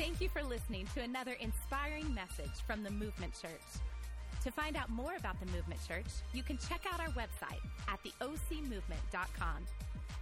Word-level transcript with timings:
Thank 0.00 0.22
you 0.22 0.30
for 0.30 0.42
listening 0.42 0.88
to 0.94 1.02
another 1.02 1.32
inspiring 1.40 2.14
message 2.14 2.62
from 2.66 2.82
the 2.82 2.88
Movement 2.88 3.34
Church. 3.38 3.60
To 4.44 4.50
find 4.50 4.74
out 4.74 4.88
more 4.88 5.14
about 5.18 5.38
the 5.40 5.44
Movement 5.52 5.78
Church, 5.86 6.06
you 6.32 6.42
can 6.42 6.56
check 6.56 6.86
out 6.90 7.00
our 7.00 7.08
website 7.08 7.60
at 7.86 8.02
theocmovement.com 8.02 9.66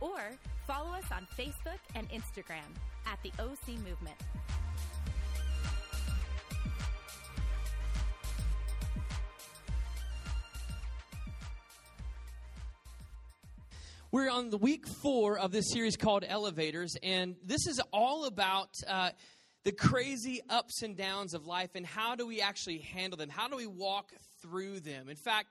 or 0.00 0.18
follow 0.66 0.90
us 0.90 1.04
on 1.12 1.28
Facebook 1.38 1.78
and 1.94 2.10
Instagram 2.10 2.66
at 3.06 3.22
the 3.22 3.30
OC 3.40 3.78
Movement. 3.78 4.16
We're 14.10 14.30
on 14.30 14.50
the 14.50 14.58
week 14.58 14.86
four 15.02 15.38
of 15.38 15.52
this 15.52 15.70
series 15.70 15.96
called 15.96 16.24
Elevators, 16.26 16.96
and 17.02 17.36
this 17.44 17.66
is 17.68 17.80
all 17.92 18.24
about 18.24 18.70
uh, 18.88 19.10
the 19.68 19.72
crazy 19.72 20.40
ups 20.48 20.80
and 20.80 20.96
downs 20.96 21.34
of 21.34 21.46
life 21.46 21.74
and 21.74 21.84
how 21.84 22.14
do 22.14 22.26
we 22.26 22.40
actually 22.40 22.78
handle 22.78 23.18
them? 23.18 23.28
How 23.28 23.48
do 23.48 23.54
we 23.54 23.66
walk 23.66 24.12
through 24.40 24.80
them? 24.80 25.10
In 25.10 25.14
fact, 25.14 25.48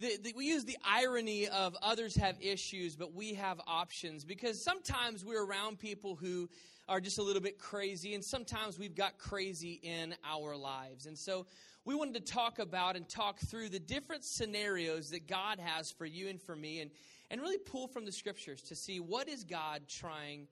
the, 0.00 0.18
the, 0.20 0.34
we 0.36 0.46
use 0.46 0.64
the 0.64 0.76
irony 0.84 1.46
of 1.46 1.76
others 1.80 2.16
have 2.16 2.34
issues, 2.40 2.96
but 2.96 3.14
we 3.14 3.34
have 3.34 3.60
options 3.68 4.24
because 4.24 4.60
sometimes 4.60 5.24
we're 5.24 5.46
around 5.46 5.78
people 5.78 6.16
who 6.16 6.50
are 6.88 7.00
just 7.00 7.18
a 7.18 7.22
little 7.22 7.40
bit 7.40 7.60
crazy, 7.60 8.14
and 8.14 8.24
sometimes 8.24 8.76
we've 8.76 8.96
got 8.96 9.18
crazy 9.18 9.78
in 9.84 10.16
our 10.28 10.56
lives. 10.56 11.06
And 11.06 11.16
so 11.16 11.46
we 11.84 11.94
wanted 11.94 12.26
to 12.26 12.32
talk 12.32 12.58
about 12.58 12.96
and 12.96 13.08
talk 13.08 13.38
through 13.38 13.68
the 13.68 13.78
different 13.78 14.24
scenarios 14.24 15.10
that 15.10 15.28
God 15.28 15.60
has 15.60 15.92
for 15.92 16.06
you 16.06 16.26
and 16.26 16.42
for 16.42 16.56
me, 16.56 16.80
and, 16.80 16.90
and 17.30 17.40
really 17.40 17.58
pull 17.58 17.86
from 17.86 18.04
the 18.04 18.10
scriptures 18.10 18.62
to 18.62 18.74
see 18.74 18.98
what 18.98 19.28
is 19.28 19.44
God 19.44 19.82
trying 19.86 20.48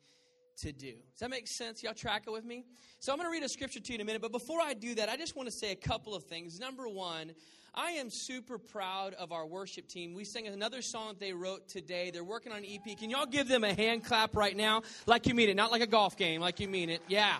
to 0.58 0.72
do. 0.72 0.92
Does 0.92 1.20
that 1.20 1.30
make 1.30 1.48
sense? 1.48 1.82
Y'all 1.82 1.94
track 1.94 2.24
it 2.26 2.30
with 2.30 2.44
me? 2.44 2.64
So 3.00 3.12
I'm 3.12 3.18
going 3.18 3.26
to 3.28 3.32
read 3.32 3.42
a 3.42 3.48
scripture 3.48 3.80
to 3.80 3.92
you 3.92 3.96
in 3.96 4.00
a 4.00 4.04
minute, 4.04 4.22
but 4.22 4.32
before 4.32 4.60
I 4.60 4.74
do 4.74 4.94
that, 4.94 5.08
I 5.08 5.16
just 5.16 5.36
want 5.36 5.48
to 5.48 5.54
say 5.54 5.72
a 5.72 5.76
couple 5.76 6.14
of 6.14 6.24
things. 6.24 6.60
Number 6.60 6.88
one, 6.88 7.32
I 7.74 7.92
am 7.92 8.10
super 8.10 8.58
proud 8.58 9.14
of 9.14 9.32
our 9.32 9.46
worship 9.46 9.88
team. 9.88 10.14
We 10.14 10.24
sang 10.24 10.46
another 10.46 10.82
song 10.82 11.08
that 11.08 11.20
they 11.20 11.32
wrote 11.32 11.68
today. 11.68 12.10
They're 12.10 12.22
working 12.22 12.52
on 12.52 12.58
an 12.58 12.66
EP. 12.66 12.98
Can 12.98 13.08
y'all 13.08 13.26
give 13.26 13.48
them 13.48 13.64
a 13.64 13.72
hand 13.72 14.04
clap 14.04 14.36
right 14.36 14.56
now? 14.56 14.82
Like 15.06 15.26
you 15.26 15.34
mean 15.34 15.48
it, 15.48 15.56
not 15.56 15.72
like 15.72 15.82
a 15.82 15.86
golf 15.86 16.16
game, 16.16 16.40
like 16.40 16.60
you 16.60 16.68
mean 16.68 16.90
it. 16.90 17.00
Yeah. 17.08 17.36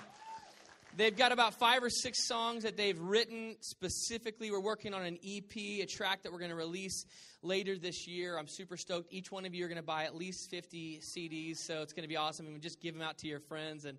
They've 0.96 1.16
got 1.16 1.32
about 1.32 1.54
five 1.54 1.82
or 1.82 1.90
six 1.90 2.26
songs 2.26 2.64
that 2.64 2.76
they've 2.76 2.98
written 2.98 3.56
specifically. 3.60 4.50
We're 4.50 4.60
working 4.60 4.94
on 4.94 5.02
an 5.04 5.18
EP, 5.26 5.56
a 5.56 5.86
track 5.86 6.22
that 6.22 6.32
we're 6.32 6.38
going 6.38 6.50
to 6.50 6.56
release 6.56 7.06
later 7.42 7.76
this 7.76 8.06
year. 8.06 8.38
I'm 8.38 8.46
super 8.46 8.76
stoked. 8.76 9.12
Each 9.12 9.30
one 9.30 9.44
of 9.44 9.54
you 9.54 9.64
are 9.64 9.68
going 9.68 9.76
to 9.76 9.82
buy 9.82 10.04
at 10.04 10.14
least 10.14 10.50
50 10.50 11.00
CDs, 11.02 11.58
so 11.58 11.82
it's 11.82 11.92
going 11.92 12.04
to 12.04 12.08
be 12.08 12.16
awesome. 12.16 12.46
And 12.46 12.60
just 12.60 12.80
give 12.80 12.94
them 12.94 13.02
out 13.02 13.18
to 13.18 13.26
your 13.26 13.40
friends. 13.40 13.84
And 13.84 13.98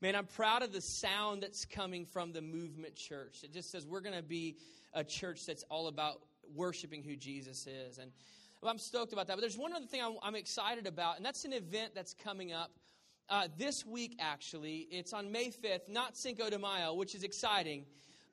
man, 0.00 0.14
I'm 0.14 0.26
proud 0.26 0.62
of 0.62 0.72
the 0.72 0.80
sound 0.80 1.42
that's 1.42 1.64
coming 1.64 2.04
from 2.06 2.32
the 2.32 2.40
movement 2.40 2.94
church. 2.94 3.40
It 3.42 3.52
just 3.52 3.70
says 3.70 3.86
we're 3.86 4.00
going 4.00 4.16
to 4.16 4.22
be 4.22 4.56
a 4.94 5.04
church 5.04 5.44
that's 5.46 5.64
all 5.64 5.88
about 5.88 6.20
worshiping 6.54 7.02
who 7.02 7.16
Jesus 7.16 7.66
is. 7.66 7.98
And 7.98 8.10
I'm 8.62 8.78
stoked 8.78 9.12
about 9.12 9.26
that. 9.26 9.34
But 9.34 9.40
there's 9.40 9.58
one 9.58 9.72
other 9.72 9.86
thing 9.86 10.02
I'm, 10.02 10.16
I'm 10.22 10.34
excited 10.34 10.86
about, 10.86 11.16
and 11.16 11.24
that's 11.24 11.44
an 11.44 11.52
event 11.52 11.92
that's 11.94 12.14
coming 12.14 12.52
up 12.52 12.70
uh, 13.28 13.48
this 13.56 13.84
week, 13.84 14.16
actually. 14.20 14.88
It's 14.90 15.12
on 15.12 15.30
May 15.30 15.48
5th, 15.48 15.88
not 15.88 16.16
Cinco 16.16 16.48
de 16.50 16.58
Mayo, 16.58 16.94
which 16.94 17.14
is 17.14 17.22
exciting, 17.22 17.84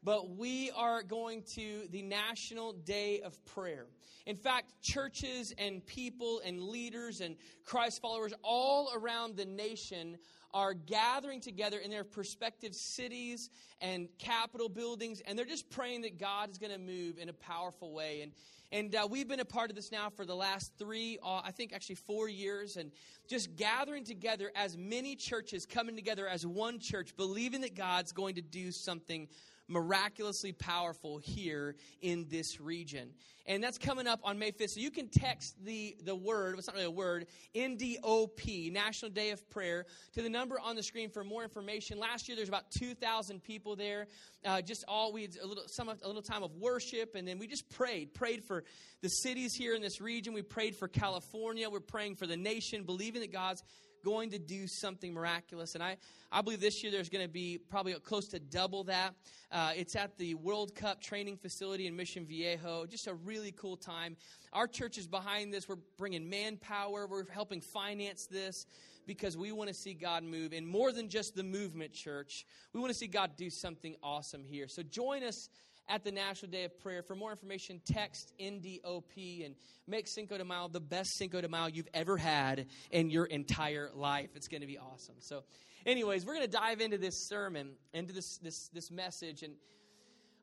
but 0.03 0.35
we 0.35 0.69
are 0.71 1.01
going 1.03 1.43
to 1.55 1.87
the 1.91 2.01
National 2.01 2.73
Day 2.73 3.21
of 3.21 3.43
Prayer. 3.45 3.85
In 4.25 4.35
fact, 4.35 4.73
churches 4.81 5.53
and 5.57 5.85
people 5.85 6.41
and 6.45 6.61
leaders 6.61 7.21
and 7.21 7.35
Christ 7.65 8.01
followers 8.01 8.33
all 8.41 8.91
around 8.95 9.35
the 9.35 9.45
nation 9.45 10.17
are 10.53 10.73
gathering 10.73 11.41
together 11.41 11.79
in 11.79 11.89
their 11.89 12.03
prospective 12.03 12.75
cities 12.75 13.49
and 13.81 14.07
capital 14.19 14.69
buildings, 14.69 15.21
and 15.25 15.37
they're 15.37 15.45
just 15.45 15.69
praying 15.69 16.01
that 16.01 16.19
God 16.19 16.51
is 16.51 16.57
going 16.57 16.71
to 16.71 16.79
move 16.79 17.17
in 17.17 17.29
a 17.29 17.33
powerful 17.33 17.91
way. 17.91 18.21
And 18.21 18.31
and 18.71 18.95
uh, 18.95 19.07
we've 19.07 19.27
been 19.27 19.39
a 19.39 19.45
part 19.45 19.69
of 19.69 19.75
this 19.75 19.91
now 19.91 20.09
for 20.09 20.25
the 20.25 20.35
last 20.35 20.71
three, 20.79 21.19
uh, 21.23 21.41
I 21.43 21.51
think 21.51 21.73
actually 21.73 21.93
four 21.93 22.27
years, 22.27 22.75
and 22.75 22.91
just 23.29 23.55
gathering 23.55 24.03
together 24.03 24.51
as 24.55 24.75
many 24.75 25.15
churches 25.15 25.67
coming 25.67 25.95
together 25.95 26.27
as 26.27 26.43
one 26.43 26.79
church, 26.79 27.15
believing 27.15 27.61
that 27.61 27.75
God's 27.75 28.11
going 28.11 28.33
to 28.33 28.41
do 28.41 28.71
something 28.71 29.27
miraculously 29.67 30.51
powerful 30.51 31.17
here 31.17 31.75
in 32.01 32.27
this 32.29 32.59
region. 32.59 33.09
And 33.45 33.61
that's 33.61 33.77
coming 33.77 34.07
up 34.07 34.21
on 34.23 34.39
May 34.39 34.51
5th. 34.51 34.69
So 34.69 34.79
you 34.79 34.91
can 34.91 35.09
text 35.09 35.55
the, 35.63 35.97
the 36.05 36.15
word, 36.15 36.57
it's 36.57 36.67
not 36.67 36.75
really 36.75 36.85
a 36.85 36.91
word, 36.91 37.27
NDOP, 37.53 38.71
National 38.71 39.11
Day 39.11 39.31
of 39.31 39.49
Prayer, 39.49 39.85
to 40.13 40.21
the 40.21 40.29
number 40.29 40.57
on 40.59 40.75
the 40.75 40.83
screen 40.83 41.09
for 41.09 41.23
more 41.23 41.43
information. 41.43 41.99
Last 41.99 42.29
year 42.29 42.37
there's 42.37 42.47
about 42.47 42.71
2,000 42.71 43.43
people 43.43 43.75
there. 43.75 44.07
Uh, 44.45 44.61
just 44.61 44.85
all, 44.87 45.11
we 45.11 45.23
had 45.23 45.31
a 45.41 45.45
little, 45.45 45.63
some, 45.67 45.89
a 45.89 46.07
little 46.07 46.21
time 46.21 46.43
of 46.43 46.55
worship, 46.55 47.15
and 47.15 47.27
then 47.27 47.37
we 47.37 47.47
just 47.47 47.69
prayed. 47.69 48.13
Prayed 48.13 48.43
for 48.45 48.63
the 49.01 49.09
cities 49.09 49.53
here 49.53 49.75
in 49.75 49.81
this 49.81 49.99
region. 49.99 50.33
We 50.33 50.41
prayed 50.41 50.75
for 50.75 50.87
California. 50.87 51.69
We're 51.69 51.81
praying 51.81 52.15
for 52.15 52.27
the 52.27 52.37
nation, 52.37 52.83
believing 52.83 53.21
that 53.21 53.33
God's 53.33 53.61
going 54.03 54.29
to 54.31 54.39
do 54.39 54.67
something 54.67 55.13
miraculous. 55.13 55.75
And 55.75 55.83
I, 55.83 55.97
I 56.31 56.41
believe 56.41 56.59
this 56.59 56.83
year 56.83 56.91
there's 56.91 57.09
going 57.09 57.25
to 57.25 57.31
be 57.31 57.57
probably 57.69 57.93
close 57.95 58.27
to 58.29 58.39
double 58.39 58.83
that. 58.85 59.13
Uh, 59.51 59.71
it's 59.75 59.95
at 59.95 60.17
the 60.17 60.35
World 60.35 60.75
Cup 60.75 61.01
training 61.01 61.37
facility 61.37 61.87
in 61.87 61.95
Mission 61.95 62.25
Viejo. 62.25 62.85
Just 62.85 63.07
a 63.07 63.13
really 63.13 63.51
cool 63.51 63.77
time. 63.77 64.17
Our 64.51 64.67
church 64.67 64.97
is 64.97 65.07
behind 65.07 65.53
this. 65.53 65.67
We're 65.67 65.77
bringing 65.97 66.29
manpower, 66.29 67.07
we're 67.07 67.29
helping 67.31 67.61
finance 67.61 68.27
this 68.27 68.65
because 69.05 69.35
we 69.35 69.51
want 69.51 69.67
to 69.67 69.73
see 69.73 69.93
God 69.93 70.23
move. 70.23 70.53
And 70.53 70.67
more 70.67 70.91
than 70.91 71.09
just 71.09 71.35
the 71.35 71.43
movement 71.43 71.93
church, 71.93 72.45
we 72.73 72.79
want 72.79 72.91
to 72.91 72.97
see 72.97 73.07
God 73.07 73.31
do 73.37 73.49
something 73.49 73.95
awesome 74.01 74.43
here. 74.43 74.67
So 74.67 74.83
join 74.83 75.23
us 75.23 75.49
at 75.89 76.03
the 76.03 76.11
National 76.11 76.51
Day 76.51 76.63
of 76.63 76.79
Prayer. 76.79 77.03
For 77.03 77.15
more 77.15 77.31
information, 77.31 77.81
text 77.85 78.33
NDOP 78.39 79.45
and 79.45 79.55
make 79.87 80.07
Cinco 80.07 80.37
de 80.37 80.45
Mayo 80.45 80.67
the 80.67 80.79
best 80.79 81.15
Cinco 81.17 81.41
de 81.41 81.47
Mayo 81.47 81.67
you've 81.67 81.89
ever 81.93 82.17
had 82.17 82.65
in 82.91 83.09
your 83.09 83.25
entire 83.25 83.89
life. 83.93 84.29
It's 84.35 84.47
going 84.47 84.61
to 84.61 84.67
be 84.67 84.77
awesome. 84.77 85.15
So, 85.19 85.43
anyways, 85.85 86.25
we're 86.25 86.35
going 86.35 86.45
to 86.45 86.51
dive 86.51 86.81
into 86.81 86.97
this 86.97 87.27
sermon, 87.27 87.71
into 87.93 88.13
this, 88.13 88.37
this, 88.37 88.69
this 88.69 88.91
message, 88.91 89.43
and 89.43 89.53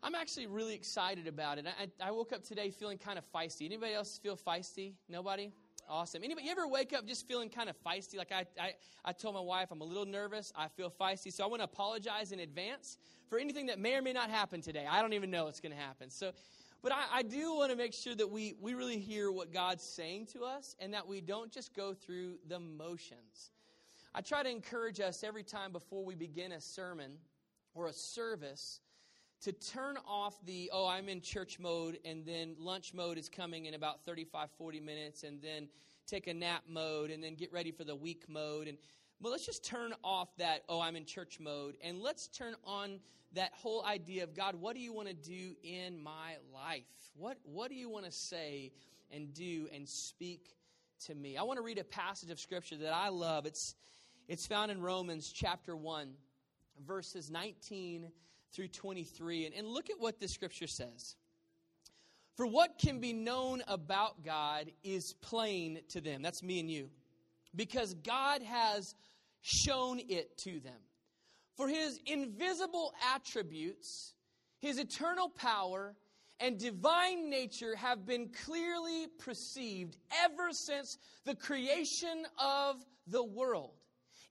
I'm 0.03 0.15
actually 0.15 0.47
really 0.47 0.75
excited 0.75 1.27
about 1.27 1.59
it. 1.59 1.67
I, 1.67 2.09
I 2.09 2.11
woke 2.11 2.33
up 2.33 2.43
today 2.43 2.71
feeling 2.71 2.97
kind 2.97 3.19
of 3.19 3.25
feisty. 3.35 3.67
Anybody 3.67 3.93
else 3.93 4.19
feel 4.23 4.37
feisty? 4.37 4.95
Nobody? 5.09 5.53
Awesome. 5.91 6.23
Anybody, 6.23 6.47
you 6.47 6.53
ever 6.53 6.69
wake 6.69 6.93
up 6.93 7.05
just 7.05 7.27
feeling 7.27 7.49
kind 7.49 7.69
of 7.69 7.75
feisty? 7.85 8.17
Like 8.17 8.31
I, 8.31 8.47
I, 8.61 8.75
I 9.05 9.11
told 9.11 9.35
my 9.35 9.41
wife, 9.41 9.73
I'm 9.73 9.81
a 9.81 9.85
little 9.85 10.07
nervous. 10.07 10.53
I 10.55 10.69
feel 10.69 10.89
feisty. 10.89 11.33
So 11.33 11.43
I 11.43 11.49
want 11.49 11.63
to 11.63 11.65
apologize 11.65 12.31
in 12.31 12.39
advance 12.39 12.97
for 13.29 13.41
anything 13.41 13.67
that 13.67 13.81
may 13.81 13.97
or 13.97 14.03
may 14.03 14.13
not 14.13 14.31
happen 14.31 14.61
today. 14.61 14.87
I 14.89 15.03
don't 15.03 15.15
even 15.15 15.33
know 15.33 15.47
what's 15.47 15.59
going 15.59 15.73
to 15.73 15.79
happen. 15.79 16.09
So, 16.09 16.31
but 16.81 16.93
I, 16.93 17.03
I 17.13 17.23
do 17.23 17.57
want 17.57 17.73
to 17.73 17.77
make 17.77 17.93
sure 17.93 18.15
that 18.15 18.31
we, 18.31 18.55
we 18.61 18.75
really 18.75 19.01
hear 19.01 19.33
what 19.33 19.53
God's 19.53 19.83
saying 19.83 20.27
to 20.27 20.45
us 20.45 20.77
and 20.79 20.95
that 20.95 21.09
we 21.09 21.21
don't 21.21 21.51
just 21.51 21.75
go 21.75 21.93
through 21.93 22.35
the 22.47 22.61
motions. 22.61 23.51
I 24.15 24.21
try 24.21 24.45
to 24.45 24.49
encourage 24.49 25.01
us 25.01 25.25
every 25.25 25.43
time 25.43 25.73
before 25.73 26.05
we 26.05 26.15
begin 26.15 26.53
a 26.53 26.61
sermon 26.61 27.15
or 27.75 27.89
a 27.89 27.93
service 27.93 28.79
to 29.43 29.53
turn 29.53 29.97
off 30.07 30.35
the, 30.45 30.71
oh, 30.73 30.87
I'm 30.87 31.09
in 31.09 31.21
church 31.21 31.59
mode, 31.59 31.99
and 32.05 32.25
then 32.27 32.55
lunch 32.59 32.93
mode 32.93 33.17
is 33.17 33.29
coming 33.29 33.67
in 33.67 33.75
about 33.75 34.05
35, 34.05 34.51
40 34.59 34.81
minutes, 34.81 35.23
and 35.23 35.41
then 35.41 35.69
take 36.07 36.27
a 36.27 36.35
nap 36.35 36.65
mode, 36.69 37.11
and 37.11 37.23
then 37.23 37.35
get 37.35 37.53
ready 37.53 37.71
for 37.71 37.85
the 37.85 37.95
week 37.95 38.25
mode. 38.29 38.69
And 38.69 38.77
but 39.23 39.31
let's 39.31 39.45
just 39.45 39.65
turn 39.65 39.93
off 40.03 40.29
that, 40.39 40.63
oh, 40.69 40.81
I'm 40.81 40.97
in 40.97 41.05
church 41.05 41.39
mode, 41.41 41.77
and 41.83 42.01
let's 42.01 42.29
turn 42.29 42.55
on 42.65 43.01
that 43.35 43.53
whole 43.53 43.85
idea 43.85 44.25
of 44.25 44.35
God, 44.35 44.55
what 44.55 44.75
do 44.75 44.81
you 44.81 44.93
want 44.93 45.09
to 45.09 45.15
do 45.15 45.55
in 45.63 46.03
my 46.03 46.37
life? 46.53 46.83
What, 47.15 47.39
what 47.45 47.69
do 47.69 47.77
you 47.77 47.89
want 47.89 48.07
to 48.07 48.13
say 48.13 48.73
and 49.13 49.33
do 49.33 49.69
and 49.73 49.89
speak 49.89 50.57
to 51.07 51.15
me? 51.15 51.37
I 51.37 51.43
want 51.43 51.59
to 51.59 51.63
read 51.63 51.79
a 51.79 51.85
passage 51.85 52.31
of 52.31 52.41
scripture 52.41 52.77
that 52.79 52.93
I 52.93 53.09
love. 53.09 53.47
It's, 53.47 53.77
it's 54.27 54.47
found 54.47 54.73
in 54.73 54.81
Romans 54.81 55.31
chapter 55.33 55.77
1, 55.77 56.13
verses 56.85 57.31
19 57.31 58.11
through 58.53 58.69
23. 58.69 59.47
And, 59.47 59.55
and 59.55 59.67
look 59.67 59.91
at 59.91 59.99
what 59.99 60.21
the 60.21 60.29
scripture 60.29 60.67
says. 60.67 61.17
For 62.37 62.47
what 62.47 62.79
can 62.79 63.01
be 63.01 63.13
known 63.13 63.63
about 63.69 64.25
God 64.25 64.71
is 64.83 65.15
plain 65.21 65.81
to 65.89 66.01
them. 66.01 66.23
That's 66.23 66.43
me 66.43 66.61
and 66.61 66.71
you. 66.71 66.89
Because 67.55 67.95
God 67.95 68.43
has 68.43 68.95
shown 69.43 70.01
it 70.09 70.37
to 70.39 70.61
them. 70.61 70.79
For 71.57 71.69
his 71.69 72.01
invisible 72.07 72.95
attributes, 73.15 74.15
his 74.61 74.79
eternal 74.79 75.29
power, 75.29 75.95
and 76.39 76.59
divine 76.59 77.29
nature 77.29 77.77
have 77.77 78.07
been 78.07 78.31
clearly 78.45 79.07
perceived 79.19 79.97
ever 80.25 80.53
since 80.53 80.97
the 81.27 81.35
creation 81.35 82.25
of 82.39 82.77
the 83.07 83.23
world 83.23 83.75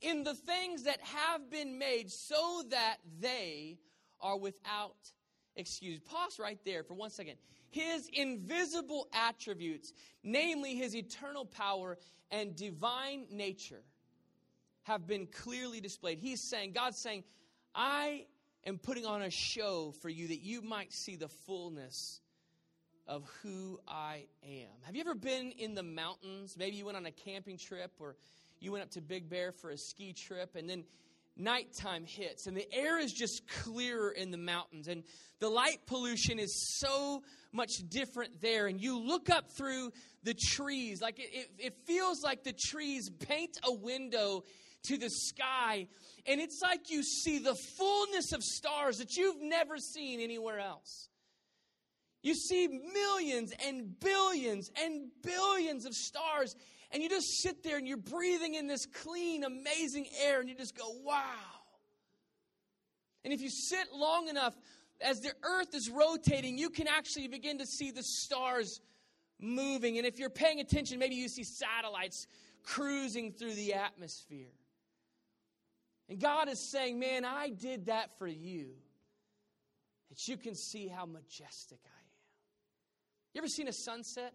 in 0.02 0.24
the 0.24 0.34
things 0.34 0.84
that 0.84 1.00
have 1.02 1.50
been 1.52 1.78
made 1.78 2.10
so 2.10 2.64
that 2.70 2.98
they 3.20 3.78
are 4.22 4.38
without 4.38 4.96
excuse. 5.56 6.00
Pause 6.00 6.40
right 6.40 6.60
there 6.66 6.84
for 6.84 6.94
one 6.94 7.10
second. 7.10 7.36
His 7.70 8.10
invisible 8.14 9.08
attributes, 9.14 9.94
namely 10.24 10.76
his 10.76 10.96
eternal 10.96 11.46
power 11.46 11.98
and 12.32 12.56
divine 12.56 13.26
nature, 13.32 13.84
have 14.84 15.06
been 15.06 15.28
clearly 15.28 15.80
displayed. 15.80 16.18
He's 16.18 16.42
saying, 16.42 16.72
God's 16.72 16.98
saying, 16.98 17.24
I 17.76 18.26
am 18.66 18.80
putting 18.80 19.06
on 19.06 19.22
a 19.22 19.30
show 19.30 19.94
for 20.02 20.10
you 20.10 20.28
that 20.30 20.42
you 20.42 20.62
might 20.62 20.92
see 20.92 21.16
the 21.16 21.28
fullness 21.28 22.22
of 23.08 23.30
who 23.42 23.80
I 23.88 24.26
am. 24.44 24.70
Have 24.84 24.96
you 24.96 25.02
ever 25.02 25.16
been 25.16 25.52
in 25.52 25.74
the 25.74 25.84
mountains? 25.84 26.56
Maybe 26.58 26.78
you 26.78 26.86
went 26.86 26.98
on 26.98 27.06
a 27.06 27.12
camping 27.12 27.58
trip 27.58 27.92
or 28.00 28.16
you 28.60 28.72
went 28.72 28.84
up 28.84 28.92
to 28.92 29.02
Big 29.02 29.30
Bear 29.30 29.52
for 29.52 29.72
a 29.72 29.78
ski 29.78 30.14
trip 30.14 30.56
and 30.56 30.70
then 30.70 30.84
nighttime 31.40 32.06
hits 32.06 32.48
and 32.48 32.56
the 32.56 32.68
air 32.74 33.00
is 33.00 33.14
just 33.14 33.48
clearer 33.48 34.12
in 34.12 34.32
the 34.32 34.38
mountains 34.38 34.88
and 34.88 35.04
the 35.40 35.50
light 35.50 35.80
pollution 35.88 36.38
is 36.38 36.78
so 36.80 37.24
much 37.52 37.72
different 37.90 38.42
there. 38.42 38.68
And 38.68 38.82
you 38.82 39.00
look 39.00 39.30
up 39.30 39.50
through 39.52 39.92
the 40.24 40.34
trees 40.34 41.02
like 41.02 41.20
it, 41.20 41.30
it, 41.32 41.50
it, 41.58 41.74
feels 41.88 42.22
like 42.24 42.44
the 42.44 42.54
trees 42.54 43.10
paint 43.10 43.58
a 43.64 43.74
window 43.74 44.44
to 44.84 44.98
the 44.98 45.10
sky 45.10 45.88
and 46.26 46.42
it's 46.42 46.60
like 46.62 46.90
you 46.90 47.04
see 47.04 47.40
the 47.40 47.56
fullness 47.78 48.34
of 48.34 48.44
stars 48.44 48.98
that 48.98 49.16
you've 49.16 49.42
never 49.42 49.78
seen 49.78 50.20
anywhere 50.20 50.60
else. 50.60 51.10
You 52.22 52.36
see 52.36 52.68
millions 52.68 53.54
and 53.66 53.98
billions 54.00 54.70
and 54.82 55.10
billions 55.24 55.86
of 55.86 55.94
stars 55.94 56.56
and 56.92 57.04
you 57.04 57.10
just 57.10 57.42
sit 57.42 57.64
there 57.64 57.78
and 57.78 57.88
you're 57.88 57.98
breathing 57.98 58.56
in 58.56 58.68
this 58.68 58.86
clean, 58.86 59.44
amazing 59.44 60.08
air, 60.24 60.40
and 60.40 60.50
you 60.50 60.56
just 60.56 60.76
go, 60.76 60.90
wow. 61.04 61.24
And 63.24 63.34
if 63.34 63.42
you 63.42 63.50
sit 63.50 63.94
long 63.94 64.28
enough, 64.28 64.56
as 65.02 65.22
the 65.22 65.32
earth 65.44 65.76
is 65.76 65.90
rotating, 65.90 66.58
you 66.58 66.70
can 66.70 66.88
actually 66.88 67.28
begin 67.28 67.60
to 67.60 67.66
see 67.66 67.92
the 67.92 68.04
stars 68.04 68.82
moving. 69.40 69.98
And 69.98 70.06
if 70.06 70.20
you're 70.20 70.30
paying 70.30 70.60
attention, 70.60 71.00
maybe 71.00 71.16
you 71.16 71.28
see 71.28 71.44
satellites 71.44 72.28
cruising 72.64 73.32
through 73.32 73.54
the 73.54 73.76
atmosphere. 73.76 74.52
And 76.10 76.20
God 76.20 76.50
is 76.50 76.60
saying, 76.60 77.00
Man, 77.00 77.24
I 77.24 77.50
did 77.50 77.86
that 77.86 78.18
for 78.18 78.28
you, 78.28 78.72
that 80.10 80.28
you 80.28 80.38
can 80.38 80.56
see 80.56 80.88
how 80.88 81.06
majestic 81.06 81.80
I 81.86 82.00
am. 82.00 82.10
You 83.34 83.40
ever 83.40 83.48
seen 83.48 83.68
a 83.68 83.74
sunset? 83.74 84.34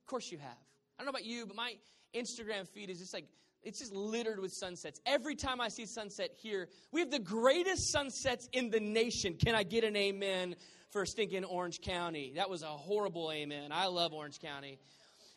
Of 0.00 0.06
course 0.06 0.30
you 0.30 0.38
have. 0.38 0.65
I 0.98 1.02
don't 1.02 1.06
know 1.06 1.10
about 1.10 1.24
you, 1.24 1.46
but 1.46 1.56
my 1.56 1.74
Instagram 2.14 2.66
feed 2.66 2.90
is 2.90 2.98
just 2.98 3.12
like, 3.12 3.26
it's 3.62 3.80
just 3.80 3.92
littered 3.92 4.38
with 4.38 4.52
sunsets. 4.52 5.00
Every 5.04 5.34
time 5.34 5.60
I 5.60 5.68
see 5.68 5.86
sunset 5.86 6.30
here, 6.40 6.68
we 6.92 7.00
have 7.00 7.10
the 7.10 7.18
greatest 7.18 7.90
sunsets 7.90 8.48
in 8.52 8.70
the 8.70 8.80
nation. 8.80 9.34
Can 9.34 9.54
I 9.54 9.62
get 9.62 9.84
an 9.84 9.96
amen 9.96 10.56
for 10.90 11.04
stinking 11.04 11.44
Orange 11.44 11.80
County? 11.80 12.32
That 12.36 12.48
was 12.48 12.62
a 12.62 12.66
horrible 12.66 13.30
amen. 13.32 13.72
I 13.72 13.86
love 13.86 14.12
Orange 14.12 14.38
County. 14.38 14.78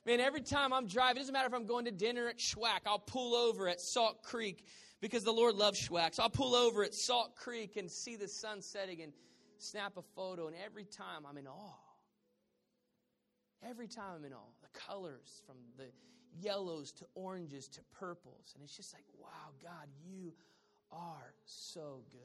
Man, 0.05 0.21
every 0.21 0.41
time 0.41 0.71
I'm 0.71 0.87
driving, 0.87 1.17
it 1.17 1.19
doesn't 1.21 1.33
matter 1.33 1.47
if 1.47 1.53
I'm 1.53 1.65
going 1.65 1.85
to 1.85 1.91
dinner 1.91 2.29
at 2.29 2.37
Shwack, 2.37 2.81
I'll 2.85 2.99
pull 2.99 3.35
over 3.35 3.67
at 3.67 3.81
Salt 3.81 4.23
Creek 4.23 4.65
because 5.01 5.23
the 5.23 5.33
Lord 5.33 5.55
loves 5.55 5.79
Shwack. 5.79 6.15
So 6.15 6.23
I'll 6.23 6.29
pull 6.29 6.55
over 6.55 6.83
at 6.83 6.93
Salt 6.93 7.35
Creek 7.35 7.75
and 7.75 7.91
see 7.91 8.15
the 8.15 8.27
sun 8.27 8.61
setting 8.61 9.01
and 9.01 9.11
snap 9.57 9.97
a 9.97 10.01
photo. 10.15 10.47
And 10.47 10.55
every 10.65 10.85
time 10.85 11.25
I'm 11.27 11.37
in 11.37 11.47
awe. 11.47 11.75
Every 13.67 13.87
time 13.87 14.13
I'm 14.15 14.25
in 14.25 14.33
awe 14.33 14.58
the 14.73 14.79
colors 14.79 15.41
from 15.45 15.55
the 15.77 15.85
yellows 16.41 16.91
to 16.93 17.05
oranges 17.15 17.67
to 17.67 17.81
purples. 17.99 18.53
And 18.55 18.63
it's 18.63 18.75
just 18.75 18.93
like, 18.93 19.05
wow, 19.19 19.51
God, 19.61 19.87
you 20.05 20.33
are 20.91 21.33
so 21.45 22.01
good. 22.11 22.19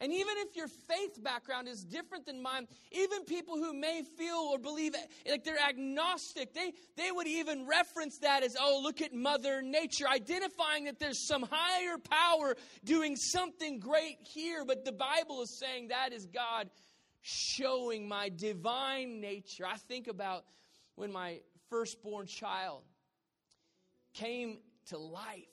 And 0.00 0.12
even 0.12 0.34
if 0.38 0.54
your 0.54 0.68
faith 0.68 1.22
background 1.24 1.66
is 1.66 1.82
different 1.82 2.24
than 2.24 2.40
mine, 2.40 2.68
even 2.92 3.24
people 3.24 3.56
who 3.56 3.74
may 3.74 4.02
feel 4.16 4.48
or 4.52 4.58
believe 4.58 4.94
like 5.28 5.42
they're 5.42 5.58
agnostic, 5.58 6.54
they, 6.54 6.72
they 6.96 7.10
would 7.10 7.26
even 7.26 7.66
reference 7.66 8.18
that 8.18 8.44
as, 8.44 8.54
oh, 8.60 8.80
look 8.80 9.00
at 9.02 9.12
Mother 9.12 9.60
Nature, 9.60 10.06
identifying 10.08 10.84
that 10.84 11.00
there's 11.00 11.26
some 11.26 11.44
higher 11.50 11.98
power 11.98 12.54
doing 12.84 13.16
something 13.16 13.80
great 13.80 14.18
here. 14.22 14.64
But 14.64 14.84
the 14.84 14.92
Bible 14.92 15.42
is 15.42 15.58
saying 15.58 15.88
that 15.88 16.12
is 16.12 16.26
God 16.26 16.70
showing 17.22 18.06
my 18.06 18.28
divine 18.28 19.20
nature. 19.20 19.66
I 19.66 19.78
think 19.78 20.06
about 20.06 20.44
when 20.94 21.10
my 21.10 21.40
firstborn 21.70 22.26
child 22.26 22.82
came 24.14 24.58
to 24.88 24.98
life. 24.98 25.44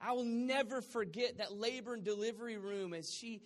I 0.00 0.12
will 0.12 0.24
never 0.24 0.82
forget 0.82 1.38
that 1.38 1.52
labor 1.52 1.94
and 1.94 2.04
delivery 2.04 2.58
room 2.58 2.92
as 2.92 3.12
she 3.12 3.42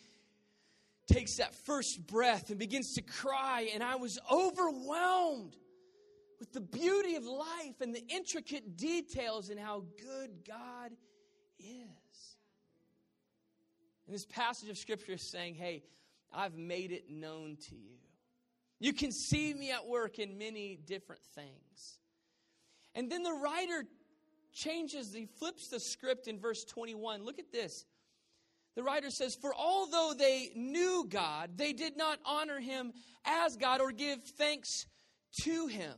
takes 1.06 1.36
that 1.36 1.54
first 1.54 2.06
breath 2.06 2.50
and 2.50 2.58
begins 2.58 2.94
to 2.94 3.02
cry. 3.02 3.70
And 3.72 3.82
I 3.82 3.96
was 3.96 4.18
overwhelmed 4.30 5.56
with 6.40 6.52
the 6.52 6.60
beauty 6.60 7.16
of 7.16 7.24
life 7.24 7.80
and 7.80 7.94
the 7.94 8.04
intricate 8.08 8.76
details 8.76 9.50
and 9.50 9.58
how 9.58 9.84
good 10.00 10.44
God 10.46 10.92
is. 11.58 12.36
And 14.06 14.14
this 14.14 14.26
passage 14.26 14.68
of 14.68 14.78
Scripture 14.78 15.12
is 15.12 15.30
saying, 15.30 15.54
hey, 15.54 15.84
I've 16.32 16.56
made 16.56 16.92
it 16.92 17.10
known 17.10 17.56
to 17.68 17.76
you. 17.76 17.98
You 18.80 18.92
can 18.92 19.10
see 19.12 19.52
me 19.54 19.70
at 19.72 19.86
work 19.86 20.18
in 20.18 20.38
many 20.38 20.78
different 20.86 21.22
things. 21.34 21.98
And 22.94 23.10
then 23.10 23.22
the 23.22 23.32
writer 23.32 23.84
changes, 24.52 25.12
he 25.12 25.26
flips 25.26 25.68
the 25.68 25.80
script 25.80 26.28
in 26.28 26.38
verse 26.38 26.64
21. 26.64 27.24
Look 27.24 27.38
at 27.38 27.52
this. 27.52 27.84
The 28.76 28.82
writer 28.82 29.10
says, 29.10 29.36
For 29.40 29.52
although 29.54 30.14
they 30.16 30.50
knew 30.54 31.06
God, 31.08 31.56
they 31.56 31.72
did 31.72 31.96
not 31.96 32.20
honor 32.24 32.60
him 32.60 32.92
as 33.24 33.56
God 33.56 33.80
or 33.80 33.90
give 33.90 34.22
thanks 34.22 34.86
to 35.42 35.66
him. 35.66 35.94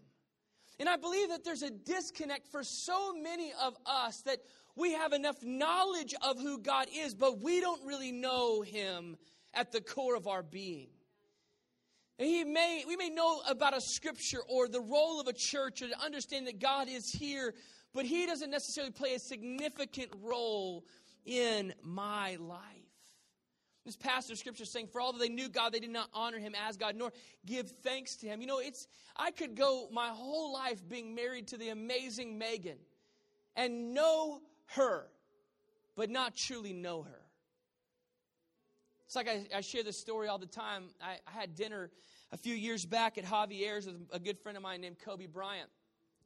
And 0.79 0.89
I 0.89 0.97
believe 0.97 1.29
that 1.29 1.45
there's 1.45 1.63
a 1.63 1.71
disconnect 1.71 2.49
for 2.49 2.65
so 2.65 3.13
many 3.13 3.53
of 3.63 3.77
us 3.85 4.23
that 4.23 4.39
we 4.77 4.93
have 4.93 5.13
enough 5.13 5.37
knowledge 5.43 6.15
of 6.23 6.39
who 6.39 6.59
God 6.59 6.87
is, 6.95 7.15
but 7.15 7.41
we 7.41 7.61
don't 7.61 7.85
really 7.85 8.13
know 8.13 8.63
him 8.63 9.17
at 9.53 9.73
the 9.73 9.83
core 9.83 10.17
of 10.17 10.27
our 10.27 10.43
being. 10.43 10.89
He 12.21 12.45
may, 12.45 12.85
we 12.87 12.97
may 12.97 13.09
know 13.09 13.41
about 13.49 13.75
a 13.75 13.81
scripture 13.81 14.41
or 14.47 14.69
the 14.69 14.81
role 14.81 15.21
of 15.21 15.27
a 15.27 15.33
church 15.33 15.81
or 15.81 15.89
to 15.89 15.99
understand 16.05 16.47
that 16.49 16.61
God 16.61 16.87
is 16.87 17.11
here, 17.11 17.55
but 17.95 18.05
he 18.05 18.27
doesn't 18.27 18.51
necessarily 18.51 18.93
play 18.93 19.15
a 19.15 19.19
significant 19.19 20.11
role 20.23 20.85
in 21.25 21.73
my 21.83 22.37
life. 22.39 22.61
This 23.87 23.97
of 24.31 24.39
scripture 24.39 24.65
is 24.65 24.71
saying, 24.71 24.89
For 24.89 25.01
all 25.01 25.15
that 25.15 25.19
they 25.19 25.31
knew 25.31 25.49
God, 25.49 25.73
they 25.73 25.81
did 25.81 25.91
not 25.91 26.11
honor 26.13 26.39
him 26.39 26.55
as 26.69 26.77
God, 26.77 26.95
nor 26.95 27.11
give 27.47 27.71
thanks 27.83 28.17
to 28.17 28.27
him. 28.27 28.43
You 28.43 28.47
know, 28.47 28.59
it's 28.59 28.87
I 29.17 29.31
could 29.31 29.57
go 29.57 29.89
my 29.91 30.09
whole 30.09 30.53
life 30.53 30.87
being 30.87 31.15
married 31.15 31.49
to 31.49 31.57
the 31.57 31.71
amazing 31.71 32.37
Megan 32.37 32.77
and 33.57 33.95
know 33.95 34.43
her, 34.67 35.07
but 35.97 36.11
not 36.11 36.37
truly 36.37 36.75
know 36.75 37.03
her. 37.03 37.20
It's 39.11 39.17
like 39.17 39.29
I, 39.29 39.45
I 39.57 39.61
share 39.61 39.83
this 39.83 40.01
story 40.01 40.29
all 40.29 40.39
the 40.39 40.47
time. 40.47 40.85
I, 41.03 41.17
I, 41.27 41.41
had 41.41 41.57
dinner 41.57 41.91
a 42.31 42.37
few 42.37 42.55
years 42.55 42.87
back 42.87 43.19
at 43.19 43.25
Javier's 43.25 43.85
with 43.85 43.97
a 44.13 44.21
good 44.21 44.39
friend 44.39 44.57
of 44.57 44.63
mine 44.63 44.83
named 44.83 45.01
Kobe 45.05 45.27
Bryant. 45.27 45.69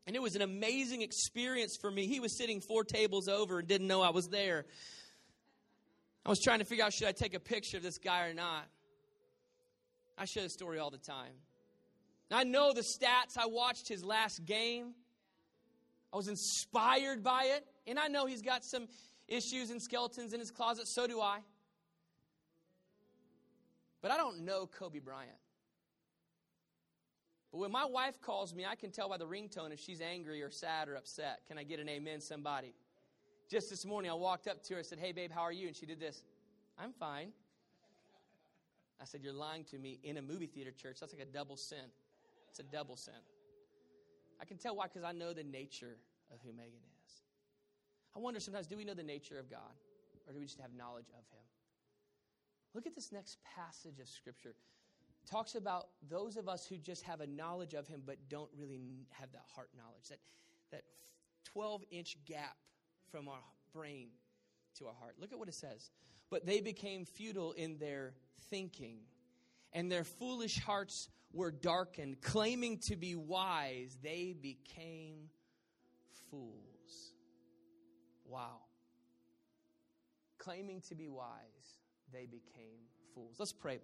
And 0.06 0.14
it 0.14 0.20
was 0.20 0.36
an 0.36 0.42
amazing 0.42 1.00
experience 1.00 1.78
for 1.80 1.90
me. 1.90 2.06
He 2.06 2.20
was 2.20 2.36
sitting 2.36 2.60
four 2.60 2.84
tables 2.84 3.26
over 3.26 3.60
and 3.60 3.66
didn't 3.66 3.86
know 3.86 4.02
I 4.02 4.10
was 4.10 4.26
there. 4.26 4.66
I 6.26 6.28
was 6.28 6.40
trying 6.44 6.58
to 6.58 6.66
figure 6.66 6.84
out 6.84 6.92
should 6.92 7.08
I 7.08 7.12
take 7.12 7.32
a 7.32 7.40
picture 7.40 7.78
of 7.78 7.82
this 7.82 7.96
guy 7.96 8.26
or 8.26 8.34
not. 8.34 8.66
I 10.18 10.26
share 10.26 10.42
the 10.42 10.50
story 10.50 10.78
all 10.78 10.90
the 10.90 10.98
time. 10.98 11.32
I 12.30 12.44
know 12.44 12.74
the 12.74 12.82
stats. 12.82 13.38
I 13.38 13.46
watched 13.46 13.88
his 13.88 14.04
last 14.04 14.44
game. 14.44 14.92
I 16.12 16.18
was 16.18 16.28
inspired 16.28 17.24
by 17.24 17.44
it. 17.44 17.66
And 17.86 17.98
I 17.98 18.08
know 18.08 18.26
he's 18.26 18.42
got 18.42 18.62
some 18.62 18.88
issues 19.26 19.70
and 19.70 19.80
skeletons 19.80 20.34
in 20.34 20.40
his 20.40 20.50
closet. 20.50 20.86
So 20.86 21.06
do 21.06 21.22
I. 21.22 21.38
But 24.04 24.10
I 24.10 24.18
don't 24.18 24.40
know 24.40 24.66
Kobe 24.66 24.98
Bryant. 24.98 25.32
But 27.50 27.56
when 27.60 27.72
my 27.72 27.86
wife 27.86 28.20
calls 28.20 28.54
me, 28.54 28.66
I 28.66 28.74
can 28.74 28.90
tell 28.90 29.08
by 29.08 29.16
the 29.16 29.24
ringtone 29.24 29.72
if 29.72 29.80
she's 29.80 30.02
angry 30.02 30.42
or 30.42 30.50
sad 30.50 30.90
or 30.90 30.96
upset. 30.96 31.40
Can 31.48 31.56
I 31.56 31.62
get 31.62 31.80
an 31.80 31.88
amen, 31.88 32.20
somebody? 32.20 32.74
Just 33.50 33.70
this 33.70 33.86
morning, 33.86 34.10
I 34.10 34.14
walked 34.14 34.46
up 34.46 34.62
to 34.64 34.74
her 34.74 34.78
and 34.80 34.86
said, 34.86 34.98
Hey, 34.98 35.12
babe, 35.12 35.30
how 35.34 35.40
are 35.40 35.52
you? 35.52 35.68
And 35.68 35.74
she 35.74 35.86
did 35.86 35.98
this. 35.98 36.22
I'm 36.78 36.92
fine. 36.92 37.32
I 39.00 39.06
said, 39.06 39.22
You're 39.22 39.32
lying 39.32 39.64
to 39.70 39.78
me 39.78 40.00
in 40.02 40.18
a 40.18 40.22
movie 40.22 40.48
theater 40.48 40.70
church. 40.70 40.98
That's 41.00 41.14
like 41.14 41.22
a 41.22 41.32
double 41.32 41.56
sin. 41.56 41.86
It's 42.50 42.58
a 42.58 42.62
double 42.62 42.96
sin. 42.96 43.14
I 44.38 44.44
can 44.44 44.58
tell 44.58 44.76
why, 44.76 44.84
because 44.84 45.02
I 45.02 45.12
know 45.12 45.32
the 45.32 45.44
nature 45.44 45.96
of 46.30 46.40
who 46.44 46.52
Megan 46.52 46.82
is. 47.06 47.22
I 48.14 48.18
wonder 48.18 48.38
sometimes, 48.38 48.66
do 48.66 48.76
we 48.76 48.84
know 48.84 48.92
the 48.92 49.02
nature 49.02 49.38
of 49.38 49.48
God? 49.48 49.72
Or 50.26 50.34
do 50.34 50.40
we 50.40 50.44
just 50.44 50.60
have 50.60 50.74
knowledge 50.76 51.08
of 51.08 51.24
Him? 51.32 51.44
Look 52.74 52.86
at 52.86 52.94
this 52.94 53.12
next 53.12 53.38
passage 53.56 54.00
of 54.00 54.08
Scripture. 54.08 54.50
It 54.50 55.30
talks 55.30 55.54
about 55.54 55.88
those 56.08 56.36
of 56.36 56.48
us 56.48 56.66
who 56.66 56.76
just 56.76 57.02
have 57.04 57.20
a 57.20 57.26
knowledge 57.26 57.74
of 57.74 57.86
Him 57.86 58.02
but 58.04 58.16
don't 58.28 58.50
really 58.56 59.06
have 59.10 59.30
that 59.32 59.44
heart 59.54 59.70
knowledge, 59.76 60.08
that, 60.10 60.18
that 60.70 60.82
12 61.44 61.84
inch 61.90 62.16
gap 62.26 62.56
from 63.10 63.28
our 63.28 63.42
brain 63.72 64.08
to 64.78 64.86
our 64.86 64.94
heart. 64.94 65.14
Look 65.18 65.32
at 65.32 65.38
what 65.38 65.48
it 65.48 65.54
says. 65.54 65.90
But 66.30 66.46
they 66.46 66.60
became 66.60 67.04
futile 67.04 67.52
in 67.52 67.78
their 67.78 68.14
thinking, 68.50 68.98
and 69.72 69.90
their 69.90 70.04
foolish 70.04 70.58
hearts 70.58 71.08
were 71.32 71.52
darkened. 71.52 72.20
Claiming 72.22 72.78
to 72.88 72.96
be 72.96 73.14
wise, 73.14 73.96
they 74.02 74.34
became 74.40 75.28
fools. 76.30 77.12
Wow 78.26 78.62
claiming 80.44 80.82
to 80.82 80.94
be 80.94 81.08
wise, 81.08 81.78
they 82.12 82.26
became 82.26 82.80
fools. 83.14 83.36
Let's 83.38 83.52
pray. 83.52 83.80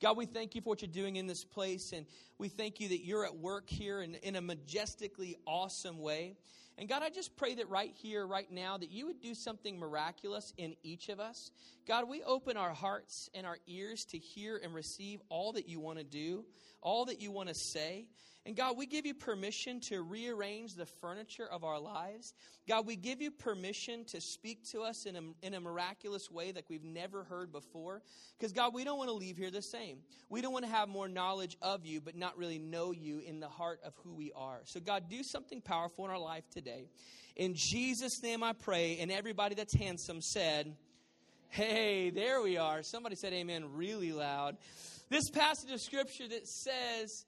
God, 0.00 0.16
we 0.16 0.26
thank 0.26 0.54
you 0.54 0.60
for 0.60 0.68
what 0.68 0.82
you're 0.82 0.90
doing 0.90 1.16
in 1.16 1.26
this 1.26 1.44
place, 1.44 1.92
and 1.92 2.06
we 2.38 2.48
thank 2.48 2.78
you 2.78 2.88
that 2.90 3.04
you're 3.04 3.24
at 3.24 3.36
work 3.36 3.68
here 3.68 4.00
in, 4.00 4.14
in 4.16 4.36
a 4.36 4.40
majestically 4.40 5.36
awesome 5.44 5.98
way. 5.98 6.36
And 6.78 6.88
God, 6.88 7.02
I 7.02 7.10
just 7.10 7.36
pray 7.36 7.56
that 7.56 7.68
right 7.68 7.92
here, 7.92 8.24
right 8.24 8.48
now, 8.52 8.78
that 8.78 8.92
you 8.92 9.06
would 9.06 9.20
do 9.20 9.34
something 9.34 9.80
miraculous 9.80 10.54
in 10.56 10.76
each 10.84 11.08
of 11.08 11.18
us. 11.18 11.50
God, 11.88 12.08
we 12.08 12.22
open 12.22 12.56
our 12.56 12.72
hearts 12.72 13.28
and 13.34 13.44
our 13.44 13.58
ears 13.66 14.04
to 14.06 14.18
hear 14.18 14.60
and 14.62 14.72
receive 14.72 15.20
all 15.28 15.52
that 15.54 15.68
you 15.68 15.80
want 15.80 15.98
to 15.98 16.04
do, 16.04 16.44
all 16.80 17.06
that 17.06 17.20
you 17.20 17.32
want 17.32 17.48
to 17.48 17.54
say. 17.54 18.06
And 18.48 18.56
God, 18.56 18.78
we 18.78 18.86
give 18.86 19.04
you 19.04 19.12
permission 19.12 19.78
to 19.80 20.00
rearrange 20.00 20.74
the 20.74 20.86
furniture 20.86 21.46
of 21.46 21.64
our 21.64 21.78
lives. 21.78 22.32
God, 22.66 22.86
we 22.86 22.96
give 22.96 23.20
you 23.20 23.30
permission 23.30 24.06
to 24.06 24.22
speak 24.22 24.64
to 24.70 24.80
us 24.80 25.04
in 25.04 25.16
a, 25.16 25.20
in 25.42 25.52
a 25.52 25.60
miraculous 25.60 26.30
way 26.30 26.50
that 26.52 26.64
we've 26.70 26.82
never 26.82 27.24
heard 27.24 27.52
before. 27.52 28.00
Because, 28.38 28.54
God, 28.54 28.72
we 28.72 28.84
don't 28.84 28.96
want 28.96 29.10
to 29.10 29.14
leave 29.14 29.36
here 29.36 29.50
the 29.50 29.60
same. 29.60 29.98
We 30.30 30.40
don't 30.40 30.54
want 30.54 30.64
to 30.64 30.70
have 30.70 30.88
more 30.88 31.08
knowledge 31.08 31.58
of 31.60 31.84
you, 31.84 32.00
but 32.00 32.16
not 32.16 32.38
really 32.38 32.58
know 32.58 32.90
you 32.90 33.18
in 33.18 33.38
the 33.38 33.48
heart 33.48 33.80
of 33.84 33.92
who 34.02 34.14
we 34.14 34.32
are. 34.34 34.60
So, 34.64 34.80
God, 34.80 35.10
do 35.10 35.22
something 35.22 35.60
powerful 35.60 36.06
in 36.06 36.10
our 36.10 36.18
life 36.18 36.48
today. 36.48 36.88
In 37.36 37.52
Jesus' 37.52 38.22
name 38.22 38.42
I 38.42 38.54
pray. 38.54 38.96
And 38.98 39.12
everybody 39.12 39.56
that's 39.56 39.74
handsome 39.74 40.22
said, 40.22 40.74
Hey, 41.50 42.08
there 42.08 42.40
we 42.40 42.56
are. 42.56 42.82
Somebody 42.82 43.14
said 43.16 43.34
amen 43.34 43.74
really 43.74 44.12
loud. 44.12 44.56
This 45.10 45.28
passage 45.28 45.70
of 45.70 45.82
scripture 45.82 46.28
that 46.28 46.46
says, 46.46 47.26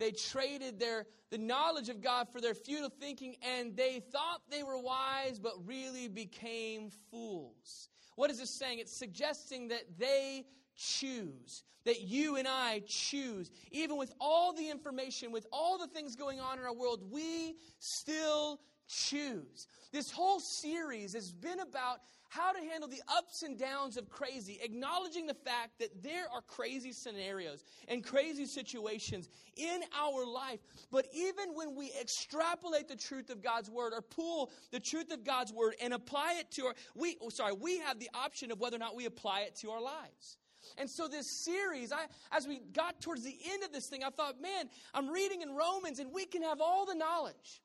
they 0.00 0.10
traded 0.10 0.80
their 0.80 1.06
the 1.30 1.38
knowledge 1.38 1.88
of 1.88 2.00
God 2.00 2.28
for 2.32 2.40
their 2.40 2.54
futile 2.54 2.90
thinking, 2.90 3.36
and 3.42 3.76
they 3.76 4.00
thought 4.10 4.40
they 4.50 4.64
were 4.64 4.78
wise, 4.78 5.38
but 5.38 5.52
really 5.64 6.08
became 6.08 6.90
fools. 7.10 7.88
What 8.16 8.30
is 8.30 8.40
this 8.40 8.50
saying? 8.50 8.80
It's 8.80 8.96
suggesting 8.96 9.68
that 9.68 9.84
they 9.96 10.44
choose, 10.76 11.62
that 11.84 12.00
you 12.00 12.36
and 12.36 12.48
I 12.48 12.82
choose. 12.86 13.52
Even 13.70 13.96
with 13.96 14.12
all 14.20 14.52
the 14.52 14.68
information, 14.68 15.30
with 15.30 15.46
all 15.52 15.78
the 15.78 15.86
things 15.86 16.16
going 16.16 16.40
on 16.40 16.58
in 16.58 16.64
our 16.64 16.74
world, 16.74 17.04
we 17.08 17.54
still 17.78 18.58
choose. 18.88 19.68
This 19.92 20.10
whole 20.10 20.40
series 20.40 21.12
has 21.12 21.32
been 21.32 21.60
about 21.60 22.00
how 22.30 22.52
to 22.52 22.60
handle 22.60 22.88
the 22.88 23.02
ups 23.16 23.42
and 23.42 23.58
downs 23.58 23.96
of 23.96 24.08
crazy, 24.08 24.60
acknowledging 24.62 25.26
the 25.26 25.34
fact 25.34 25.80
that 25.80 26.00
there 26.00 26.26
are 26.32 26.42
crazy 26.42 26.92
scenarios 26.92 27.64
and 27.88 28.04
crazy 28.04 28.46
situations 28.46 29.28
in 29.56 29.80
our 29.98 30.24
life. 30.24 30.60
But 30.92 31.06
even 31.12 31.54
when 31.54 31.74
we 31.74 31.92
extrapolate 32.00 32.86
the 32.86 32.94
truth 32.94 33.30
of 33.30 33.42
God's 33.42 33.68
word 33.68 33.92
or 33.92 34.00
pull 34.00 34.52
the 34.70 34.78
truth 34.78 35.12
of 35.12 35.24
God's 35.24 35.52
word 35.52 35.74
and 35.82 35.92
apply 35.92 36.36
it 36.38 36.52
to 36.52 36.66
our, 36.66 36.74
we, 36.94 37.16
oh, 37.20 37.30
sorry, 37.30 37.52
we 37.52 37.78
have 37.80 37.98
the 37.98 38.10
option 38.14 38.52
of 38.52 38.60
whether 38.60 38.76
or 38.76 38.80
not 38.80 38.94
we 38.94 39.06
apply 39.06 39.40
it 39.40 39.56
to 39.56 39.70
our 39.70 39.82
lives. 39.82 40.38
And 40.78 40.88
so 40.88 41.08
this 41.08 41.44
series, 41.44 41.90
I, 41.90 42.04
as 42.30 42.46
we 42.46 42.60
got 42.72 43.00
towards 43.00 43.24
the 43.24 43.36
end 43.50 43.64
of 43.64 43.72
this 43.72 43.88
thing, 43.88 44.04
I 44.04 44.10
thought, 44.10 44.40
man, 44.40 44.70
I'm 44.94 45.10
reading 45.10 45.42
in 45.42 45.56
Romans 45.56 45.98
and 45.98 46.12
we 46.12 46.26
can 46.26 46.42
have 46.42 46.60
all 46.60 46.86
the 46.86 46.94
knowledge. 46.94 47.60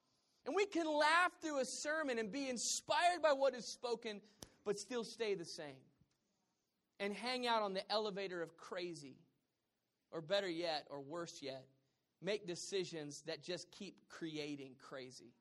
And 0.45 0.55
we 0.55 0.67
can 0.67 0.85
laugh 0.85 1.31
through 1.41 1.59
a 1.59 1.65
sermon 1.65 2.19
and 2.19 2.31
be 2.31 2.49
inspired 2.49 3.21
by 3.23 3.33
what 3.33 3.55
is 3.55 3.65
spoken 3.65 4.21
but 4.65 4.79
still 4.79 5.03
stay 5.03 5.35
the 5.35 5.45
same. 5.45 5.81
And 6.99 7.13
hang 7.13 7.45
out 7.45 7.61
on 7.61 7.73
the 7.73 7.89
elevator 7.91 8.41
of 8.41 8.57
crazy. 8.57 9.17
Or 10.11 10.21
better 10.21 10.49
yet, 10.49 10.87
or 10.89 11.01
worse 11.01 11.39
yet, 11.41 11.65
make 12.21 12.47
decisions 12.47 13.21
that 13.27 13.43
just 13.43 13.69
keep 13.71 13.95
creating 14.09 14.75
crazy. 14.79 15.33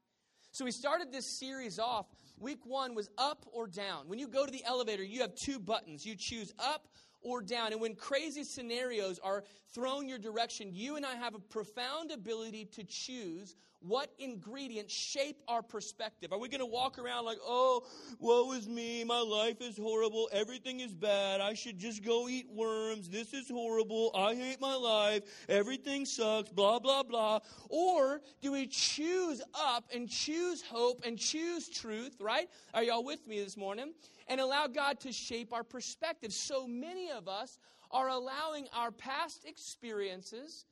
So 0.51 0.65
we 0.65 0.71
started 0.71 1.13
this 1.13 1.27
series 1.27 1.79
off. 1.79 2.07
Week 2.39 2.61
one 2.65 2.95
was 2.95 3.09
up 3.19 3.47
or 3.53 3.67
down. 3.67 4.09
When 4.09 4.19
you 4.19 4.29
go 4.29 4.45
to 4.45 4.53
the 4.53 4.65
elevator, 4.65 5.03
you 5.03 5.21
have 5.21 5.35
two 5.35 5.59
buttons. 5.59 6.05
You 6.05 6.17
choose 6.17 6.53
up 6.59 6.89
or 7.25 7.43
down. 7.43 7.73
And 7.73 7.81
when 7.81 7.97
crazy 7.97 8.45
scenarios 8.45 9.19
are 9.19 9.43
thrown 9.73 10.09
your 10.09 10.19
direction, 10.19 10.71
you 10.73 10.97
and 10.97 11.05
I 11.05 11.17
have 11.17 11.35
a 11.35 11.41
profound 11.41 12.13
ability 12.13 12.67
to 12.67 12.85
choose 12.85 13.57
what 13.81 14.11
ingredients 14.19 14.95
shape 14.95 15.43
our 15.47 15.63
perspective. 15.63 16.33
Are 16.33 16.39
we 16.39 16.49
going 16.49 16.61
to 16.61 16.67
walk 16.67 16.99
around 16.99 17.27
like, 17.27 17.37
oh, 17.45 17.85
woe 18.19 18.53
is 18.53 18.67
me, 18.67 19.05
my 19.05 19.21
life 19.21 19.61
is 19.61 19.77
horrible, 19.77 20.29
everything 20.33 20.81
is 20.81 20.95
bad, 20.95 21.43
I 21.43 21.53
should 21.53 21.79
just 21.79 22.03
go 22.03 22.27
eat 22.27 22.47
worms, 22.51 23.11
this 23.11 23.35
is 23.35 23.51
horrible, 23.51 24.11
I 24.15 24.35
hate 24.35 24.59
my 24.59 24.75
life, 24.75 25.25
everything 25.51 26.07
sucks, 26.07 26.49
blah, 26.49 26.79
blah, 26.79 27.03
blah? 27.03 27.41
Or 27.69 28.23
do 28.41 28.53
we 28.53 28.67
choose 28.67 29.43
up 29.55 29.85
and 29.95 30.09
choose 30.09 30.63
hope 30.63 31.03
and 31.05 31.19
choose 31.19 31.69
truth, 31.69 32.17
right? 32.21 32.49
Are 32.73 32.83
y'all 32.83 33.05
with 33.05 33.29
me 33.29 33.45
this 33.45 33.57
morning? 33.57 33.93
And 34.27 34.41
allow 34.41 34.67
God 34.67 35.01
to 35.01 35.13
shape 35.13 35.53
our 35.53 35.65
perspective. 35.65 36.33
So 36.33 36.67
many 36.67 37.11
of 37.11 37.29
us 37.29 37.59
are 37.91 38.09
allowing 38.09 38.67
our 38.75 38.91
past 38.91 39.45
experiences 39.47 40.65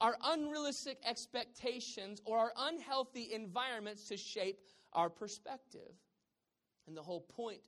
our 0.00 0.16
unrealistic 0.24 0.98
expectations 1.06 2.20
or 2.24 2.38
our 2.38 2.52
unhealthy 2.56 3.32
environments 3.32 4.08
to 4.08 4.16
shape 4.16 4.58
our 4.92 5.08
perspective. 5.08 5.92
And 6.86 6.96
the 6.96 7.02
whole 7.02 7.20
point 7.20 7.60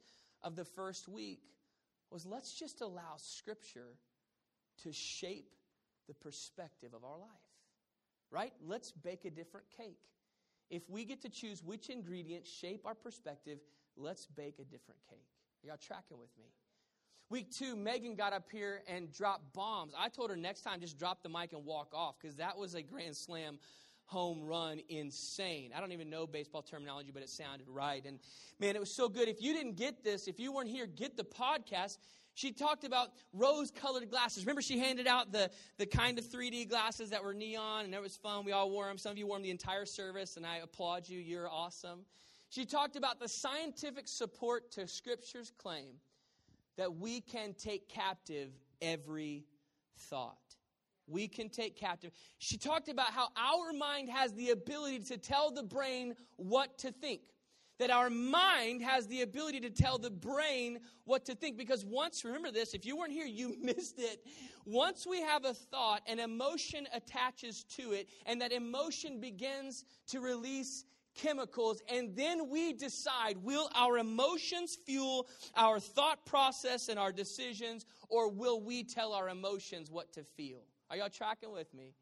of 0.43 0.55
the 0.55 0.65
first 0.65 1.09
week 1.09 1.41
was 2.11 2.27
let's 2.27 2.53
just 2.53 2.81
allow 2.81 3.17
Scripture 3.17 3.97
to 4.83 4.93
shape 4.93 5.55
the 6.07 6.15
perspective 6.15 6.95
of 6.95 7.05
our 7.05 7.19
life. 7.19 7.29
Right? 8.31 8.53
Let's 8.63 8.93
bake 8.93 9.25
a 9.25 9.31
different 9.31 9.67
cake. 9.77 9.99
If 10.71 10.89
we 10.91 11.07
get 11.07 11.23
to 11.23 11.31
choose 11.31 11.63
which 11.63 11.89
ingredients 11.89 12.51
shape 12.51 12.83
our 12.85 12.95
perspective, 12.95 13.59
let's 13.99 14.27
bake 14.27 14.55
a 14.59 14.65
different 14.65 15.01
cake. 15.09 15.27
Y'all 15.63 15.77
tracking 15.77 16.19
with 16.19 16.31
me? 16.39 16.47
Week 17.31 17.51
two, 17.51 17.77
Megan 17.77 18.15
got 18.15 18.33
up 18.33 18.49
here 18.51 18.83
and 18.89 19.13
dropped 19.13 19.53
bombs. 19.53 19.93
I 19.99 20.09
told 20.09 20.31
her 20.31 20.37
next 20.37 20.63
time 20.63 20.81
just 20.81 20.99
drop 20.99 21.23
the 21.23 21.29
mic 21.29 21.53
and 21.53 21.65
walk 21.65 21.93
off 21.93 22.17
because 22.21 22.37
that 22.37 22.57
was 22.57 22.75
a 22.75 22.83
grand 22.83 23.17
slam 23.17 23.59
home 24.07 24.43
run 24.43 24.81
insane. 24.89 25.71
I 25.77 25.81
don't 25.81 25.93
even 25.93 26.09
know 26.09 26.27
baseball 26.27 26.63
terminology, 26.63 27.11
but 27.13 27.23
it 27.23 27.29
sounded 27.29 27.69
right. 27.69 28.03
And 28.07 28.19
man, 28.59 28.75
it 28.75 28.81
was 28.81 28.91
so 28.91 29.09
good. 29.09 29.29
If 29.29 29.43
you 29.43 29.53
didn't 29.53 29.77
get 29.77 30.03
this, 30.03 30.27
if 30.27 30.41
you 30.41 30.53
weren't 30.53 30.71
here, 30.71 30.87
get 30.87 31.19
the 31.19 31.25
podcast. 31.25 31.99
She 32.33 32.53
talked 32.53 32.85
about 32.85 33.09
rose 33.35 33.71
colored 33.71 34.09
glasses. 34.11 34.45
Remember, 34.45 34.63
she 34.63 34.79
handed 34.79 35.07
out 35.07 35.33
the, 35.33 35.51
the 35.77 35.85
kind 35.85 36.19
of 36.19 36.25
3D 36.25 36.69
glasses 36.69 37.11
that 37.11 37.23
were 37.23 37.35
neon, 37.35 37.85
and 37.85 37.95
it 37.95 38.01
was 38.01 38.17
fun. 38.17 38.45
We 38.45 38.53
all 38.53 38.71
wore 38.71 38.87
them. 38.87 38.97
Some 38.97 39.13
of 39.13 39.19
you 39.19 39.27
wore 39.27 39.37
them 39.37 39.43
the 39.43 39.51
entire 39.51 39.85
service, 39.85 40.37
and 40.37 40.47
I 40.47 40.59
applaud 40.59 41.09
you. 41.09 41.19
You're 41.19 41.51
awesome. 41.51 42.07
She 42.49 42.65
talked 42.65 42.97
about 42.97 43.21
the 43.21 43.29
scientific 43.29 44.09
support 44.09 44.71
to 44.73 44.89
Scripture's 44.89 45.53
claim 45.59 45.97
that 46.77 46.97
we 46.97 47.21
can 47.21 47.53
take 47.55 47.89
captive 47.89 48.51
every 48.81 49.45
thought. 49.97 50.39
We 51.07 51.29
can 51.29 51.49
take 51.49 51.77
captive. 51.77 52.13
She 52.39 52.57
talked 52.57 52.89
about 52.89 53.11
how 53.13 53.29
our 53.37 53.73
mind 53.73 54.09
has 54.09 54.33
the 54.35 54.51
ability 54.51 55.01
to 55.01 55.19
tell 55.19 55.51
the 55.51 55.63
brain 55.63 56.15
what 56.37 56.79
to 56.79 56.93
think. 56.93 57.21
That 57.79 57.91
our 57.91 58.11
mind 58.11 58.83
has 58.83 59.07
the 59.07 59.23
ability 59.23 59.61
to 59.61 59.71
tell 59.71 59.99
the 59.99 60.11
brain 60.11 60.81
what 61.05 61.25
to 61.27 61.35
think. 61.35 61.57
Because 61.57 61.85
once, 61.85 62.25
remember 62.25 62.51
this, 62.51 62.75
if 62.75 62.85
you 62.85 62.97
weren't 62.97 63.13
here, 63.13 63.27
you 63.27 63.57
missed 63.63 63.99
it. 63.99 64.25
Once 64.65 65.07
we 65.07 65.21
have 65.21 65.45
a 65.45 65.55
thought, 65.55 66.03
an 66.07 66.19
emotion 66.19 66.89
attaches 66.93 67.65
to 67.77 67.93
it, 67.93 68.09
and 68.27 68.41
that 68.41 68.53
emotion 68.53 69.21
begins 69.21 69.85
to 70.09 70.21
release 70.21 70.85
chemicals, 71.19 71.83
and 71.93 72.17
then 72.17 72.49
we 72.49 72.73
decide 72.73 73.37
will 73.43 73.69
our 73.75 73.99
emotions 73.99 74.79
fuel 74.87 75.27
our 75.57 75.79
thought 75.81 76.25
process 76.25 76.89
and 76.89 76.99
our 76.99 77.13
decisions, 77.13 77.85
or 78.09 78.31
will 78.31 78.61
we 78.61 78.85
tell 78.85 79.13
our 79.13 79.29
emotions 79.29 79.91
what 79.91 80.13
to 80.15 80.23
feel? 80.23 80.63
Are 80.91 80.97
y'all 80.97 81.11
tracking 81.11 81.53
with 81.53 81.73
me? 81.75 81.93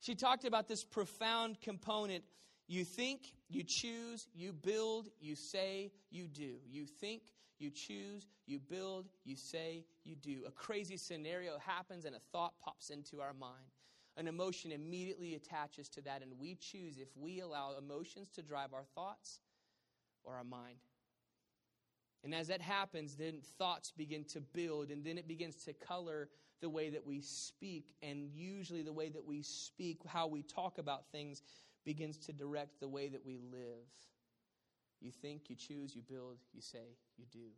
She 0.00 0.14
talked 0.14 0.44
about 0.44 0.68
this 0.68 0.84
profound 0.84 1.60
component. 1.60 2.24
You 2.66 2.84
think, 2.84 3.32
you 3.48 3.62
choose, 3.62 4.28
you 4.34 4.52
build, 4.52 5.08
you 5.20 5.34
say, 5.34 5.90
you 6.10 6.28
do. 6.28 6.56
You 6.68 6.84
think, 6.84 7.22
you 7.58 7.70
choose, 7.70 8.26
you 8.46 8.58
build, 8.58 9.08
you 9.24 9.36
say, 9.36 9.84
you 10.04 10.14
do. 10.14 10.42
A 10.46 10.50
crazy 10.50 10.96
scenario 10.96 11.58
happens 11.58 12.04
and 12.04 12.14
a 12.14 12.20
thought 12.32 12.52
pops 12.60 12.90
into 12.90 13.20
our 13.20 13.32
mind 13.32 13.72
an 14.18 14.26
emotion 14.26 14.72
immediately 14.72 15.36
attaches 15.36 15.88
to 15.90 16.02
that, 16.02 16.22
and 16.22 16.32
we 16.38 16.56
choose 16.56 16.98
if 16.98 17.08
we 17.16 17.40
allow 17.40 17.76
emotions 17.78 18.28
to 18.34 18.42
drive 18.42 18.74
our 18.74 18.84
thoughts 18.94 19.40
or 20.24 20.34
our 20.34 20.44
mind. 20.44 20.78
And 22.24 22.34
as 22.34 22.48
that 22.48 22.60
happens, 22.60 23.14
then 23.14 23.40
thoughts 23.58 23.92
begin 23.96 24.24
to 24.32 24.40
build, 24.40 24.90
and 24.90 25.04
then 25.04 25.18
it 25.18 25.28
begins 25.28 25.54
to 25.64 25.72
color 25.72 26.28
the 26.60 26.68
way 26.68 26.90
that 26.90 27.06
we 27.06 27.20
speak. 27.20 27.94
And 28.02 28.28
usually, 28.34 28.82
the 28.82 28.92
way 28.92 29.08
that 29.08 29.24
we 29.24 29.40
speak, 29.42 30.00
how 30.04 30.26
we 30.26 30.42
talk 30.42 30.78
about 30.78 31.04
things, 31.12 31.42
begins 31.84 32.18
to 32.18 32.32
direct 32.32 32.80
the 32.80 32.88
way 32.88 33.08
that 33.08 33.24
we 33.24 33.38
live. 33.38 33.86
You 35.00 35.12
think, 35.12 35.48
you 35.48 35.54
choose, 35.54 35.94
you 35.94 36.02
build, 36.02 36.38
you 36.52 36.60
say, 36.60 36.96
you 37.16 37.24
do. 37.30 37.50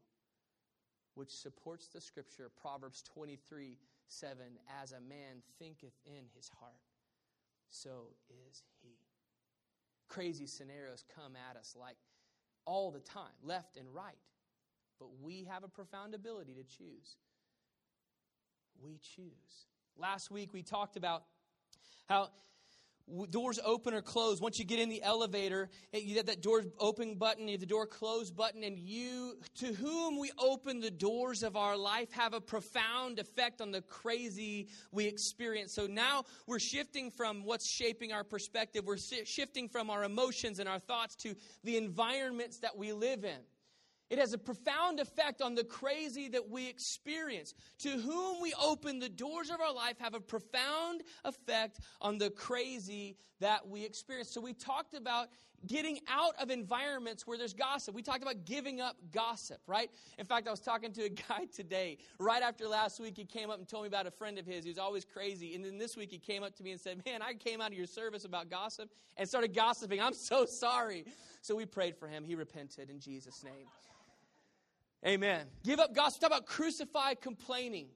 Which 1.14 1.30
supports 1.30 1.88
the 1.88 2.02
scripture, 2.02 2.50
Proverbs 2.60 3.02
23 3.14 3.78
7 4.10 4.36
As 4.82 4.92
a 4.92 5.00
man 5.00 5.42
thinketh 5.58 5.94
in 6.04 6.24
his 6.34 6.50
heart, 6.60 6.72
so 7.70 8.08
is 8.28 8.62
he. 8.82 8.96
Crazy 10.08 10.46
scenarios 10.46 11.04
come 11.14 11.36
at 11.36 11.56
us 11.56 11.76
like 11.78 11.96
all 12.66 12.90
the 12.90 13.00
time, 13.00 13.32
left 13.42 13.76
and 13.76 13.86
right. 13.94 14.18
but 14.98 15.08
we 15.22 15.44
have 15.44 15.64
a 15.64 15.68
profound 15.68 16.14
ability 16.14 16.54
to 16.54 16.62
choose. 16.62 17.16
We 18.82 18.98
choose. 18.98 19.66
Last 19.96 20.30
week 20.30 20.52
we 20.52 20.62
talked 20.62 20.96
about 20.96 21.24
how 22.08 22.28
doors 23.30 23.58
open 23.64 23.94
or 23.94 24.02
close. 24.02 24.40
Once 24.40 24.58
you 24.58 24.64
get 24.64 24.78
in 24.78 24.88
the 24.88 25.02
elevator, 25.02 25.68
you 25.92 26.16
have 26.16 26.26
that 26.26 26.42
door 26.42 26.62
open 26.78 27.16
button, 27.16 27.48
you 27.48 27.52
have 27.52 27.60
the 27.60 27.66
door 27.66 27.86
close 27.86 28.30
button, 28.30 28.62
and 28.62 28.78
you, 28.78 29.36
to 29.56 29.72
whom 29.72 30.18
we 30.18 30.30
open 30.38 30.80
the 30.80 30.90
doors 30.90 31.42
of 31.42 31.56
our 31.56 31.76
life, 31.76 32.12
have 32.12 32.34
a 32.34 32.40
profound 32.40 33.18
effect 33.18 33.60
on 33.60 33.70
the 33.70 33.82
crazy 33.82 34.68
we 34.92 35.06
experience. 35.06 35.72
So 35.74 35.86
now 35.86 36.24
we're 36.46 36.58
shifting 36.58 37.10
from 37.10 37.44
what's 37.44 37.68
shaping 37.68 38.12
our 38.12 38.24
perspective, 38.24 38.84
we're 38.86 38.98
shifting 38.98 39.68
from 39.68 39.90
our 39.90 40.04
emotions 40.04 40.58
and 40.58 40.68
our 40.68 40.78
thoughts 40.78 41.16
to 41.16 41.34
the 41.64 41.76
environments 41.76 42.58
that 42.58 42.76
we 42.76 42.92
live 42.92 43.24
in. 43.24 43.38
It 44.10 44.18
has 44.18 44.32
a 44.32 44.38
profound 44.38 44.98
effect 44.98 45.40
on 45.40 45.54
the 45.54 45.62
crazy 45.62 46.28
that 46.28 46.50
we 46.50 46.68
experience. 46.68 47.54
To 47.78 47.90
whom 47.90 48.40
we 48.42 48.52
open 48.60 48.98
the 48.98 49.08
doors 49.08 49.50
of 49.50 49.60
our 49.60 49.72
life 49.72 49.98
have 50.00 50.14
a 50.14 50.20
profound 50.20 51.02
effect 51.24 51.78
on 52.00 52.18
the 52.18 52.30
crazy 52.30 53.16
that 53.38 53.66
we 53.66 53.84
experience. 53.84 54.30
So 54.30 54.40
we 54.40 54.52
talked 54.52 54.94
about 54.94 55.28
getting 55.66 56.00
out 56.08 56.34
of 56.40 56.50
environments 56.50 57.26
where 57.26 57.38
there's 57.38 57.52
gossip. 57.52 57.94
We 57.94 58.02
talked 58.02 58.22
about 58.22 58.44
giving 58.44 58.80
up 58.80 58.96
gossip, 59.12 59.60
right? 59.66 59.90
In 60.18 60.24
fact, 60.24 60.48
I 60.48 60.50
was 60.50 60.60
talking 60.60 60.92
to 60.94 61.04
a 61.04 61.08
guy 61.28 61.46
today, 61.54 61.98
right 62.18 62.42
after 62.42 62.66
last 62.66 62.98
week, 62.98 63.16
he 63.16 63.24
came 63.24 63.50
up 63.50 63.58
and 63.58 63.68
told 63.68 63.84
me 63.84 63.88
about 63.88 64.06
a 64.06 64.10
friend 64.10 64.38
of 64.38 64.46
his 64.46 64.64
who's 64.64 64.78
always 64.78 65.04
crazy. 65.04 65.54
And 65.54 65.64
then 65.64 65.78
this 65.78 65.96
week, 65.96 66.10
he 66.10 66.18
came 66.18 66.42
up 66.42 66.56
to 66.56 66.62
me 66.62 66.72
and 66.72 66.80
said, 66.80 67.02
Man, 67.06 67.22
I 67.22 67.34
came 67.34 67.60
out 67.60 67.68
of 67.70 67.78
your 67.78 67.86
service 67.86 68.24
about 68.24 68.50
gossip 68.50 68.90
and 69.16 69.28
started 69.28 69.54
gossiping. 69.54 70.00
I'm 70.00 70.14
so 70.14 70.46
sorry. 70.46 71.04
So 71.42 71.54
we 71.54 71.66
prayed 71.66 71.96
for 71.96 72.08
him. 72.08 72.24
He 72.24 72.34
repented 72.34 72.90
in 72.90 72.98
Jesus' 72.98 73.44
name. 73.44 73.66
Amen. 75.06 75.46
Give 75.64 75.80
up 75.80 75.94
gossip. 75.94 76.20
Talk 76.20 76.30
about 76.30 76.46
crucify 76.46 77.14
complaining, 77.14 77.88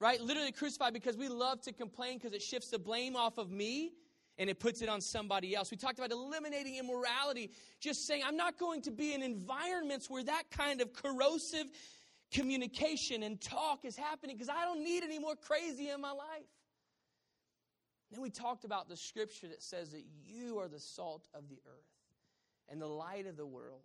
right? 0.00 0.20
Literally 0.20 0.52
crucify 0.52 0.90
because 0.90 1.16
we 1.16 1.28
love 1.28 1.60
to 1.62 1.72
complain 1.72 2.18
because 2.18 2.32
it 2.32 2.42
shifts 2.42 2.70
the 2.70 2.78
blame 2.78 3.14
off 3.14 3.38
of 3.38 3.50
me 3.50 3.92
and 4.38 4.48
it 4.50 4.58
puts 4.58 4.82
it 4.82 4.88
on 4.88 5.00
somebody 5.00 5.54
else. 5.54 5.70
We 5.70 5.76
talked 5.76 5.98
about 5.98 6.10
eliminating 6.10 6.76
immorality, 6.76 7.50
just 7.80 8.06
saying, 8.06 8.22
I'm 8.26 8.36
not 8.36 8.58
going 8.58 8.82
to 8.82 8.90
be 8.90 9.14
in 9.14 9.22
environments 9.22 10.08
where 10.08 10.24
that 10.24 10.44
kind 10.50 10.80
of 10.80 10.92
corrosive 10.92 11.66
communication 12.32 13.22
and 13.22 13.40
talk 13.40 13.84
is 13.84 13.96
happening 13.96 14.36
because 14.36 14.48
I 14.48 14.64
don't 14.64 14.84
need 14.84 15.02
any 15.02 15.18
more 15.18 15.34
crazy 15.34 15.90
in 15.90 16.00
my 16.00 16.12
life. 16.12 16.46
Then 18.10 18.22
we 18.22 18.30
talked 18.30 18.64
about 18.64 18.88
the 18.88 18.96
scripture 18.96 19.48
that 19.48 19.62
says 19.62 19.90
that 19.90 20.04
you 20.26 20.58
are 20.58 20.68
the 20.68 20.80
salt 20.80 21.26
of 21.34 21.48
the 21.48 21.58
earth 21.66 21.84
and 22.68 22.80
the 22.80 22.86
light 22.86 23.26
of 23.26 23.36
the 23.36 23.46
world. 23.46 23.82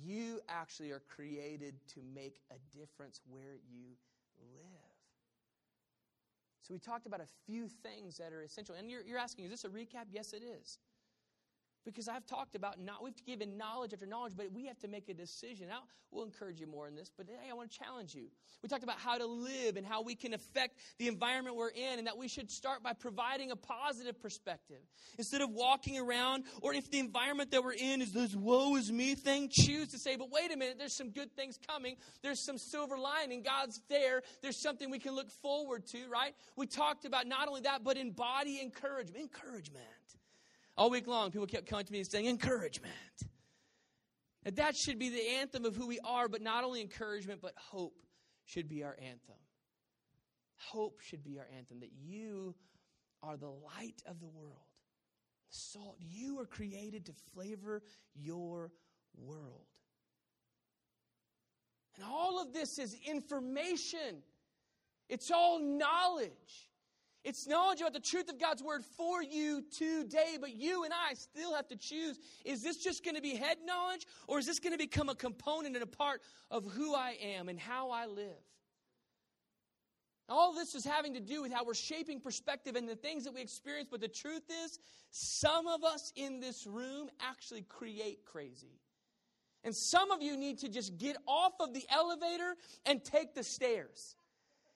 You 0.00 0.40
actually 0.48 0.90
are 0.90 1.02
created 1.08 1.74
to 1.94 2.00
make 2.14 2.40
a 2.50 2.76
difference 2.76 3.20
where 3.28 3.56
you 3.70 3.96
live. 4.54 4.92
So 6.62 6.72
we 6.72 6.78
talked 6.78 7.06
about 7.06 7.20
a 7.20 7.26
few 7.44 7.68
things 7.68 8.16
that 8.18 8.32
are 8.32 8.42
essential. 8.42 8.74
And 8.76 8.88
you're, 8.90 9.02
you're 9.02 9.18
asking, 9.18 9.46
is 9.46 9.50
this 9.50 9.64
a 9.64 9.68
recap? 9.68 10.06
Yes, 10.10 10.32
it 10.32 10.42
is. 10.42 10.78
Because 11.84 12.06
I've 12.08 12.26
talked 12.26 12.54
about 12.54 12.80
not 12.80 13.02
we've 13.02 13.24
given 13.26 13.56
knowledge 13.56 13.92
after 13.92 14.06
knowledge, 14.06 14.34
but 14.36 14.52
we 14.52 14.66
have 14.66 14.78
to 14.80 14.88
make 14.88 15.08
a 15.08 15.14
decision. 15.14 15.68
Now 15.68 15.80
we'll 16.12 16.24
encourage 16.24 16.60
you 16.60 16.66
more 16.66 16.86
in 16.86 16.94
this, 16.94 17.10
but 17.16 17.26
today 17.26 17.40
I 17.50 17.54
want 17.54 17.72
to 17.72 17.78
challenge 17.78 18.14
you. 18.14 18.26
We 18.62 18.68
talked 18.68 18.84
about 18.84 18.98
how 18.98 19.18
to 19.18 19.26
live 19.26 19.76
and 19.76 19.84
how 19.84 20.02
we 20.02 20.14
can 20.14 20.34
affect 20.34 20.78
the 20.98 21.08
environment 21.08 21.56
we're 21.56 21.70
in, 21.70 21.98
and 21.98 22.06
that 22.06 22.16
we 22.16 22.28
should 22.28 22.50
start 22.50 22.82
by 22.82 22.92
providing 22.92 23.50
a 23.50 23.56
positive 23.56 24.20
perspective. 24.20 24.78
Instead 25.18 25.40
of 25.40 25.50
walking 25.50 25.98
around, 25.98 26.44
or 26.60 26.72
if 26.72 26.90
the 26.90 27.00
environment 27.00 27.50
that 27.50 27.64
we're 27.64 27.72
in 27.72 28.00
is 28.00 28.12
this 28.12 28.34
woe 28.34 28.76
is 28.76 28.92
me 28.92 29.14
thing, 29.14 29.48
choose 29.50 29.88
to 29.88 29.98
say, 29.98 30.16
but 30.16 30.30
wait 30.30 30.52
a 30.52 30.56
minute, 30.56 30.76
there's 30.78 30.94
some 30.94 31.10
good 31.10 31.34
things 31.34 31.58
coming. 31.66 31.96
There's 32.22 32.38
some 32.38 32.58
silver 32.58 32.96
lining. 32.96 33.42
God's 33.42 33.80
there. 33.88 34.22
There's 34.42 34.56
something 34.56 34.90
we 34.90 35.00
can 35.00 35.14
look 35.14 35.30
forward 35.30 35.86
to, 35.88 36.08
right? 36.08 36.34
We 36.56 36.66
talked 36.66 37.04
about 37.04 37.26
not 37.26 37.48
only 37.48 37.62
that, 37.62 37.82
but 37.82 37.96
embody 37.96 38.60
encouragement. 38.60 39.16
Encouragement. 39.16 39.82
All 40.82 40.90
week 40.90 41.06
long, 41.06 41.30
people 41.30 41.46
kept 41.46 41.66
coming 41.66 41.84
to 41.84 41.92
me 41.92 42.00
and 42.00 42.10
saying, 42.10 42.26
encouragement. 42.26 42.92
And 44.44 44.56
that 44.56 44.74
should 44.74 44.98
be 44.98 45.10
the 45.10 45.24
anthem 45.38 45.64
of 45.64 45.76
who 45.76 45.86
we 45.86 46.00
are, 46.00 46.26
but 46.26 46.42
not 46.42 46.64
only 46.64 46.80
encouragement, 46.80 47.40
but 47.40 47.54
hope 47.56 47.94
should 48.46 48.68
be 48.68 48.82
our 48.82 48.96
anthem. 49.00 49.36
Hope 50.56 50.98
should 50.98 51.22
be 51.22 51.38
our 51.38 51.46
anthem 51.56 51.78
that 51.78 51.92
you 51.92 52.56
are 53.22 53.36
the 53.36 53.46
light 53.46 54.02
of 54.06 54.18
the 54.18 54.26
world, 54.26 54.66
the 55.52 55.56
salt. 55.56 55.98
You 56.00 56.40
are 56.40 56.46
created 56.46 57.06
to 57.06 57.12
flavor 57.32 57.84
your 58.16 58.72
world. 59.16 59.68
And 61.94 62.04
all 62.04 62.42
of 62.42 62.52
this 62.52 62.80
is 62.80 62.96
information, 63.06 64.24
it's 65.08 65.30
all 65.30 65.60
knowledge. 65.60 66.71
It's 67.24 67.46
knowledge 67.46 67.80
about 67.80 67.92
the 67.92 68.00
truth 68.00 68.28
of 68.28 68.40
God's 68.40 68.62
word 68.62 68.84
for 68.96 69.22
you 69.22 69.62
today, 69.70 70.38
but 70.40 70.54
you 70.54 70.84
and 70.84 70.92
I 70.92 71.14
still 71.14 71.54
have 71.54 71.68
to 71.68 71.76
choose 71.76 72.18
is 72.44 72.62
this 72.62 72.78
just 72.78 73.04
going 73.04 73.14
to 73.14 73.22
be 73.22 73.36
head 73.36 73.58
knowledge, 73.64 74.06
or 74.26 74.40
is 74.40 74.46
this 74.46 74.58
going 74.58 74.72
to 74.72 74.78
become 74.78 75.08
a 75.08 75.14
component 75.14 75.76
and 75.76 75.84
a 75.84 75.86
part 75.86 76.20
of 76.50 76.64
who 76.72 76.94
I 76.94 77.16
am 77.22 77.48
and 77.48 77.58
how 77.58 77.90
I 77.90 78.06
live? 78.06 78.42
All 80.28 80.54
this 80.54 80.74
is 80.74 80.84
having 80.84 81.14
to 81.14 81.20
do 81.20 81.42
with 81.42 81.52
how 81.52 81.64
we're 81.64 81.74
shaping 81.74 82.20
perspective 82.20 82.74
and 82.74 82.88
the 82.88 82.96
things 82.96 83.24
that 83.24 83.34
we 83.34 83.40
experience, 83.40 83.88
but 83.90 84.00
the 84.00 84.08
truth 84.08 84.50
is, 84.64 84.78
some 85.10 85.66
of 85.66 85.84
us 85.84 86.12
in 86.16 86.40
this 86.40 86.66
room 86.66 87.08
actually 87.20 87.62
create 87.62 88.24
crazy. 88.24 88.80
And 89.62 89.76
some 89.76 90.10
of 90.10 90.22
you 90.22 90.36
need 90.36 90.58
to 90.60 90.68
just 90.68 90.96
get 90.96 91.16
off 91.26 91.52
of 91.60 91.72
the 91.72 91.84
elevator 91.88 92.56
and 92.84 93.04
take 93.04 93.34
the 93.34 93.44
stairs. 93.44 94.16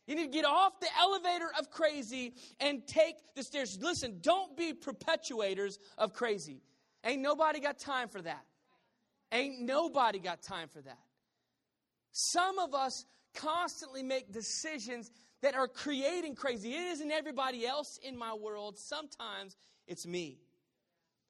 You 0.06 0.14
need 0.14 0.24
to 0.24 0.30
get 0.30 0.44
off 0.44 0.78
the 0.80 0.88
elevator 1.00 1.50
of 1.58 1.70
crazy 1.70 2.34
and 2.60 2.86
take 2.86 3.16
the 3.34 3.42
stairs. 3.42 3.78
Listen, 3.80 4.18
don't 4.20 4.56
be 4.56 4.72
perpetuators 4.72 5.78
of 5.98 6.12
crazy. 6.12 6.62
Ain't 7.04 7.22
nobody 7.22 7.60
got 7.60 7.78
time 7.78 8.08
for 8.08 8.22
that. 8.22 8.44
Ain't 9.32 9.60
nobody 9.62 10.18
got 10.18 10.42
time 10.42 10.68
for 10.68 10.80
that. 10.82 10.98
Some 12.12 12.58
of 12.58 12.74
us 12.74 13.04
constantly 13.34 14.02
make 14.02 14.32
decisions 14.32 15.10
that 15.42 15.54
are 15.54 15.68
creating 15.68 16.34
crazy. 16.34 16.74
It 16.74 16.92
isn't 16.92 17.10
everybody 17.10 17.66
else 17.66 17.98
in 18.02 18.16
my 18.16 18.32
world. 18.32 18.78
Sometimes 18.78 19.56
it's 19.86 20.06
me. 20.06 20.38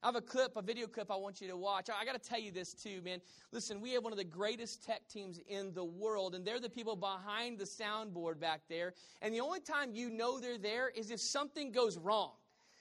I 0.06 0.08
have 0.08 0.14
a 0.14 0.20
clip, 0.20 0.52
a 0.54 0.62
video 0.62 0.86
clip 0.86 1.10
I 1.10 1.16
want 1.16 1.40
you 1.40 1.48
to 1.48 1.56
watch. 1.56 1.90
I, 1.90 2.04
got 2.04 2.12
to 2.12 2.20
tell 2.20 2.38
you 2.38 2.52
this 2.52 2.74
too, 2.74 3.02
man. 3.04 3.20
Listen, 3.50 3.80
we 3.80 3.90
have 3.94 4.04
one 4.04 4.12
of 4.12 4.18
the 4.18 4.24
greatest 4.24 4.84
tech 4.86 5.00
teams 5.08 5.40
in 5.48 5.74
the 5.74 5.82
world, 5.82 6.36
and 6.36 6.46
they're 6.46 6.60
the 6.60 6.70
people 6.70 6.94
behind 6.94 7.58
the 7.58 7.64
soundboard 7.64 8.38
back 8.38 8.60
there. 8.68 8.94
And 9.20 9.34
the 9.34 9.40
only 9.40 9.58
time 9.58 9.90
you 9.96 10.08
know 10.08 10.38
they're 10.38 10.58
there 10.58 10.90
is 10.90 11.10
if 11.10 11.18
something 11.18 11.72
goes 11.72 11.98
wrong. 11.98 12.30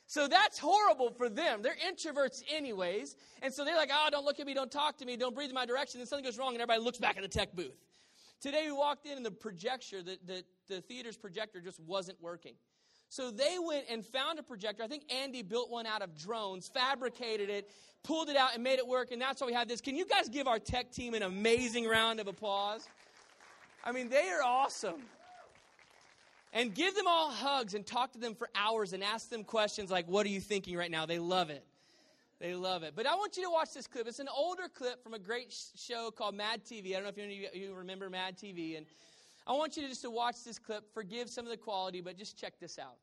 So 0.05 0.27
that's 0.27 0.59
horrible 0.59 1.09
for 1.09 1.27
them. 1.27 1.63
They're 1.63 1.77
introverts, 1.91 2.43
anyways. 2.47 3.15
And 3.41 3.51
so 3.51 3.65
they're 3.65 3.75
like, 3.75 3.89
oh, 3.91 4.09
don't 4.11 4.23
look 4.23 4.39
at 4.39 4.45
me, 4.45 4.53
don't 4.53 4.71
talk 4.71 4.99
to 4.99 5.05
me, 5.05 5.17
don't 5.17 5.33
breathe 5.33 5.49
in 5.49 5.55
my 5.55 5.65
direction. 5.65 6.01
And 6.01 6.07
something 6.07 6.25
goes 6.25 6.37
wrong, 6.37 6.53
and 6.53 6.61
everybody 6.61 6.83
looks 6.83 6.99
back 6.99 7.17
at 7.17 7.23
the 7.23 7.27
tech 7.27 7.55
booth. 7.55 7.87
Today 8.39 8.65
we 8.67 8.71
walked 8.71 9.07
in, 9.07 9.17
and 9.17 9.25
the 9.25 9.31
projector, 9.31 10.03
the, 10.03 10.19
the, 10.27 10.43
the 10.67 10.81
theater's 10.81 11.17
projector 11.17 11.59
just 11.59 11.79
wasn't 11.79 12.21
working. 12.21 12.53
So 13.09 13.31
they 13.31 13.57
went 13.61 13.85
and 13.89 14.03
found 14.03 14.39
a 14.39 14.43
projector. 14.43 14.83
I 14.83 14.87
think 14.87 15.03
Andy 15.11 15.41
built 15.41 15.69
one 15.69 15.85
out 15.85 16.01
of 16.01 16.17
drones, 16.17 16.67
fabricated 16.67 17.49
it, 17.49 17.69
pulled 18.03 18.29
it 18.29 18.35
out, 18.35 18.53
and 18.53 18.63
made 18.63 18.79
it 18.79 18.87
work. 18.87 19.11
And 19.11 19.21
that's 19.21 19.41
why 19.41 19.47
we 19.47 19.53
have 19.53 19.67
this. 19.67 19.81
Can 19.81 19.95
you 19.95 20.05
guys 20.05 20.29
give 20.29 20.47
our 20.47 20.59
tech 20.59 20.91
team 20.91 21.13
an 21.13 21.23
amazing 21.23 21.87
round 21.87 22.19
of 22.19 22.27
applause? 22.27 22.87
I 23.83 23.91
mean, 23.91 24.09
they 24.09 24.29
are 24.29 24.43
awesome. 24.43 25.01
And 26.51 26.73
give 26.73 26.95
them 26.95 27.05
all 27.07 27.29
hugs 27.29 27.73
and 27.73 27.85
talk 27.85 28.13
to 28.13 28.19
them 28.19 28.33
for 28.33 28.49
hours 28.55 28.93
and 28.93 29.03
ask 29.03 29.29
them 29.29 29.43
questions 29.43 29.91
like, 29.91 30.07
What 30.07 30.25
are 30.25 30.29
you 30.29 30.39
thinking 30.39 30.77
right 30.77 30.89
now? 30.89 31.05
They 31.05 31.19
love 31.19 31.49
it. 31.49 31.63
They 32.39 32.53
love 32.53 32.83
it. 32.83 32.93
But 32.95 33.07
I 33.07 33.15
want 33.15 33.37
you 33.37 33.43
to 33.43 33.49
watch 33.49 33.73
this 33.73 33.87
clip. 33.87 34.07
It's 34.07 34.19
an 34.19 34.27
older 34.35 34.67
clip 34.73 35.03
from 35.03 35.13
a 35.13 35.19
great 35.19 35.55
show 35.75 36.11
called 36.11 36.35
Mad 36.35 36.63
TV. 36.65 36.91
I 36.91 36.93
don't 36.93 37.03
know 37.03 37.09
if 37.09 37.17
any 37.17 37.45
of 37.45 37.55
you 37.55 37.73
remember 37.73 38.09
Mad 38.09 38.37
TV. 38.37 38.77
And 38.77 38.85
I 39.47 39.53
want 39.53 39.77
you 39.77 39.83
to 39.83 39.89
just 39.89 40.01
to 40.01 40.09
watch 40.09 40.43
this 40.43 40.57
clip, 40.57 40.91
forgive 40.93 41.29
some 41.29 41.45
of 41.45 41.51
the 41.51 41.57
quality, 41.57 42.01
but 42.01 42.17
just 42.17 42.37
check 42.37 42.59
this 42.59 42.79
out. 42.79 42.97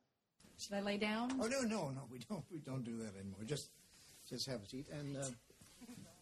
Should 0.58 0.74
I 0.74 0.80
lay 0.80 0.96
down? 0.96 1.32
Oh 1.40 1.46
no, 1.46 1.60
no, 1.62 1.90
no. 1.90 2.02
We 2.10 2.18
don't. 2.18 2.44
We 2.50 2.58
don't 2.58 2.84
do 2.84 2.96
that 2.98 3.16
anymore. 3.18 3.40
Just, 3.44 3.70
just 4.28 4.48
have 4.48 4.62
a 4.62 4.66
seat. 4.66 4.86
And, 4.92 5.16
uh, 5.16 5.24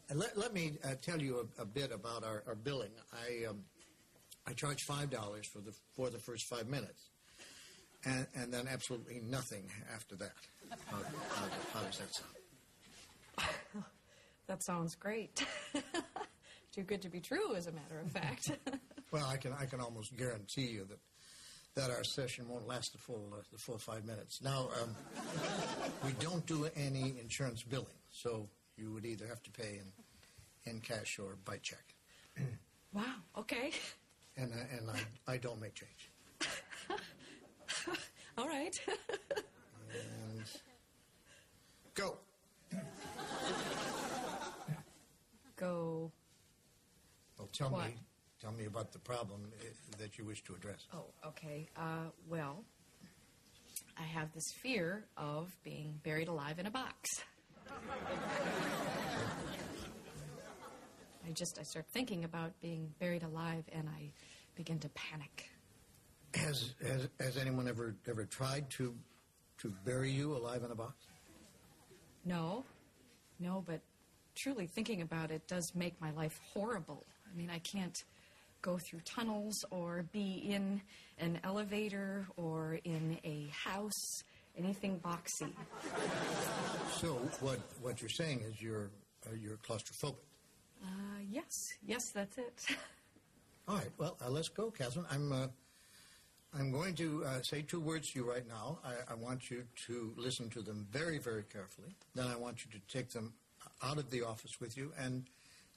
and 0.08 0.18
let, 0.18 0.36
let 0.36 0.52
me 0.52 0.72
uh, 0.84 0.94
tell 1.00 1.20
you 1.20 1.48
a, 1.58 1.62
a, 1.62 1.64
bit 1.64 1.92
about 1.92 2.24
our, 2.24 2.42
our 2.46 2.54
billing. 2.54 2.90
I 3.12 3.48
um, 3.48 3.60
I 4.46 4.52
charge 4.52 4.82
five 4.82 5.10
dollars 5.10 5.46
for 5.46 5.60
the 5.60 5.72
for 5.94 6.10
the 6.10 6.18
first 6.18 6.46
five 6.46 6.68
minutes, 6.68 7.10
and 8.04 8.26
and 8.34 8.52
then 8.52 8.66
absolutely 8.70 9.20
nothing 9.28 9.70
after 9.94 10.16
that. 10.16 10.32
How, 10.86 10.96
how, 10.96 11.44
how 11.74 11.80
does 11.84 11.98
that 11.98 12.14
sound? 12.14 13.84
that 14.46 14.62
sounds 14.62 14.94
great. 14.94 15.44
Too 16.72 16.82
good 16.82 17.02
to 17.02 17.08
be 17.08 17.20
true, 17.20 17.54
as 17.56 17.66
a 17.66 17.72
matter 17.72 18.00
of 18.00 18.12
fact. 18.12 18.52
Well, 19.10 19.26
I 19.26 19.36
can 19.36 19.52
I 19.52 19.66
can 19.66 19.80
almost 19.80 20.16
guarantee 20.16 20.66
you 20.66 20.84
that 20.86 20.98
that 21.74 21.90
our 21.90 22.04
session 22.04 22.48
won't 22.48 22.66
last 22.66 22.92
the 22.92 22.98
full 22.98 23.32
uh, 23.32 23.42
the 23.52 23.58
full 23.58 23.78
five 23.78 24.04
minutes. 24.04 24.40
Now, 24.42 24.68
um, 24.82 24.94
we 26.04 26.12
don't 26.20 26.44
do 26.46 26.68
any 26.76 27.14
insurance 27.20 27.62
billing, 27.62 27.86
so 28.10 28.48
you 28.76 28.92
would 28.92 29.04
either 29.04 29.26
have 29.26 29.42
to 29.42 29.50
pay 29.50 29.80
in 29.80 30.72
in 30.72 30.80
cash 30.80 31.18
or 31.18 31.36
by 31.44 31.56
check. 31.58 31.84
Wow. 32.92 33.04
Okay. 33.38 33.70
and 34.36 34.52
I, 34.52 34.76
and 34.76 34.90
I, 34.90 35.32
I 35.34 35.36
don't 35.36 35.60
make 35.60 35.74
change. 35.76 36.10
All 38.36 38.48
right. 38.48 38.80
And 39.92 40.42
go. 41.94 42.18
Go. 45.56 46.10
Well, 47.38 47.48
tell 47.52 47.70
What? 47.70 47.86
me, 47.86 47.94
tell 48.40 48.52
me 48.52 48.64
about 48.66 48.92
the 48.92 48.98
problem 48.98 49.40
uh, 49.60 49.64
that 49.98 50.18
you 50.18 50.24
wish 50.24 50.42
to 50.44 50.54
address. 50.54 50.86
Oh, 50.94 51.04
okay. 51.26 51.68
Uh, 51.76 52.10
well, 52.28 52.64
I 53.98 54.02
have 54.02 54.32
this 54.32 54.52
fear 54.62 55.04
of 55.16 55.50
being 55.62 56.00
buried 56.02 56.28
alive 56.28 56.58
in 56.58 56.66
a 56.66 56.70
box. 56.70 57.08
I 61.26 61.32
just 61.32 61.58
I 61.60 61.62
start 61.62 61.86
thinking 61.92 62.24
about 62.24 62.52
being 62.60 62.92
buried 62.98 63.22
alive 63.22 63.64
and 63.72 63.88
I 63.88 64.10
begin 64.56 64.78
to 64.80 64.88
panic. 64.90 65.50
Has, 66.34 66.74
has 66.86 67.08
has 67.20 67.36
anyone 67.36 67.68
ever 67.68 67.94
ever 68.08 68.24
tried 68.24 68.70
to 68.70 68.94
to 69.58 69.72
bury 69.84 70.10
you 70.10 70.36
alive 70.36 70.64
in 70.64 70.70
a 70.70 70.74
box? 70.74 71.06
No, 72.24 72.64
no, 73.38 73.62
but 73.66 73.80
truly 74.34 74.66
thinking 74.66 75.02
about 75.02 75.30
it 75.30 75.46
does 75.46 75.72
make 75.74 76.00
my 76.00 76.10
life 76.12 76.40
horrible. 76.52 77.04
I 77.30 77.36
mean, 77.36 77.50
I 77.50 77.58
can't 77.58 78.02
go 78.62 78.78
through 78.78 79.00
tunnels 79.04 79.64
or 79.70 80.04
be 80.12 80.44
in 80.48 80.80
an 81.18 81.40
elevator 81.44 82.26
or 82.36 82.78
in 82.84 83.18
a 83.24 83.50
house, 83.52 84.22
anything 84.56 85.00
boxy. 85.00 85.52
So 86.92 87.14
what 87.40 87.60
what 87.80 88.00
you're 88.00 88.08
saying 88.08 88.42
is 88.42 88.60
you're 88.60 88.90
uh, 89.26 89.34
you're 89.34 89.56
claustrophobic. 89.56 90.16
Uh, 90.82 91.20
yes, 91.28 91.74
yes, 91.86 92.10
that's 92.14 92.38
it. 92.38 92.66
All 93.68 93.76
right. 93.76 93.90
Well, 93.98 94.16
uh, 94.24 94.30
let's 94.30 94.48
go, 94.48 94.70
Catherine. 94.70 95.06
I'm 95.10 95.32
uh, 95.32 95.46
I'm 96.52 96.72
going 96.72 96.94
to 96.96 97.24
uh, 97.24 97.42
say 97.42 97.62
two 97.62 97.80
words 97.80 98.10
to 98.10 98.18
you 98.18 98.28
right 98.28 98.46
now. 98.46 98.78
I, 98.84 99.12
I 99.12 99.14
want 99.14 99.50
you 99.50 99.64
to 99.86 100.12
listen 100.16 100.50
to 100.50 100.62
them 100.62 100.86
very, 100.90 101.18
very 101.18 101.44
carefully. 101.44 101.94
Then 102.14 102.26
I 102.26 102.36
want 102.36 102.64
you 102.64 102.70
to 102.72 102.92
take 102.92 103.10
them 103.10 103.34
out 103.82 103.98
of 103.98 104.10
the 104.10 104.22
office 104.22 104.60
with 104.60 104.76
you 104.76 104.92
and 104.98 105.26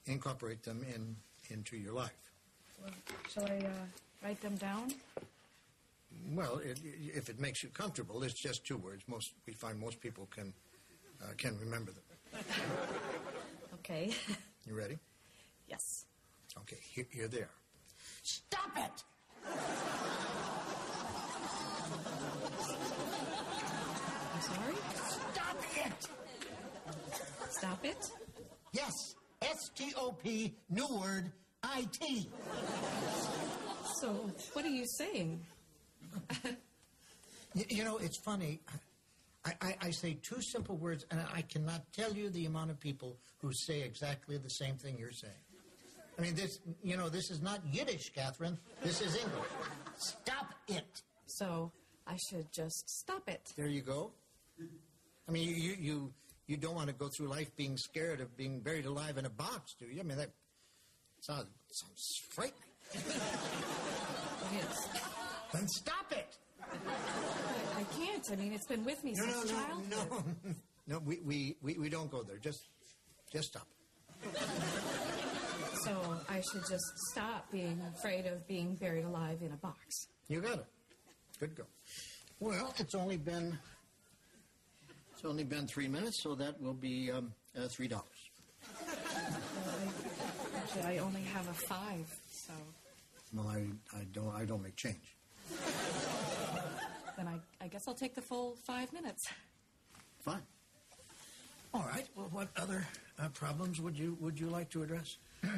incorporate 0.06 0.64
them 0.64 0.84
in 0.94 1.16
into 1.50 1.76
your 1.76 1.92
life. 1.92 2.33
Well, 2.82 2.92
shall 3.32 3.46
I 3.46 3.58
uh, 3.58 3.70
write 4.22 4.40
them 4.40 4.56
down? 4.56 4.92
Well, 6.32 6.58
it, 6.58 6.78
if 7.14 7.28
it 7.28 7.38
makes 7.40 7.62
you 7.62 7.68
comfortable, 7.70 8.22
it's 8.22 8.34
just 8.40 8.64
two 8.66 8.76
words. 8.76 9.02
Most 9.08 9.32
we 9.46 9.52
find 9.52 9.78
most 9.78 10.00
people 10.00 10.26
can 10.34 10.52
uh, 11.22 11.32
can 11.36 11.58
remember 11.58 11.92
them. 11.92 12.04
Okay. 13.74 14.14
You 14.66 14.74
ready? 14.74 14.98
yes. 15.68 16.06
Okay. 16.60 16.78
Here, 16.80 17.04
here 17.10 17.28
they 17.28 17.40
are. 17.40 17.50
Stop 18.22 18.70
it! 18.78 19.04
I'm 24.32 24.40
sorry? 24.40 24.74
Stop 25.32 25.58
it! 25.86 26.08
Stop 27.50 27.84
it? 27.84 28.10
Yes, 28.72 28.92
S 29.42 29.70
T 29.74 29.92
O 29.98 30.12
P, 30.12 30.54
new 30.70 30.86
word, 30.98 31.30
I 31.64 31.86
T. 31.92 32.28
So, 34.00 34.30
what 34.52 34.64
are 34.64 34.68
you 34.68 34.84
saying? 34.98 35.40
You, 37.56 37.64
you 37.68 37.84
know, 37.84 37.98
it's 37.98 38.18
funny. 38.18 38.60
I, 39.44 39.52
I, 39.60 39.76
I 39.82 39.90
say 39.90 40.18
two 40.20 40.42
simple 40.42 40.76
words, 40.76 41.06
and 41.12 41.20
I 41.32 41.42
cannot 41.42 41.82
tell 41.92 42.12
you 42.12 42.28
the 42.28 42.46
amount 42.46 42.72
of 42.72 42.80
people 42.80 43.16
who 43.40 43.52
say 43.52 43.82
exactly 43.82 44.36
the 44.38 44.48
same 44.48 44.74
thing 44.76 44.96
you're 44.98 45.12
saying. 45.12 45.32
I 46.18 46.22
mean, 46.22 46.34
this, 46.34 46.58
you 46.82 46.96
know, 46.96 47.08
this 47.08 47.30
is 47.30 47.40
not 47.40 47.60
Yiddish, 47.70 48.10
Catherine. 48.12 48.58
This 48.82 49.00
is 49.00 49.14
English. 49.14 49.48
Stop 49.98 50.52
it! 50.66 51.02
So, 51.26 51.70
I 52.08 52.16
should 52.28 52.52
just 52.52 52.90
stop 52.90 53.28
it. 53.28 53.52
There 53.56 53.68
you 53.68 53.82
go. 53.82 54.10
I 55.28 55.32
mean, 55.32 55.48
you, 55.48 55.54
you, 55.54 55.76
you, 55.78 56.12
you 56.46 56.56
don't 56.56 56.74
want 56.74 56.88
to 56.88 56.94
go 56.94 57.08
through 57.16 57.28
life 57.28 57.54
being 57.56 57.76
scared 57.76 58.20
of 58.20 58.36
being 58.36 58.60
buried 58.60 58.86
alive 58.86 59.16
in 59.16 59.26
a 59.26 59.30
box, 59.30 59.74
do 59.78 59.86
you? 59.86 60.00
I 60.00 60.02
mean, 60.02 60.18
that 60.18 60.30
sounds, 61.26 61.46
sounds 61.70 62.20
frightening. 62.30 62.60
It 64.52 64.58
is. 64.70 64.88
Then 65.52 65.66
stop 65.68 66.12
it. 66.12 66.28
I 66.62 67.82
can't. 67.98 68.30
I 68.30 68.36
mean, 68.36 68.52
it's 68.52 68.66
been 68.66 68.84
with 68.84 69.02
me 69.02 69.14
No, 69.16 69.24
since 69.24 69.50
no, 69.50 69.56
no, 69.58 69.64
childhood. 69.66 70.36
no. 70.44 70.52
No, 70.86 70.98
we, 70.98 71.18
we, 71.24 71.56
we, 71.62 71.78
we 71.78 71.88
don't 71.88 72.10
go 72.10 72.22
there. 72.22 72.36
Just, 72.36 72.68
just 73.32 73.48
stop. 73.48 73.66
So, 75.84 76.16
I 76.28 76.42
should 76.52 76.60
just 76.68 76.84
stop 77.12 77.50
being 77.50 77.80
afraid 77.96 78.26
of 78.26 78.46
being 78.46 78.74
buried 78.74 79.06
alive 79.06 79.38
in 79.40 79.50
a 79.52 79.56
box. 79.56 80.08
You 80.28 80.42
got 80.42 80.58
it. 80.58 80.66
Good 81.40 81.56
go. 81.56 81.64
Well, 82.38 82.74
it's 82.78 82.94
only 82.94 83.16
been 83.16 83.58
it's 85.14 85.24
only 85.24 85.44
been 85.44 85.66
three 85.66 85.88
minutes, 85.88 86.22
so 86.22 86.34
that 86.34 86.60
will 86.60 86.74
be 86.74 87.10
um, 87.10 87.32
uh, 87.56 87.66
three 87.68 87.88
dollars. 87.88 88.13
Actually, 90.74 90.98
I 90.98 91.02
only 91.02 91.22
have 91.22 91.46
a 91.48 91.52
five, 91.52 92.18
so 92.32 92.52
Well, 93.32 93.46
I, 93.46 93.66
I 93.96 94.04
don't 94.12 94.34
I 94.34 94.44
don't 94.44 94.60
make 94.60 94.74
change. 94.74 95.14
then 97.16 97.28
I, 97.28 97.38
I 97.60 97.68
guess 97.68 97.86
I'll 97.86 97.94
take 97.94 98.16
the 98.16 98.22
full 98.22 98.56
five 98.66 98.92
minutes. 98.92 99.24
Fine. 100.20 100.42
All 101.72 101.86
right. 101.88 102.06
Well, 102.16 102.28
what 102.32 102.48
other 102.56 102.84
uh, 103.20 103.28
problems 103.28 103.80
would 103.80 103.96
you 103.96 104.16
would 104.20 104.40
you 104.40 104.48
like 104.48 104.68
to 104.70 104.82
address? 104.82 105.16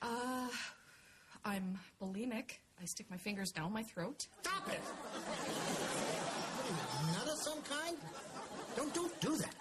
Uh, 0.00 0.48
I'm 1.44 1.76
bulimic. 2.00 2.58
I 2.80 2.84
stick 2.84 3.06
my 3.10 3.16
fingers 3.16 3.50
down 3.50 3.72
my 3.72 3.82
throat. 3.82 4.28
Stop 4.42 4.68
it! 4.72 4.80
Nut 7.12 7.32
of 7.32 7.38
some 7.38 7.58
kind? 7.62 7.96
Don't 8.76 8.94
don't 8.94 9.20
do 9.20 9.36
that. 9.36 9.56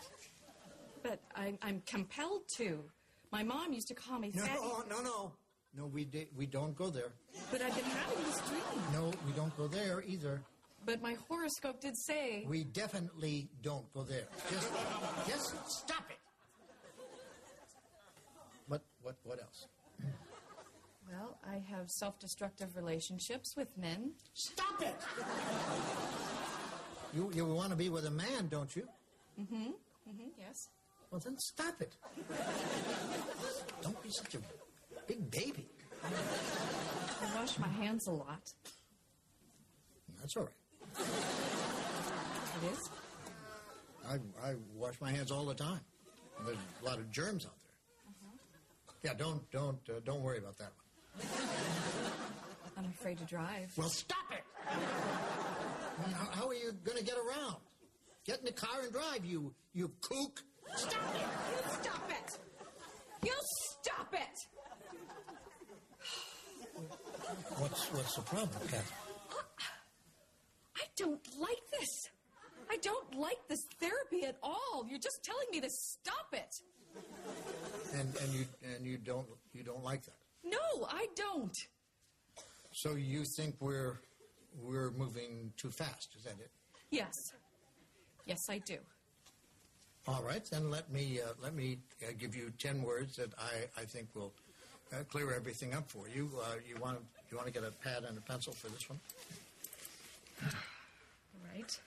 But 1.01 1.19
I, 1.35 1.57
I'm 1.63 1.81
compelled 1.87 2.47
to. 2.57 2.83
My 3.31 3.43
mom 3.43 3.73
used 3.73 3.87
to 3.89 3.93
call 3.93 4.19
me 4.19 4.31
No, 4.33 4.43
fatty. 4.43 4.89
no, 4.89 5.01
no. 5.01 5.31
No, 5.75 5.85
we 5.85 6.05
di- 6.05 6.29
we 6.35 6.45
don't 6.45 6.75
go 6.75 6.89
there. 6.89 7.11
But 7.51 7.61
I've 7.61 7.75
been 7.75 7.83
having 7.85 8.23
this 8.23 8.39
dream. 8.49 8.63
No, 8.93 9.11
we 9.25 9.33
don't 9.33 9.55
go 9.57 9.67
there 9.67 10.03
either. 10.07 10.41
But 10.85 11.01
my 11.01 11.15
horoscope 11.27 11.81
did 11.81 11.97
say. 11.97 12.45
We 12.47 12.63
definitely 12.63 13.49
don't 13.61 13.91
go 13.93 14.03
there. 14.03 14.23
Just, 14.49 14.69
just 15.27 15.55
stop 15.69 16.03
it. 16.09 16.17
What, 18.67 18.81
what, 19.01 19.15
what 19.23 19.39
else? 19.39 19.67
Well, 21.09 21.37
I 21.45 21.57
have 21.69 21.89
self 21.89 22.19
destructive 22.19 22.75
relationships 22.75 23.55
with 23.55 23.77
men. 23.77 24.11
Stop 24.33 24.81
it! 24.81 24.95
You, 27.13 27.31
you 27.33 27.45
want 27.45 27.69
to 27.69 27.75
be 27.77 27.89
with 27.89 28.05
a 28.05 28.11
man, 28.11 28.47
don't 28.49 28.73
you? 28.75 28.87
Mm, 29.39 29.47
hmm. 29.47 29.55
Mm 29.55 30.15
hmm, 30.15 30.29
yes. 30.37 30.69
Well, 31.11 31.21
then 31.23 31.37
stop 31.37 31.81
it. 31.81 31.95
Don't 33.81 34.01
be 34.03 34.09
such 34.09 34.35
a 34.35 34.39
big 35.07 35.31
baby. 35.31 35.67
I 36.03 37.35
wash 37.35 37.57
my 37.59 37.67
hands 37.67 38.07
a 38.07 38.11
lot. 38.11 38.53
That's 40.19 40.35
all 40.35 40.43
right. 40.43 41.07
It 42.63 42.71
is? 42.71 42.89
I, 44.09 44.15
I 44.43 44.55
wash 44.75 44.99
my 44.99 45.11
hands 45.11 45.31
all 45.31 45.45
the 45.45 45.53
time. 45.53 45.81
There's 46.45 46.57
a 46.81 46.85
lot 46.85 46.97
of 46.97 47.09
germs 47.11 47.45
out 47.45 47.53
there. 49.03 49.11
Yeah, 49.11 49.17
don't 49.17 49.49
don't 49.51 49.77
uh, 49.89 49.99
don't 50.05 50.21
worry 50.21 50.39
about 50.39 50.57
that 50.57 50.71
one. 51.15 51.29
I'm 52.77 52.85
afraid 52.85 53.17
to 53.19 53.25
drive. 53.25 53.71
Well, 53.77 53.89
stop 53.89 54.17
it. 54.31 54.43
How, 54.65 56.29
how 56.31 56.47
are 56.47 56.53
you 56.53 56.73
going 56.83 56.97
to 56.97 57.03
get 57.03 57.15
around? 57.15 57.57
Get 58.25 58.39
in 58.39 58.45
the 58.45 58.51
car 58.51 58.81
and 58.83 58.91
drive, 58.91 59.23
you 59.25 59.53
you 59.73 59.91
kook. 60.01 60.43
Stop 60.75 61.15
it! 61.15 61.21
You 61.51 61.81
stop 61.81 62.11
it! 62.11 62.37
You 63.23 63.33
stop 63.81 64.13
it! 64.13 64.47
What's 67.57 67.91
what's 67.91 68.15
the 68.15 68.21
problem, 68.21 68.49
Catherine? 68.67 68.83
I 70.75 70.83
don't 70.95 71.21
like 71.39 71.61
this. 71.79 72.09
I 72.69 72.77
don't 72.77 73.15
like 73.15 73.37
this 73.47 73.61
therapy 73.79 74.25
at 74.25 74.37
all. 74.43 74.85
You're 74.89 74.99
just 74.99 75.23
telling 75.23 75.47
me 75.51 75.61
to 75.61 75.69
stop 75.69 76.33
it. 76.33 76.53
And 77.93 78.15
and 78.21 78.33
you 78.33 78.45
and 78.75 78.85
you 78.85 78.97
don't 78.97 79.27
you 79.53 79.63
don't 79.63 79.83
like 79.83 80.03
that. 80.05 80.15
No, 80.43 80.87
I 80.89 81.07
don't. 81.15 81.55
So 82.73 82.95
you 82.95 83.23
think 83.35 83.55
we're 83.59 83.99
we're 84.61 84.91
moving 84.91 85.51
too 85.57 85.71
fast? 85.71 86.15
Is 86.17 86.23
that 86.23 86.39
it? 86.39 86.51
Yes. 86.91 87.13
Yes, 88.25 88.41
I 88.49 88.59
do. 88.59 88.77
All 90.07 90.23
right, 90.23 90.43
then 90.45 90.71
let 90.71 90.91
me 90.91 91.19
uh, 91.21 91.33
let 91.41 91.53
me 91.53 91.79
uh, 92.01 92.13
give 92.17 92.33
you 92.33 92.51
ten 92.57 92.81
words 92.81 93.17
that 93.17 93.33
I, 93.37 93.81
I 93.81 93.83
think 93.83 94.07
will 94.15 94.31
uh, 94.93 95.03
clear 95.11 95.33
everything 95.33 95.73
up 95.73 95.89
for 95.89 96.07
you. 96.07 96.29
Uh, 96.41 96.55
you 96.67 96.77
want 96.81 96.99
you 97.29 97.35
want 97.35 97.47
to 97.47 97.53
get 97.53 97.67
a 97.67 97.71
pad 97.71 98.03
and 98.07 98.17
a 98.17 98.21
pencil 98.21 98.53
for 98.53 98.69
this 98.69 98.89
one? 98.89 98.99
All 100.43 100.49
right. 101.53 101.79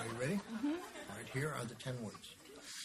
Are 0.00 0.06
you 0.06 0.20
ready? 0.20 0.34
Mm-hmm. 0.34 0.68
All 0.68 1.16
right, 1.16 1.28
here 1.34 1.54
are 1.58 1.64
the 1.66 1.74
ten 1.74 2.02
words: 2.02 2.34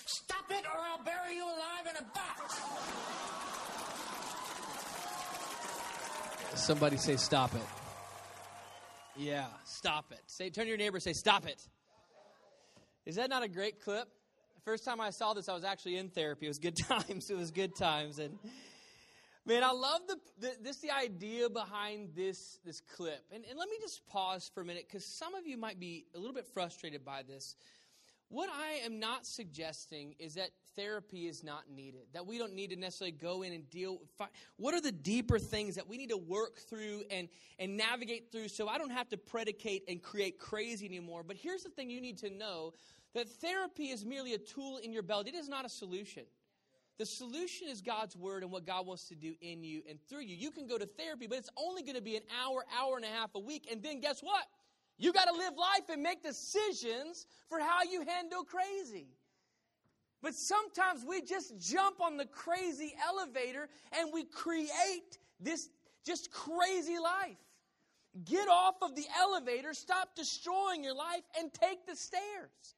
Stop 0.06 0.52
it 0.52 0.66
or 0.66 0.82
I'll 0.82 1.04
bury 1.04 1.36
you 1.36 1.46
alive 1.46 1.88
in 1.90 1.96
a 1.96 2.06
box. 2.14 2.60
Somebody 6.56 6.98
say, 6.98 7.16
stop 7.16 7.56
it. 7.56 7.62
Yeah, 9.16 9.46
stop 9.64 10.12
it. 10.12 10.22
Say, 10.26 10.50
turn 10.50 10.66
to 10.66 10.70
your 10.70 10.78
neighbor 10.78 11.00
say, 11.00 11.14
stop 11.14 11.48
it. 11.48 11.66
Is 13.08 13.16
that 13.16 13.30
not 13.30 13.42
a 13.42 13.48
great 13.48 13.80
clip? 13.80 14.10
The 14.56 14.62
first 14.66 14.84
time 14.84 15.00
I 15.00 15.12
saw 15.12 15.34
this, 15.34 15.48
I 15.48 15.54
was 15.54 15.64
actually 15.64 15.96
in 15.96 16.10
therapy. 16.10 16.46
It 16.46 16.50
was 16.50 16.60
good 16.60 16.76
times. 16.90 17.30
It 17.30 17.38
was 17.38 17.52
good 17.52 17.74
times. 17.74 18.20
And 18.20 18.38
man, 19.46 19.64
I 19.64 19.72
love 19.72 20.02
the, 20.10 20.18
the 20.42 20.52
this 20.62 20.82
the 20.82 20.92
idea 20.92 21.50
behind 21.50 22.10
this 22.18 22.60
this 22.66 22.82
clip. 22.82 23.24
And, 23.32 23.46
and 23.50 23.58
let 23.58 23.70
me 23.70 23.78
just 23.80 24.06
pause 24.08 24.52
for 24.54 24.60
a 24.60 24.66
minute 24.66 24.88
because 24.90 25.06
some 25.06 25.36
of 25.36 25.48
you 25.48 25.58
might 25.58 25.80
be 25.80 26.06
a 26.16 26.18
little 26.18 26.34
bit 26.34 26.48
frustrated 26.54 27.06
by 27.06 27.22
this. 27.26 27.56
What 28.30 28.50
I 28.50 28.86
am 28.86 29.00
not 29.00 29.26
suggesting 29.26 30.16
is 30.20 30.34
that 30.34 30.50
therapy 30.76 31.28
is 31.28 31.46
not 31.46 31.64
needed, 31.74 32.08
that 32.14 32.28
we 32.28 32.38
don't 32.38 32.54
need 32.54 32.72
to 32.72 32.76
necessarily 32.76 33.14
go 33.14 33.42
in 33.42 33.54
and 33.54 33.70
deal. 33.70 34.00
Find, 34.18 34.30
what 34.58 34.74
are 34.74 34.82
the 34.82 34.92
deeper 34.92 35.40
things 35.40 35.76
that 35.76 35.88
we 35.88 35.98
need 35.98 36.10
to 36.10 36.18
work 36.18 36.58
through 36.58 37.04
and, 37.10 37.30
and 37.58 37.78
navigate 37.78 38.30
through 38.30 38.50
so 38.50 38.68
I 38.68 38.78
don't 38.78 38.90
have 38.90 39.08
to 39.10 39.18
predicate 39.18 39.84
and 39.88 40.04
create 40.04 40.40
crazy 40.40 40.86
anymore? 40.86 41.24
But 41.24 41.38
here's 41.38 41.64
the 41.64 41.70
thing 41.70 41.90
you 41.90 42.02
need 42.02 42.18
to 42.18 42.30
know 42.30 42.74
that 43.14 43.30
therapy 43.30 43.86
is 43.86 44.06
merely 44.06 44.34
a 44.34 44.38
tool 44.38 44.78
in 44.78 44.94
your 44.94 45.04
belt, 45.04 45.28
it 45.28 45.36
is 45.36 45.50
not 45.50 45.66
a 45.66 45.70
solution. 45.70 46.24
The 46.98 47.06
solution 47.06 47.68
is 47.68 47.82
God's 47.82 48.16
word 48.16 48.42
and 48.42 48.52
what 48.52 48.66
God 48.66 48.88
wants 48.88 49.08
to 49.10 49.16
do 49.16 49.36
in 49.42 49.64
you 49.64 49.84
and 49.88 50.00
through 50.10 50.22
you. 50.22 50.36
You 50.36 50.50
can 50.50 50.66
go 50.66 50.80
to 50.80 50.86
therapy, 50.86 51.28
but 51.28 51.38
it's 51.38 51.50
only 51.56 51.84
going 51.84 51.96
to 51.96 52.02
be 52.02 52.16
an 52.16 52.24
hour, 52.44 52.66
hour 52.76 52.96
and 52.96 53.06
a 53.06 53.10
half 53.10 53.36
a 53.36 53.40
week. 53.40 53.68
And 53.72 53.84
then 53.84 54.02
guess 54.02 54.22
what? 54.22 54.48
You 54.98 55.14
got 55.14 55.26
to 55.26 55.34
live 55.34 55.54
life 55.56 55.90
and 55.92 56.02
make 56.02 56.24
decisions 56.24 57.28
for 57.50 57.60
how 57.60 57.84
you 57.84 58.02
handle 58.02 58.44
crazy. 58.44 59.10
But 60.24 60.34
sometimes 60.34 61.06
we 61.08 61.22
just 61.22 61.60
jump 61.60 62.02
on 62.02 62.18
the 62.18 62.26
crazy 62.26 62.96
elevator 63.08 63.70
and 63.98 64.10
we 64.12 64.26
create 64.26 65.20
this 65.40 65.70
just 66.04 66.32
crazy 66.32 66.98
life. 66.98 67.38
Get 68.26 68.48
off 68.48 68.76
of 68.82 68.96
the 68.96 69.06
elevator, 69.20 69.76
stop 69.76 70.16
destroying 70.16 70.84
your 70.84 70.96
life, 70.96 71.22
and 71.40 71.54
take 71.54 71.86
the 71.86 71.96
stairs. 71.96 72.76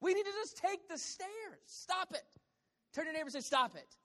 We 0.00 0.14
need 0.14 0.24
to 0.24 0.32
just 0.42 0.56
take 0.56 0.88
the 0.88 0.98
stairs. 0.98 1.28
Stop 1.66 2.12
it. 2.12 2.22
Turn 2.94 3.04
your 3.04 3.14
neighbor 3.14 3.24
and 3.24 3.32
say, 3.32 3.40
Stop 3.40 3.76
it. 3.76 3.96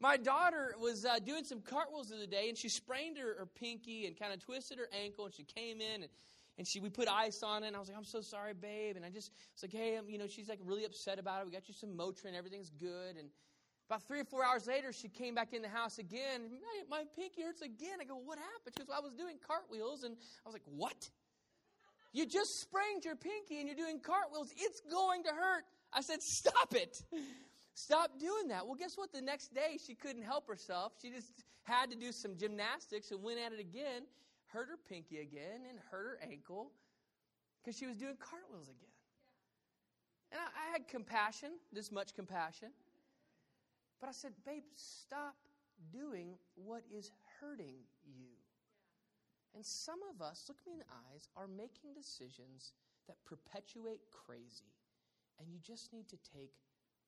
My 0.00 0.16
daughter 0.16 0.74
was 0.80 1.04
uh, 1.04 1.20
doing 1.20 1.44
some 1.44 1.60
cartwheels 1.60 2.08
the 2.08 2.16
other 2.16 2.26
day, 2.26 2.48
and 2.48 2.58
she 2.58 2.68
sprained 2.68 3.16
her, 3.18 3.36
her 3.38 3.46
pinky 3.46 4.06
and 4.06 4.18
kind 4.18 4.32
of 4.32 4.40
twisted 4.40 4.78
her 4.78 4.88
ankle. 4.92 5.26
And 5.26 5.32
she 5.32 5.44
came 5.44 5.80
in, 5.80 6.02
and, 6.02 6.10
and 6.58 6.66
she 6.66 6.80
we 6.80 6.90
put 6.90 7.08
ice 7.08 7.44
on 7.44 7.62
it. 7.62 7.68
And 7.68 7.76
I 7.76 7.78
was 7.78 7.88
like, 7.88 7.96
"I'm 7.96 8.04
so 8.04 8.20
sorry, 8.20 8.52
babe." 8.52 8.96
And 8.96 9.04
I 9.04 9.10
just 9.10 9.30
was 9.54 9.62
like, 9.62 9.72
"Hey, 9.72 9.96
I'm, 9.96 10.08
you 10.10 10.18
know," 10.18 10.26
she's 10.26 10.48
like 10.48 10.58
really 10.64 10.84
upset 10.84 11.20
about 11.20 11.40
it. 11.40 11.46
We 11.46 11.52
got 11.52 11.68
you 11.68 11.74
some 11.74 11.90
Motrin, 11.90 12.34
everything's 12.36 12.70
good. 12.70 13.16
And 13.16 13.28
about 13.88 14.02
three 14.02 14.18
or 14.18 14.24
four 14.24 14.44
hours 14.44 14.66
later, 14.66 14.92
she 14.92 15.08
came 15.08 15.36
back 15.36 15.52
in 15.52 15.62
the 15.62 15.68
house 15.68 15.98
again. 15.98 16.50
My, 16.90 16.98
my 16.98 17.04
pinky 17.14 17.42
hurts 17.42 17.62
again. 17.62 17.98
I 18.00 18.04
go, 18.04 18.16
"What 18.16 18.38
happened?" 18.38 18.74
She 18.76 18.80
goes, 18.80 18.88
well, 18.88 18.98
"I 18.98 19.04
was 19.04 19.14
doing 19.14 19.36
cartwheels," 19.46 20.02
and 20.02 20.16
I 20.44 20.48
was 20.48 20.52
like, 20.52 20.66
"What?" 20.66 21.10
You 22.12 22.26
just 22.26 22.60
sprained 22.60 23.04
your 23.04 23.16
pinky 23.16 23.58
and 23.58 23.66
you're 23.66 23.76
doing 23.76 24.00
cartwheels. 24.00 24.52
It's 24.56 24.80
going 24.80 25.24
to 25.24 25.30
hurt. 25.30 25.64
I 25.92 26.02
said, 26.02 26.22
Stop 26.22 26.74
it. 26.74 27.02
Stop 27.74 28.18
doing 28.20 28.48
that. 28.48 28.66
Well, 28.66 28.74
guess 28.74 28.98
what? 28.98 29.12
The 29.12 29.22
next 29.22 29.54
day, 29.54 29.78
she 29.84 29.94
couldn't 29.94 30.22
help 30.22 30.46
herself. 30.46 30.92
She 31.00 31.10
just 31.10 31.32
had 31.62 31.90
to 31.90 31.96
do 31.96 32.12
some 32.12 32.36
gymnastics 32.36 33.10
and 33.10 33.22
went 33.22 33.38
at 33.40 33.52
it 33.52 33.60
again, 33.60 34.02
hurt 34.46 34.68
her 34.68 34.78
pinky 34.88 35.20
again, 35.20 35.62
and 35.68 35.78
hurt 35.90 36.04
her 36.04 36.18
ankle 36.30 36.72
because 37.62 37.78
she 37.78 37.86
was 37.86 37.96
doing 37.96 38.16
cartwheels 38.18 38.68
again. 38.68 38.90
And 40.32 40.40
I, 40.40 40.68
I, 40.68 40.72
had 40.72 40.88
compassion, 40.88 41.52
this 41.72 41.92
much 41.92 42.14
compassion. 42.14 42.68
But 44.00 44.08
I 44.08 44.12
said, 44.12 44.32
Babe, 44.44 44.64
stop 44.74 45.36
doing 45.92 46.34
what 46.56 46.82
is 46.92 47.10
hurting 47.40 47.76
you. 48.04 48.28
And 49.54 49.64
some 49.64 50.00
of 50.14 50.22
us, 50.22 50.44
look 50.48 50.56
me 50.66 50.72
in 50.72 50.78
the 50.78 50.94
eyes, 51.12 51.28
are 51.36 51.46
making 51.46 51.92
decisions 51.94 52.72
that 53.06 53.16
perpetuate 53.26 54.00
crazy. 54.10 54.72
And 55.38 55.48
you 55.50 55.58
just 55.60 55.92
need 55.92 56.08
to 56.08 56.16
take 56.32 56.54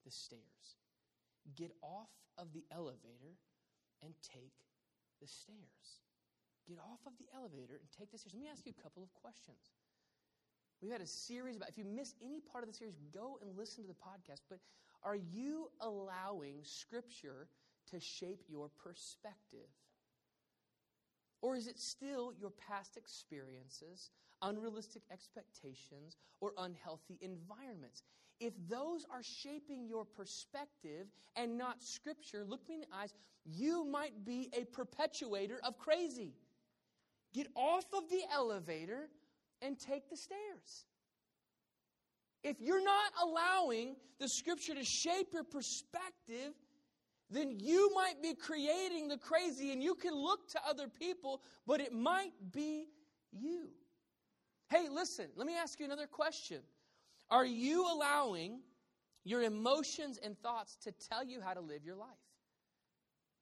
the 0.05 0.11
stairs. 0.11 0.77
Get 1.55 1.71
off 1.81 2.09
of 2.37 2.53
the 2.53 2.63
elevator 2.71 3.37
and 4.03 4.13
take 4.21 4.53
the 5.21 5.27
stairs. 5.27 6.01
Get 6.67 6.77
off 6.79 6.99
of 7.05 7.13
the 7.17 7.25
elevator 7.33 7.75
and 7.79 7.89
take 7.97 8.11
the 8.11 8.17
stairs. 8.17 8.33
Let 8.33 8.43
me 8.43 8.49
ask 8.51 8.65
you 8.65 8.73
a 8.77 8.81
couple 8.81 9.03
of 9.03 9.13
questions. 9.13 9.73
We've 10.81 10.91
had 10.91 11.01
a 11.01 11.07
series 11.07 11.55
about, 11.55 11.69
if 11.69 11.77
you 11.77 11.85
miss 11.85 12.13
any 12.23 12.41
part 12.41 12.63
of 12.63 12.69
the 12.69 12.75
series, 12.75 12.97
go 13.13 13.39
and 13.41 13.57
listen 13.57 13.83
to 13.83 13.87
the 13.87 13.95
podcast. 13.95 14.41
But 14.49 14.59
are 15.03 15.15
you 15.15 15.69
allowing 15.81 16.59
Scripture 16.63 17.47
to 17.91 17.99
shape 17.99 18.43
your 18.49 18.69
perspective? 18.69 19.69
Or 21.45 21.55
is 21.55 21.67
it 21.67 21.77
still 21.77 22.33
your 22.41 22.49
past 22.49 22.97
experiences, 22.97 24.09
unrealistic 24.41 25.03
expectations, 25.11 26.17
or 26.41 26.53
unhealthy 26.57 27.19
environments? 27.21 28.01
If 28.39 28.53
those 28.67 29.05
are 29.11 29.21
shaping 29.21 29.85
your 29.87 30.05
perspective 30.05 31.05
and 31.35 31.55
not 31.55 31.83
Scripture, 31.83 32.43
look 32.43 32.67
me 32.67 32.73
in 32.73 32.81
the 32.81 32.87
eyes, 32.91 33.13
you 33.45 33.85
might 33.85 34.25
be 34.25 34.49
a 34.59 34.65
perpetuator 34.65 35.59
of 35.63 35.77
crazy. 35.77 36.33
Get 37.31 37.45
off 37.55 37.85
of 37.93 38.09
the 38.09 38.23
elevator 38.33 39.09
and 39.61 39.77
take 39.77 40.09
the 40.09 40.17
stairs. 40.17 40.85
If 42.43 42.59
you're 42.59 42.83
not 42.83 43.11
allowing 43.21 43.97
the 44.19 44.27
Scripture 44.27 44.73
to 44.73 44.83
shape 44.83 45.27
your 45.31 45.43
perspective, 45.43 46.53
then 47.29 47.59
you 47.59 47.91
might 47.95 48.21
be 48.21 48.33
creating 48.33 49.07
the 49.07 49.17
crazy 49.17 49.71
and 49.71 49.83
you 49.83 49.95
can 49.95 50.13
look 50.13 50.47
to 50.49 50.59
other 50.67 50.87
people, 50.87 51.41
but 51.65 51.81
it 51.81 51.91
might 51.91 52.33
be 52.51 52.87
you. 53.31 53.69
Hey, 54.69 54.87
listen, 54.91 55.27
let 55.35 55.47
me 55.47 55.55
ask 55.57 55.79
you 55.79 55.85
another 55.85 56.07
question. 56.07 56.61
Are 57.29 57.45
you 57.45 57.85
allowing 57.91 58.59
your 59.23 59.41
emotions 59.41 60.19
and 60.23 60.37
thoughts 60.39 60.77
to 60.83 60.91
tell 60.91 61.23
you 61.23 61.41
how 61.41 61.53
to 61.53 61.61
live 61.61 61.83
your 61.83 61.95
life? 61.95 62.09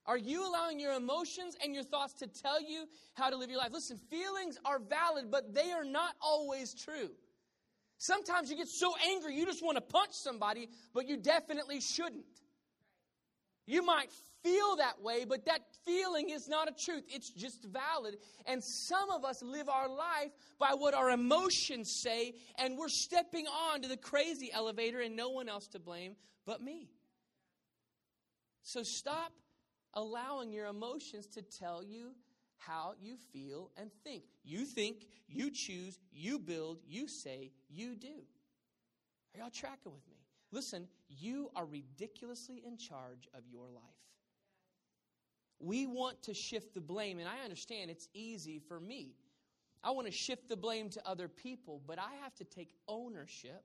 Are 0.06 0.18
you 0.18 0.48
allowing 0.48 0.80
your 0.80 0.94
emotions 0.94 1.56
and 1.64 1.74
your 1.74 1.84
thoughts 1.84 2.14
to 2.16 2.28
tell 2.28 2.62
you 2.62 2.86
how 3.14 3.30
to 3.30 3.38
live 3.38 3.50
your 3.50 3.60
life? 3.60 3.72
Listen, 3.72 3.98
feelings 4.10 4.58
are 4.66 4.80
valid, 4.80 5.32
but 5.32 5.54
they 5.54 5.72
are 5.72 5.86
not 5.86 6.16
always 6.22 6.74
true. 6.74 7.10
Sometimes 7.98 8.50
you 8.50 8.58
get 8.58 8.68
so 8.68 8.94
angry 9.08 9.36
you 9.36 9.46
just 9.46 9.64
want 9.64 9.78
to 9.78 9.82
punch 9.82 10.12
somebody, 10.12 10.68
but 10.94 11.08
you 11.08 11.16
definitely 11.16 11.80
shouldn't. 11.80 12.26
You 13.66 13.86
might 13.86 14.12
feel 14.44 14.76
that 14.78 15.02
way, 15.02 15.26
but 15.26 15.46
that 15.46 15.62
feeling 15.86 16.30
is 16.30 16.50
not 16.50 16.68
a 16.68 16.74
truth. 16.74 17.04
It's 17.08 17.30
just 17.30 17.64
valid. 17.64 18.18
And 18.46 18.62
some 18.64 19.10
of 19.10 19.24
us 19.24 19.42
live 19.42 19.70
our 19.70 19.88
life 19.88 20.32
by 20.60 20.74
what 20.78 20.94
our 20.94 21.10
emotions 21.10 22.02
say, 22.02 22.34
and 22.58 22.78
we're 22.78 22.90
stepping 22.90 23.48
on 23.48 23.82
to 23.82 23.88
the 23.88 23.98
crazy 23.98 24.52
elevator, 24.52 25.00
and 25.00 25.16
no 25.16 25.30
one 25.30 25.48
else 25.48 25.68
to 25.68 25.80
blame 25.80 26.16
but 26.46 26.62
me. 26.62 26.90
So 28.64 28.84
stop 28.84 29.32
allowing 29.94 30.52
your 30.52 30.68
emotions 30.68 31.28
to 31.28 31.42
tell 31.42 31.84
you 31.84 32.12
how 32.58 32.94
you 33.02 33.18
feel 33.32 33.72
and 33.78 33.92
think. 34.04 34.24
You 34.44 34.66
think, 34.66 35.06
you 35.28 35.52
choose, 35.52 36.00
you 36.12 36.40
build, 36.40 36.80
you 36.88 37.08
say, 37.08 37.52
you 37.70 37.96
do. 37.96 38.08
Are 39.36 39.40
y'all 39.40 39.50
tracking 39.50 39.92
with 39.92 40.08
me? 40.08 40.18
Listen, 40.52 40.88
you 41.18 41.52
are 41.56 41.66
ridiculously 41.66 42.64
in 42.66 42.78
charge 42.78 43.28
of 43.34 43.44
your 43.52 43.70
life. 43.70 43.84
We 45.60 45.86
want 45.86 46.22
to 46.24 46.34
shift 46.34 46.74
the 46.74 46.82
blame, 46.82 47.20
and 47.20 47.28
I 47.28 47.44
understand 47.44 47.90
it's 47.90 48.10
easy 48.14 48.60
for 48.60 48.80
me. 48.80 49.16
I 49.84 49.92
want 49.92 50.08
to 50.08 50.14
shift 50.14 50.50
the 50.50 50.58
blame 50.58 50.90
to 50.90 51.08
other 51.08 51.28
people, 51.28 51.82
but 51.86 52.00
I 52.00 52.14
have 52.22 52.34
to 52.36 52.44
take 52.44 52.74
ownership 52.88 53.64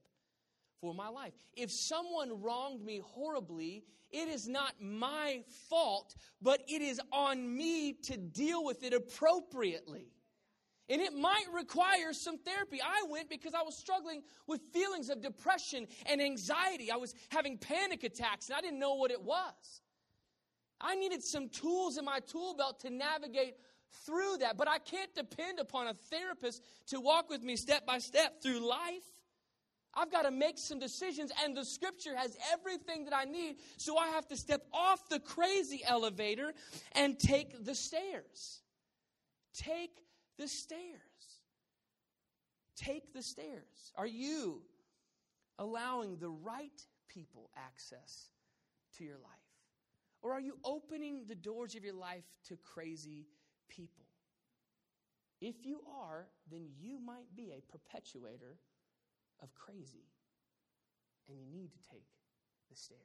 for 0.80 0.94
my 0.94 1.08
life. 1.08 1.32
If 1.54 1.70
someone 1.70 2.40
wronged 2.42 2.84
me 2.84 3.00
horribly, 3.04 3.84
it 4.10 4.28
is 4.28 4.48
not 4.48 4.74
my 4.80 5.42
fault, 5.68 6.14
but 6.40 6.62
it 6.68 6.82
is 6.82 7.00
on 7.12 7.56
me 7.56 7.92
to 8.04 8.16
deal 8.16 8.64
with 8.64 8.82
it 8.82 8.92
appropriately. 8.92 10.12
And 10.90 11.02
it 11.02 11.14
might 11.14 11.44
require 11.52 12.12
some 12.12 12.38
therapy. 12.38 12.80
I 12.82 13.04
went 13.10 13.28
because 13.28 13.52
I 13.54 13.62
was 13.62 13.76
struggling 13.76 14.22
with 14.46 14.60
feelings 14.72 15.10
of 15.10 15.20
depression 15.20 15.86
and 16.06 16.22
anxiety. 16.22 16.90
I 16.90 16.96
was 16.96 17.14
having 17.30 17.58
panic 17.58 18.04
attacks 18.04 18.48
and 18.48 18.56
I 18.56 18.60
didn't 18.60 18.78
know 18.78 18.94
what 18.94 19.10
it 19.10 19.22
was. 19.22 19.82
I 20.80 20.94
needed 20.94 21.22
some 21.22 21.48
tools 21.48 21.98
in 21.98 22.04
my 22.04 22.20
tool 22.20 22.54
belt 22.54 22.80
to 22.80 22.90
navigate 22.90 23.56
through 24.04 24.38
that, 24.38 24.56
but 24.56 24.68
I 24.68 24.78
can't 24.78 25.14
depend 25.14 25.58
upon 25.58 25.88
a 25.88 25.94
therapist 25.94 26.62
to 26.88 27.00
walk 27.00 27.28
with 27.28 27.42
me 27.42 27.56
step 27.56 27.86
by 27.86 27.98
step 27.98 28.42
through 28.42 28.60
life. 28.60 29.02
I've 29.94 30.12
got 30.12 30.22
to 30.22 30.30
make 30.30 30.58
some 30.58 30.78
decisions, 30.78 31.32
and 31.42 31.56
the 31.56 31.64
scripture 31.64 32.14
has 32.16 32.36
everything 32.52 33.04
that 33.04 33.14
I 33.14 33.24
need, 33.24 33.56
so 33.78 33.96
I 33.96 34.08
have 34.08 34.28
to 34.28 34.36
step 34.36 34.62
off 34.72 35.08
the 35.08 35.18
crazy 35.18 35.82
elevator 35.84 36.52
and 36.92 37.18
take 37.18 37.64
the 37.64 37.74
stairs. 37.74 38.60
Take 39.54 39.98
the 40.38 40.48
stairs. 40.48 40.80
Take 42.76 43.12
the 43.12 43.22
stairs. 43.22 43.92
Are 43.96 44.06
you 44.06 44.62
allowing 45.58 46.16
the 46.16 46.30
right 46.30 46.86
people 47.08 47.50
access 47.56 48.30
to 48.96 49.04
your 49.04 49.18
life? 49.18 49.32
Or 50.22 50.32
are 50.32 50.40
you 50.40 50.58
opening 50.64 51.24
the 51.26 51.34
doors 51.34 51.74
of 51.74 51.84
your 51.84 51.94
life 51.94 52.24
to 52.48 52.56
crazy 52.56 53.26
people? 53.68 54.04
If 55.40 55.64
you 55.64 55.80
are, 56.00 56.26
then 56.50 56.68
you 56.80 56.98
might 56.98 57.34
be 57.36 57.52
a 57.52 57.62
perpetuator 57.70 58.56
of 59.40 59.54
crazy. 59.54 60.06
And 61.28 61.38
you 61.38 61.46
need 61.46 61.70
to 61.72 61.78
take 61.90 62.06
the 62.70 62.76
stairs. 62.76 63.00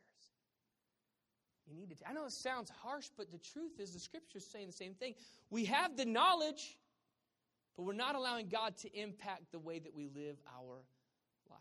You 1.67 1.75
need 1.75 1.89
to. 1.89 1.95
T- 1.95 2.05
I 2.07 2.13
know 2.13 2.25
it 2.25 2.31
sounds 2.31 2.69
harsh, 2.69 3.09
but 3.15 3.31
the 3.31 3.37
truth 3.37 3.79
is 3.79 3.93
the 3.93 3.99
scripture's 3.99 4.45
saying 4.45 4.67
the 4.67 4.73
same 4.73 4.93
thing. 4.93 5.13
We 5.49 5.65
have 5.65 5.95
the 5.95 6.05
knowledge, 6.05 6.77
but 7.75 7.83
we're 7.83 7.93
not 7.93 8.15
allowing 8.15 8.47
God 8.47 8.77
to 8.77 8.99
impact 8.99 9.51
the 9.51 9.59
way 9.59 9.79
that 9.79 9.93
we 9.95 10.09
live 10.15 10.37
our 10.57 10.83
life. 11.49 11.59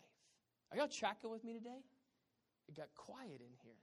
Are 0.71 0.77
y'all 0.77 0.89
tracking 0.89 1.31
with 1.31 1.45
me 1.45 1.55
today? 1.55 1.81
It 2.69 2.77
got 2.77 2.89
quiet 2.95 3.41
in 3.41 3.53
here. 3.63 3.75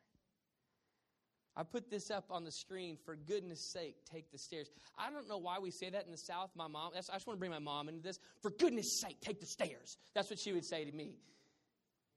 I 1.56 1.64
put 1.64 1.90
this 1.90 2.10
up 2.10 2.26
on 2.30 2.46
the 2.46 2.52
screen 2.52 2.98
for 3.04 3.16
goodness 3.16 3.60
sake, 3.60 3.98
take 4.10 4.32
the 4.32 4.38
stairs. 4.38 4.70
I 4.98 5.10
don't 5.10 5.28
know 5.28 5.38
why 5.38 5.60
we 5.60 5.72
say 5.72 5.90
that 5.90 6.06
in 6.06 6.12
the 6.12 6.18
South. 6.18 6.52
My 6.56 6.68
mom, 6.68 6.92
I 6.96 7.00
just 7.00 7.28
want 7.28 7.38
to 7.38 7.40
bring 7.40 7.52
my 7.52 7.60
mom 7.60 7.90
into 7.90 8.02
this. 8.02 8.20
For 8.42 8.52
goodness 8.52 9.02
sake, 9.02 9.20
take 9.20 9.42
the 9.42 9.46
stairs. 9.46 9.98
That's 10.14 10.30
what 10.30 10.40
she 10.40 10.54
would 10.54 10.64
say 10.64 10.86
to 10.86 10.92
me. 10.92 11.18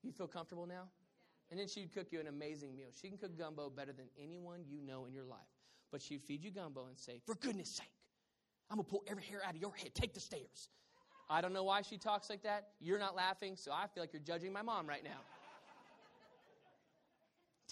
You 0.03 0.12
feel 0.12 0.29
comfortable 0.29 0.66
now? 0.66 0.85
And 1.51 1.59
then 1.59 1.66
she'd 1.66 1.92
cook 1.92 2.09
you 2.12 2.20
an 2.20 2.29
amazing 2.29 2.77
meal. 2.77 2.88
She 3.01 3.09
can 3.09 3.18
cook 3.18 3.37
gumbo 3.37 3.68
better 3.68 3.92
than 3.92 4.07
anyone 4.20 4.61
you 4.68 4.81
know 4.81 5.07
in 5.07 5.12
your 5.12 5.25
life. 5.25 5.40
But 5.90 6.03
she'd 6.03 6.22
feed 6.22 6.42
you 6.44 6.51
gumbo 6.51 6.87
and 6.87 6.98
say, 6.98 7.20
For 7.27 7.35
goodness 7.35 7.77
sake, 7.77 7.90
I'm 8.72 8.78
going 8.78 8.87
to 8.87 8.90
pull 8.90 9.04
every 9.06 9.22
hair 9.22 9.42
out 9.46 9.54
of 9.54 9.61
your 9.61 9.74
head. 9.74 9.94
Take 9.94 10.14
the 10.14 10.20
stairs. 10.20 10.70
I 11.30 11.40
don't 11.40 11.52
know 11.52 11.62
why 11.62 11.82
she 11.82 11.98
talks 11.98 12.28
like 12.28 12.42
that. 12.42 12.68
You're 12.80 12.98
not 12.98 13.14
laughing, 13.14 13.54
so 13.54 13.70
I 13.70 13.87
feel 13.94 14.02
like 14.02 14.12
you're 14.12 14.22
judging 14.22 14.52
my 14.52 14.62
mom 14.62 14.88
right 14.88 15.04
now 15.04 15.20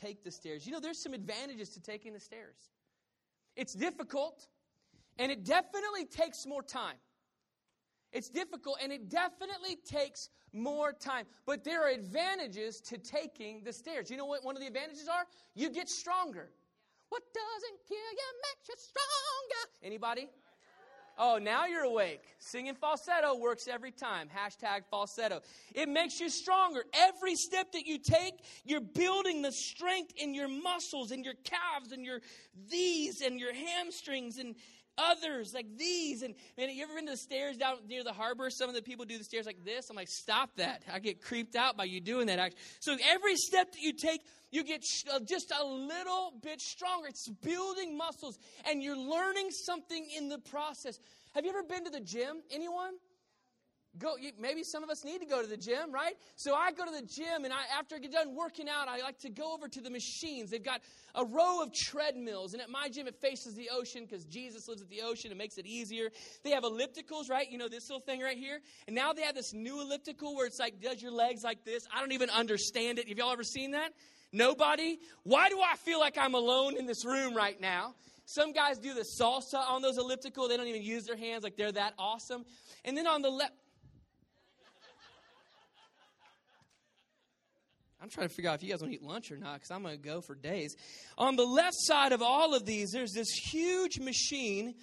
take 0.00 0.24
the 0.24 0.30
stairs. 0.30 0.66
You 0.66 0.72
know, 0.72 0.80
there's 0.80 0.98
some 0.98 1.14
advantages 1.14 1.68
to 1.70 1.80
taking 1.80 2.12
the 2.12 2.20
stairs. 2.20 2.70
It's 3.56 3.74
difficult, 3.74 4.48
and 5.18 5.30
it 5.30 5.44
definitely 5.44 6.06
takes 6.06 6.46
more 6.46 6.62
time. 6.62 6.96
It's 8.12 8.28
difficult, 8.28 8.78
and 8.82 8.92
it 8.92 9.08
definitely 9.08 9.76
takes 9.84 10.30
more 10.52 10.92
time. 10.92 11.26
But 11.46 11.62
there 11.64 11.84
are 11.84 11.90
advantages 11.90 12.80
to 12.82 12.98
taking 12.98 13.62
the 13.62 13.72
stairs. 13.72 14.10
You 14.10 14.16
know 14.16 14.26
what 14.26 14.44
one 14.44 14.56
of 14.56 14.60
the 14.60 14.66
advantages 14.66 15.08
are? 15.08 15.26
You 15.54 15.70
get 15.70 15.88
stronger. 15.88 16.50
What 17.10 17.22
doesn't 17.34 17.78
kill 17.88 17.98
you 17.98 18.28
makes 18.48 18.68
you 18.68 18.74
stronger. 18.78 19.70
Anybody? 19.82 20.28
Oh, 21.18 21.38
now 21.40 21.66
you're 21.66 21.84
awake. 21.84 22.22
Singing 22.38 22.74
falsetto 22.74 23.36
works 23.36 23.68
every 23.68 23.92
time. 23.92 24.28
Hashtag 24.28 24.82
falsetto. 24.90 25.40
It 25.74 25.88
makes 25.88 26.18
you 26.20 26.30
stronger. 26.30 26.84
Every 26.94 27.34
step 27.34 27.72
that 27.72 27.86
you 27.86 27.98
take, 27.98 28.34
you're 28.64 28.80
building 28.80 29.42
the 29.42 29.52
strength 29.52 30.12
in 30.16 30.34
your 30.34 30.48
muscles 30.48 31.10
and 31.10 31.24
your 31.24 31.34
calves 31.44 31.92
and 31.92 32.04
your 32.04 32.20
these 32.70 33.20
and 33.20 33.38
your 33.38 33.54
hamstrings 33.54 34.38
and 34.38 34.54
others 35.10 35.52
like 35.54 35.66
these. 35.76 36.22
And 36.22 36.34
man, 36.58 36.70
you 36.70 36.82
ever 36.82 36.94
been 36.94 37.06
to 37.06 37.12
the 37.12 37.16
stairs 37.16 37.56
down 37.56 37.76
near 37.88 38.04
the 38.04 38.12
harbor? 38.12 38.50
Some 38.50 38.68
of 38.68 38.74
the 38.74 38.82
people 38.82 39.04
do 39.04 39.18
the 39.18 39.24
stairs 39.24 39.46
like 39.46 39.64
this. 39.64 39.88
I'm 39.90 39.96
like, 39.96 40.08
stop 40.08 40.50
that. 40.56 40.82
I 40.92 40.98
get 40.98 41.22
creeped 41.22 41.56
out 41.56 41.76
by 41.76 41.84
you 41.84 42.00
doing 42.00 42.26
that. 42.26 42.54
So 42.80 42.96
every 43.08 43.36
step 43.36 43.72
that 43.72 43.80
you 43.80 43.92
take, 43.92 44.20
you 44.50 44.64
get 44.64 44.82
uh, 45.12 45.20
just 45.20 45.52
a 45.58 45.64
little 45.64 46.32
bit 46.42 46.60
stronger. 46.60 47.08
It's 47.08 47.28
building 47.42 47.96
muscles, 47.96 48.38
and 48.68 48.82
you're 48.82 48.98
learning 48.98 49.50
something 49.50 50.06
in 50.16 50.28
the 50.28 50.38
process. 50.38 50.98
Have 51.34 51.44
you 51.44 51.50
ever 51.50 51.62
been 51.62 51.84
to 51.84 51.90
the 51.90 52.00
gym? 52.00 52.42
Anyone? 52.50 52.94
Go, 53.98 54.14
maybe 54.38 54.62
some 54.62 54.84
of 54.84 54.90
us 54.90 55.04
need 55.04 55.18
to 55.18 55.26
go 55.26 55.42
to 55.42 55.48
the 55.48 55.56
gym, 55.56 55.92
right? 55.92 56.14
So 56.36 56.54
I 56.54 56.70
go 56.70 56.84
to 56.84 56.92
the 56.92 57.04
gym, 57.06 57.44
and 57.44 57.52
I, 57.52 57.62
after 57.76 57.96
I 57.96 57.98
get 57.98 58.12
done 58.12 58.36
working 58.36 58.68
out, 58.68 58.86
I 58.86 59.00
like 59.02 59.18
to 59.20 59.30
go 59.30 59.52
over 59.52 59.66
to 59.66 59.80
the 59.80 59.90
machines. 59.90 60.50
They've 60.50 60.62
got 60.62 60.80
a 61.16 61.24
row 61.24 61.60
of 61.60 61.72
treadmills, 61.74 62.52
and 62.52 62.62
at 62.62 62.70
my 62.70 62.88
gym, 62.88 63.08
it 63.08 63.16
faces 63.16 63.54
the 63.54 63.68
ocean 63.72 64.06
because 64.08 64.24
Jesus 64.26 64.68
lives 64.68 64.80
at 64.80 64.88
the 64.88 65.02
ocean. 65.02 65.32
It 65.32 65.36
makes 65.36 65.58
it 65.58 65.66
easier. 65.66 66.10
They 66.44 66.50
have 66.50 66.62
ellipticals, 66.62 67.28
right? 67.28 67.50
You 67.50 67.58
know 67.58 67.68
this 67.68 67.90
little 67.90 68.00
thing 68.00 68.20
right 68.20 68.38
here, 68.38 68.60
and 68.86 68.94
now 68.94 69.12
they 69.12 69.22
have 69.22 69.34
this 69.34 69.52
new 69.52 69.80
elliptical 69.80 70.36
where 70.36 70.46
it's 70.46 70.60
like 70.60 70.80
does 70.80 71.02
your 71.02 71.12
legs 71.12 71.42
like 71.42 71.64
this. 71.64 71.84
I 71.92 71.98
don't 71.98 72.12
even 72.12 72.30
understand 72.30 73.00
it. 73.00 73.08
Have 73.08 73.18
y'all 73.18 73.32
ever 73.32 73.42
seen 73.42 73.72
that? 73.72 73.92
Nobody? 74.32 75.00
Why 75.24 75.48
do 75.48 75.60
I 75.60 75.74
feel 75.76 75.98
like 75.98 76.16
I'm 76.16 76.34
alone 76.34 76.76
in 76.76 76.86
this 76.86 77.04
room 77.04 77.34
right 77.34 77.60
now? 77.60 77.94
Some 78.24 78.52
guys 78.52 78.78
do 78.78 78.94
the 78.94 79.04
salsa 79.20 79.58
on 79.58 79.82
those 79.82 79.98
elliptical. 79.98 80.46
They 80.46 80.56
don't 80.56 80.68
even 80.68 80.84
use 80.84 81.04
their 81.04 81.16
hands 81.16 81.42
like 81.42 81.56
they're 81.56 81.72
that 81.72 81.94
awesome. 81.98 82.44
And 82.84 82.96
then 82.96 83.08
on 83.08 83.22
the 83.22 83.30
left, 83.30 83.52
I'm 88.02 88.08
trying 88.08 88.28
to 88.28 88.34
figure 88.34 88.50
out 88.50 88.56
if 88.56 88.62
you 88.62 88.70
guys 88.70 88.80
want 88.80 88.92
to 88.92 88.98
eat 88.98 89.02
lunch 89.02 89.30
or 89.30 89.36
not 89.36 89.54
because 89.54 89.70
I'm 89.70 89.82
going 89.82 89.96
to 89.96 90.02
go 90.02 90.20
for 90.20 90.34
days. 90.34 90.74
On 91.18 91.36
the 91.36 91.44
left 91.44 91.76
side 91.76 92.12
of 92.12 92.22
all 92.22 92.54
of 92.54 92.64
these, 92.64 92.90
there's 92.92 93.12
this 93.12 93.30
huge 93.30 93.98
machine, 94.00 94.74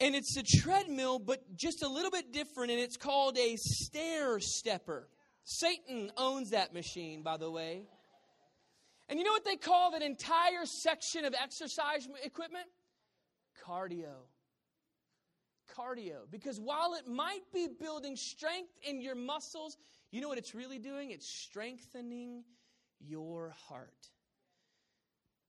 and 0.00 0.14
it's 0.14 0.36
a 0.36 0.42
treadmill, 0.42 1.18
but 1.18 1.40
just 1.56 1.82
a 1.82 1.88
little 1.88 2.10
bit 2.12 2.32
different, 2.32 2.70
and 2.70 2.80
it's 2.80 2.96
called 2.96 3.36
a 3.38 3.56
stair 3.56 4.38
stepper. 4.38 5.08
Satan 5.44 6.12
owns 6.16 6.50
that 6.50 6.72
machine, 6.72 7.22
by 7.22 7.36
the 7.36 7.50
way. 7.50 7.82
And 9.08 9.18
you 9.18 9.24
know 9.24 9.32
what 9.32 9.44
they 9.44 9.56
call 9.56 9.90
that 9.90 10.02
entire 10.02 10.64
section 10.64 11.24
of 11.24 11.34
exercise 11.34 12.06
equipment? 12.22 12.66
Cardio. 13.66 14.14
Cardio. 15.76 16.30
Because 16.30 16.60
while 16.60 16.94
it 16.94 17.06
might 17.06 17.42
be 17.52 17.68
building 17.68 18.16
strength 18.16 18.72
in 18.86 19.00
your 19.00 19.14
muscles, 19.14 19.76
you 20.10 20.20
know 20.20 20.28
what 20.28 20.38
it's 20.38 20.54
really 20.54 20.78
doing? 20.78 21.10
It's 21.10 21.28
strengthening 21.28 22.44
your 23.00 23.54
heart. 23.68 24.10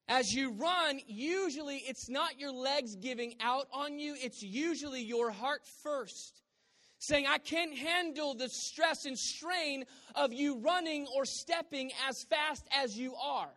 As 0.08 0.34
you 0.34 0.52
run, 0.52 0.99
usually 1.08 1.78
it's 1.78 2.10
not 2.10 2.39
your 2.39 2.52
legs 2.52 2.95
giving 2.95 3.36
out 3.39 3.67
on 3.71 3.99
you, 3.99 4.15
it's 4.21 4.43
usually 4.43 5.02
your 5.02 5.32
heart 5.32 5.65
first 5.82 6.41
saying, 7.04 7.26
I 7.28 7.38
can't 7.38 7.78
handle 7.78 8.34
the 8.34 8.47
stress 8.47 9.06
and 9.06 9.19
strain 9.19 9.84
of 10.15 10.32
you 10.32 10.60
running 10.60 11.06
or 11.13 11.26
stepping 11.26 11.91
as 12.08 12.23
fast 12.23 12.65
as 12.71 12.97
you 12.97 13.13
are. 13.15 13.49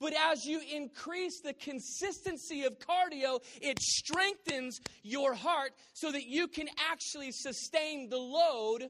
But 0.00 0.12
as 0.14 0.44
you 0.44 0.60
increase 0.74 1.40
the 1.40 1.54
consistency 1.54 2.64
of 2.64 2.78
cardio, 2.78 3.40
it 3.62 3.80
strengthens 3.80 4.80
your 5.02 5.34
heart 5.34 5.72
so 5.92 6.10
that 6.10 6.24
you 6.24 6.48
can 6.48 6.68
actually 6.90 7.30
sustain 7.32 8.08
the 8.08 8.18
load 8.18 8.88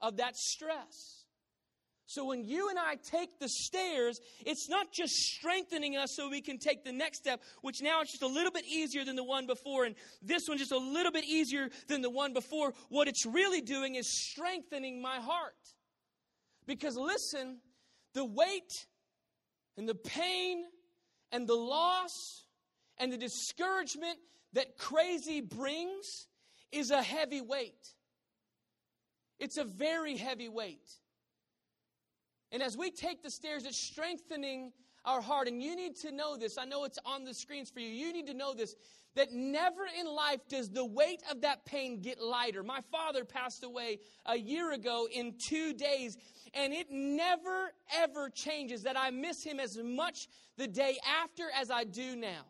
of 0.00 0.16
that 0.16 0.36
stress. 0.36 1.22
So 2.06 2.26
when 2.26 2.44
you 2.44 2.68
and 2.68 2.78
I 2.78 2.96
take 2.96 3.38
the 3.38 3.48
stairs, 3.48 4.20
it's 4.44 4.68
not 4.68 4.92
just 4.92 5.14
strengthening 5.14 5.96
us 5.96 6.14
so 6.14 6.28
we 6.28 6.42
can 6.42 6.58
take 6.58 6.84
the 6.84 6.92
next 6.92 7.18
step, 7.18 7.40
which 7.62 7.80
now 7.80 8.02
it's 8.02 8.10
just 8.10 8.22
a 8.22 8.26
little 8.26 8.50
bit 8.50 8.66
easier 8.66 9.04
than 9.04 9.16
the 9.16 9.24
one 9.24 9.46
before, 9.46 9.84
and 9.84 9.94
this 10.20 10.42
one 10.46 10.58
just 10.58 10.72
a 10.72 10.78
little 10.78 11.12
bit 11.12 11.24
easier 11.24 11.70
than 11.88 12.02
the 12.02 12.10
one 12.10 12.34
before. 12.34 12.74
What 12.90 13.08
it's 13.08 13.24
really 13.24 13.62
doing 13.62 13.94
is 13.94 14.08
strengthening 14.08 15.00
my 15.00 15.20
heart. 15.20 15.54
Because 16.66 16.96
listen, 16.96 17.60
the 18.12 18.26
weight 18.26 18.86
and 19.76 19.88
the 19.88 19.94
pain 19.94 20.64
and 21.30 21.46
the 21.46 21.54
loss 21.54 22.44
and 22.98 23.12
the 23.12 23.16
discouragement 23.16 24.18
that 24.52 24.76
crazy 24.78 25.40
brings 25.40 26.26
is 26.70 26.90
a 26.90 27.02
heavy 27.02 27.40
weight. 27.40 27.94
It's 29.38 29.56
a 29.56 29.64
very 29.64 30.16
heavy 30.16 30.48
weight. 30.48 30.88
And 32.52 32.62
as 32.62 32.76
we 32.76 32.90
take 32.90 33.22
the 33.22 33.30
stairs, 33.30 33.64
it's 33.64 33.80
strengthening 33.80 34.72
our 35.04 35.20
heart. 35.20 35.48
And 35.48 35.62
you 35.62 35.74
need 35.74 35.96
to 36.02 36.12
know 36.12 36.36
this. 36.36 36.58
I 36.58 36.64
know 36.64 36.84
it's 36.84 36.98
on 37.04 37.24
the 37.24 37.34
screens 37.34 37.70
for 37.70 37.80
you. 37.80 37.88
You 37.88 38.12
need 38.12 38.26
to 38.26 38.34
know 38.34 38.54
this 38.54 38.74
that 39.14 39.32
never 39.32 39.82
in 39.98 40.06
life 40.06 40.40
does 40.48 40.70
the 40.70 40.84
weight 40.84 41.22
of 41.30 41.42
that 41.42 41.64
pain 41.66 42.00
get 42.00 42.18
lighter. 42.20 42.62
My 42.62 42.80
father 42.90 43.24
passed 43.24 43.62
away 43.62 43.98
a 44.24 44.36
year 44.36 44.72
ago 44.72 45.06
in 45.12 45.34
two 45.48 45.74
days, 45.74 46.16
and 46.54 46.72
it 46.72 46.88
never, 46.90 47.72
ever 47.94 48.28
changes 48.28 48.82
that 48.82 48.96
I 48.96 49.10
miss 49.10 49.42
him 49.42 49.58
as 49.58 49.78
much 49.78 50.28
the 50.56 50.66
day 50.66 50.98
after 51.22 51.44
as 51.58 51.70
I 51.70 51.84
do 51.84 52.16
now. 52.16 52.44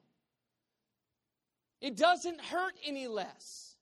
It 1.80 1.96
doesn't 1.96 2.40
hurt 2.40 2.74
any 2.84 3.08
less. 3.08 3.76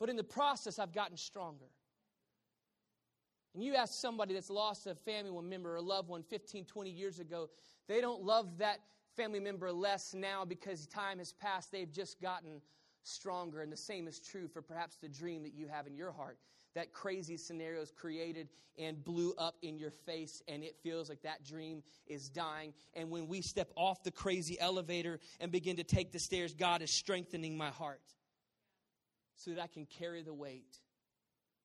But 0.00 0.10
in 0.10 0.16
the 0.16 0.24
process, 0.24 0.78
I've 0.78 0.92
gotten 0.92 1.16
stronger. 1.16 1.66
And 3.54 3.62
you 3.62 3.74
ask 3.74 3.94
somebody 3.94 4.34
that's 4.34 4.50
lost 4.50 4.86
a 4.86 4.94
family 4.94 5.30
member 5.42 5.74
or 5.74 5.76
a 5.76 5.82
loved 5.82 6.08
one 6.08 6.24
15, 6.24 6.64
20 6.64 6.90
years 6.90 7.20
ago, 7.20 7.48
they 7.86 8.00
don't 8.00 8.22
love 8.22 8.58
that 8.58 8.80
family 9.16 9.38
member 9.38 9.70
less 9.70 10.12
now 10.12 10.44
because 10.44 10.86
time 10.88 11.18
has 11.18 11.32
passed. 11.32 11.70
They've 11.70 11.90
just 11.90 12.20
gotten 12.20 12.60
stronger. 13.04 13.60
And 13.60 13.72
the 13.72 13.76
same 13.76 14.08
is 14.08 14.18
true 14.18 14.48
for 14.48 14.60
perhaps 14.60 14.96
the 14.96 15.08
dream 15.08 15.44
that 15.44 15.54
you 15.54 15.68
have 15.68 15.86
in 15.86 15.96
your 15.96 16.10
heart. 16.10 16.38
That 16.74 16.92
crazy 16.92 17.36
scenario 17.36 17.82
is 17.82 17.90
created 17.90 18.48
and 18.76 19.04
blew 19.04 19.34
up 19.38 19.54
in 19.62 19.78
your 19.78 19.92
face, 19.92 20.42
and 20.48 20.64
it 20.64 20.76
feels 20.82 21.08
like 21.08 21.22
that 21.22 21.44
dream 21.44 21.82
is 22.06 22.28
dying. 22.28 22.74
And 22.94 23.10
when 23.10 23.28
we 23.28 23.42
step 23.42 23.70
off 23.76 24.02
the 24.02 24.10
crazy 24.10 24.58
elevator 24.58 25.20
and 25.38 25.52
begin 25.52 25.76
to 25.76 25.84
take 25.84 26.10
the 26.10 26.18
stairs, 26.18 26.54
God 26.54 26.82
is 26.82 26.90
strengthening 26.90 27.56
my 27.56 27.70
heart 27.70 28.02
so 29.36 29.52
that 29.52 29.60
I 29.60 29.66
can 29.68 29.86
carry 29.86 30.22
the 30.22 30.34
weight 30.34 30.80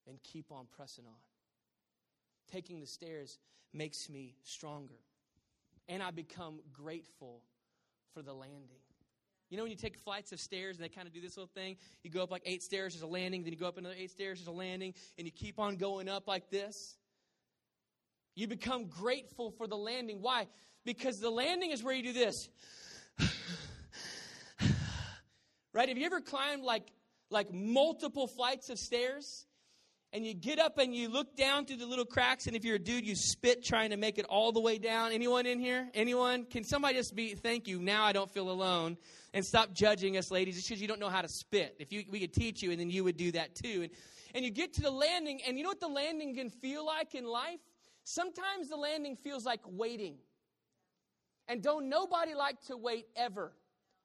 and 0.07 0.22
keep 0.24 0.51
on 0.51 0.68
pressing 0.76 1.05
on. 1.05 1.14
taking 2.51 2.80
the 2.80 2.88
stairs 2.88 3.38
makes 3.74 4.10
me 4.10 4.36
stronger. 4.43 4.99
And 5.88 6.01
I 6.01 6.12
become 6.12 6.60
grateful 6.74 7.43
for 8.14 8.22
the 8.22 8.34
landing. 8.34 8.82
You 9.50 9.58
know, 9.58 9.64
when 9.64 9.72
you 9.72 9.78
take 9.78 9.97
flights 9.97 10.32
of 10.32 10.39
stairs 10.39 10.76
and 10.76 10.86
they 10.86 10.89
kind 10.89 11.08
of 11.08 11.14
do 11.14 11.22
this 11.22 11.36
little 11.36 11.50
thing, 11.54 11.78
you 12.04 12.12
go 12.12 12.22
up 12.22 12.30
like 12.30 12.43
eight 12.45 12.62
stairs, 12.62 12.93
there's 12.93 13.02
a 13.02 13.08
landing, 13.08 13.43
then 13.43 13.52
you 13.52 13.58
go 13.58 13.68
up 13.68 13.78
another 13.78 13.95
eight 13.97 14.12
stairs, 14.12 14.39
there's 14.39 14.47
a 14.47 14.52
landing, 14.52 14.93
and 15.18 15.26
you 15.26 15.32
keep 15.32 15.60
on 15.60 15.78
going 15.78 16.08
up 16.08 16.28
like 16.28 16.50
this. 16.52 16.97
You 18.36 18.47
become 18.47 18.86
grateful 18.86 19.52
for 19.52 19.68
the 19.68 19.76
landing. 19.76 20.22
Why? 20.22 20.47
Because 20.86 21.20
the 21.20 21.32
landing 21.32 21.72
is 21.72 21.84
where 21.84 21.93
you 21.93 22.04
do 22.04 22.14
this. 22.14 22.47
right? 25.74 25.89
Have 25.89 25.97
you 25.97 26.06
ever 26.06 26.22
climbed 26.22 26.64
like 26.64 26.91
like 27.32 27.52
multiple 27.54 28.28
flights 28.28 28.70
of 28.70 28.80
stairs? 28.80 29.45
And 30.12 30.26
you 30.26 30.34
get 30.34 30.57
up 30.57 30.80
and 30.80 30.95
you 30.95 31.07
look 31.07 31.36
down 31.36 31.66
through 31.66 31.78
the 31.78 31.86
little 31.86 32.05
cracks, 32.05 32.47
and 32.47 32.55
if 32.55 32.66
you're 32.66 32.78
a 32.78 32.80
dude, 32.80 33.05
you 33.05 33.16
spit 33.16 33.64
trying 33.64 33.91
to 33.91 33.97
make 33.97 34.18
it 34.18 34.26
all 34.26 34.51
the 34.51 34.60
way 34.60 34.80
down. 34.80 35.12
Anyone 35.12 35.45
in 35.45 35.60
here? 35.60 35.88
Anyone? 35.93 36.45
Can 36.45 36.64
somebody 36.64 36.95
just 36.95 37.16
be, 37.16 37.36
thank 37.36 37.68
you, 37.68 37.80
now 37.80 38.05
I 38.05 38.12
don't 38.12 38.32
feel 38.32 38.49
alone. 38.49 38.97
And 39.36 39.45
stop 39.45 39.72
judging 39.72 40.18
us, 40.18 40.32
ladies, 40.32 40.55
just 40.55 40.68
because 40.68 40.82
you 40.82 40.88
don't 40.88 40.99
know 40.99 41.10
how 41.10 41.22
to 41.22 41.28
spit. 41.28 41.76
If 41.78 41.91
you, 41.91 42.05
we 42.10 42.20
could 42.20 42.34
teach 42.34 42.64
you, 42.64 42.72
and 42.72 42.80
then 42.80 42.89
you 42.89 43.03
would 43.03 43.18
do 43.18 43.34
that 43.34 43.53
too. 43.53 43.84
And, 43.84 43.91
and 44.34 44.43
you 44.43 44.49
get 44.49 44.74
to 44.74 44.82
the 44.82 44.89
landing, 44.89 45.41
and 45.47 45.57
you 45.57 45.64
know 45.64 45.70
what 45.70 45.80
the 45.80 45.88
landing 45.88 46.34
can 46.34 46.49
feel 46.49 46.84
like 46.84 47.14
in 47.14 47.26
life? 47.26 47.60
Sometimes 48.03 48.70
the 48.70 48.78
landing 48.78 49.16
feels 49.16 49.45
like 49.45 49.62
waiting. 49.68 50.16
And 51.47 51.62
don't 51.62 51.88
nobody 51.88 52.34
like 52.34 52.60
to 52.66 52.78
wait 52.78 53.05
ever. 53.16 53.53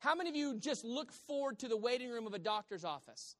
How 0.00 0.14
many 0.14 0.28
of 0.28 0.36
you 0.36 0.58
just 0.58 0.84
look 0.84 1.12
forward 1.12 1.60
to 1.60 1.68
the 1.68 1.78
waiting 1.78 2.10
room 2.10 2.26
of 2.26 2.34
a 2.34 2.38
doctor's 2.38 2.84
office? 2.84 3.36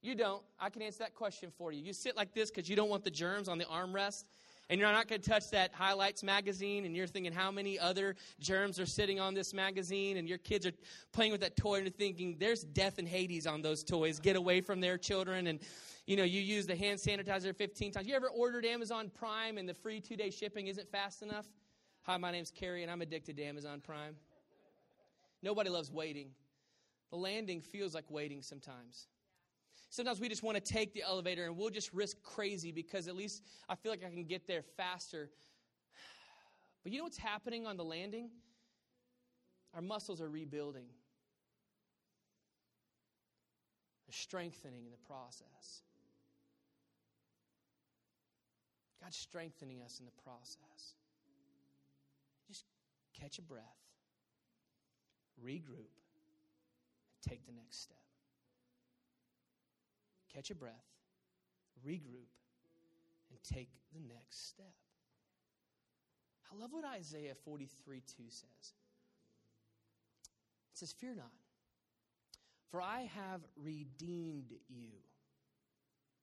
You 0.00 0.14
don't. 0.14 0.42
I 0.60 0.70
can 0.70 0.82
answer 0.82 1.00
that 1.00 1.14
question 1.14 1.50
for 1.56 1.72
you. 1.72 1.82
You 1.82 1.92
sit 1.92 2.16
like 2.16 2.32
this 2.32 2.50
because 2.50 2.68
you 2.68 2.76
don't 2.76 2.88
want 2.88 3.04
the 3.04 3.10
germs 3.10 3.48
on 3.48 3.58
the 3.58 3.64
armrest, 3.64 4.24
and 4.70 4.78
you're 4.78 4.90
not 4.90 5.08
going 5.08 5.20
to 5.20 5.28
touch 5.28 5.50
that 5.50 5.72
highlights 5.74 6.22
magazine, 6.22 6.84
and 6.84 6.94
you're 6.94 7.08
thinking 7.08 7.32
how 7.32 7.50
many 7.50 7.78
other 7.78 8.14
germs 8.38 8.78
are 8.78 8.86
sitting 8.86 9.18
on 9.18 9.34
this 9.34 9.52
magazine, 9.52 10.16
and 10.16 10.28
your 10.28 10.38
kids 10.38 10.66
are 10.66 10.72
playing 11.12 11.32
with 11.32 11.40
that 11.40 11.56
toy, 11.56 11.76
and 11.76 11.86
you're 11.86 11.92
thinking 11.92 12.36
there's 12.38 12.62
death 12.62 12.98
and 12.98 13.08
Hades 13.08 13.46
on 13.46 13.60
those 13.60 13.82
toys. 13.82 14.20
Get 14.20 14.36
away 14.36 14.60
from 14.60 14.80
their 14.80 14.98
children, 14.98 15.48
and 15.48 15.58
you 16.06 16.16
know 16.16 16.24
you 16.24 16.40
use 16.40 16.66
the 16.66 16.76
hand 16.76 17.00
sanitizer 17.00 17.54
15 17.54 17.92
times. 17.92 18.06
You 18.06 18.14
ever 18.14 18.28
ordered 18.28 18.64
Amazon 18.64 19.10
Prime 19.18 19.58
and 19.58 19.68
the 19.68 19.74
free 19.74 20.00
two 20.00 20.16
day 20.16 20.30
shipping 20.30 20.68
isn't 20.68 20.88
fast 20.90 21.22
enough? 21.22 21.46
Hi, 22.02 22.16
my 22.16 22.30
name's 22.30 22.52
Carey, 22.52 22.82
and 22.82 22.90
I'm 22.90 23.02
addicted 23.02 23.36
to 23.36 23.42
Amazon 23.42 23.80
Prime. 23.80 24.14
Nobody 25.42 25.70
loves 25.70 25.90
waiting. 25.90 26.30
The 27.10 27.16
landing 27.16 27.60
feels 27.60 27.94
like 27.94 28.04
waiting 28.10 28.42
sometimes. 28.42 29.08
Sometimes 29.90 30.20
we 30.20 30.28
just 30.28 30.42
want 30.42 30.62
to 30.62 30.72
take 30.72 30.92
the 30.92 31.02
elevator 31.02 31.44
and 31.44 31.56
we'll 31.56 31.70
just 31.70 31.92
risk 31.94 32.22
crazy 32.22 32.72
because 32.72 33.08
at 33.08 33.16
least 33.16 33.42
I 33.68 33.74
feel 33.74 33.90
like 33.90 34.04
I 34.04 34.10
can 34.10 34.24
get 34.24 34.46
there 34.46 34.62
faster. 34.76 35.30
But 36.84 36.92
you 36.92 36.98
know 36.98 37.04
what's 37.04 37.18
happening 37.18 37.66
on 37.66 37.76
the 37.76 37.84
landing? 37.84 38.30
Our 39.74 39.82
muscles 39.82 40.20
are 40.20 40.28
rebuilding, 40.28 40.86
they're 44.06 44.12
strengthening 44.12 44.84
in 44.84 44.90
the 44.90 45.06
process. 45.06 45.82
God's 49.02 49.16
strengthening 49.16 49.82
us 49.82 50.00
in 50.00 50.06
the 50.06 50.22
process. 50.22 50.94
Just 52.48 52.64
catch 53.18 53.38
a 53.38 53.42
breath, 53.42 53.62
regroup, 55.44 55.92
and 55.92 57.22
take 57.28 57.44
the 57.46 57.52
next 57.52 57.82
step 57.82 58.07
catch 60.32 60.50
a 60.50 60.54
breath, 60.54 60.86
regroup, 61.86 62.30
and 63.30 63.38
take 63.42 63.70
the 63.92 64.00
next 64.00 64.48
step. 64.48 64.74
I 66.50 66.60
love 66.60 66.72
what 66.72 66.84
Isaiah 66.84 67.34
43 67.44 68.00
2 68.00 68.22
says. 68.28 68.72
It 70.72 70.78
says, 70.78 70.92
Fear 70.92 71.16
not, 71.16 71.32
for 72.70 72.80
I 72.80 73.08
have 73.14 73.40
redeemed 73.56 74.54
you. 74.68 74.90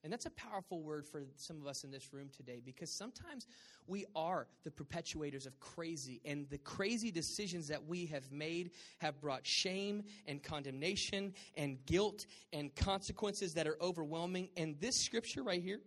And 0.05 0.13
that's 0.13 0.27
a 0.27 0.31
powerful 0.31 0.83
word 0.83 1.07
for 1.07 1.23
some 1.35 1.59
of 1.59 1.65
us 1.65 1.83
in 1.83 1.89
this 1.89 2.13
room 2.13 2.29
today 2.37 2.61
because 2.63 2.95
sometimes 2.95 3.47
we 3.87 4.05
are 4.15 4.45
the 4.63 4.69
perpetuators 4.69 5.47
of 5.47 5.59
crazy, 5.59 6.21
and 6.23 6.47
the 6.51 6.59
crazy 6.59 7.09
decisions 7.09 7.69
that 7.69 7.87
we 7.87 8.05
have 8.05 8.31
made 8.31 8.69
have 8.99 9.19
brought 9.19 9.47
shame 9.47 10.03
and 10.27 10.43
condemnation 10.43 11.33
and 11.57 11.83
guilt 11.87 12.27
and 12.53 12.75
consequences 12.75 13.55
that 13.55 13.65
are 13.65 13.77
overwhelming. 13.81 14.49
And 14.55 14.79
this 14.79 14.95
scripture 15.03 15.41
right 15.41 15.63
here 15.63 15.79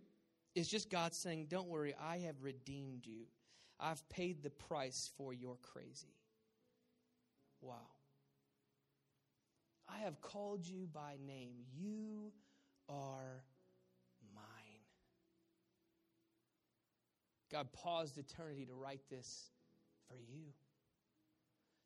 is 0.57 0.66
just 0.66 0.91
God 0.91 1.14
saying, 1.14 1.47
Don't 1.49 1.69
worry, 1.69 1.95
I 2.03 2.19
have 2.19 2.43
redeemed 2.43 3.07
you. 3.07 3.27
I've 3.79 4.07
paid 4.09 4.43
the 4.43 4.51
price 4.51 5.12
for 5.16 5.33
your 5.33 5.59
crazy. 5.62 6.16
Wow. 7.61 7.87
I 9.89 9.99
have 9.99 10.21
called 10.21 10.66
you 10.66 10.89
by 10.93 11.19
name. 11.25 11.55
You 11.73 12.33
are 12.89 13.45
God 17.51 17.72
paused 17.72 18.18
eternity 18.18 18.66
to 18.66 18.74
write 18.74 19.01
this 19.11 19.51
for 20.09 20.16
you. 20.16 20.44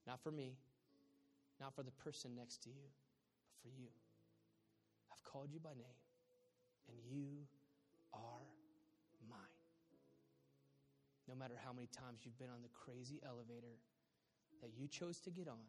Not 0.07 0.21
for 0.23 0.33
me, 0.33 0.57
not 1.61 1.75
for 1.75 1.83
the 1.83 1.93
person 1.93 2.35
next 2.35 2.63
to 2.65 2.71
you, 2.71 2.91
but 3.47 3.63
for 3.63 3.69
you. 3.69 3.87
I've 5.13 5.23
called 5.23 5.53
you 5.53 5.61
by 5.61 5.71
name, 5.71 6.01
and 6.89 6.97
you 7.07 7.47
are 8.13 8.43
mine. 9.31 9.39
No 11.29 11.37
matter 11.37 11.55
how 11.65 11.73
many 11.73 11.87
times 11.87 12.21
you've 12.25 12.39
been 12.39 12.51
on 12.51 12.63
the 12.63 12.73
crazy 12.75 13.21
elevator 13.25 13.79
that 14.61 14.71
you 14.77 14.89
chose 14.89 15.21
to 15.21 15.31
get 15.31 15.47
on, 15.47 15.63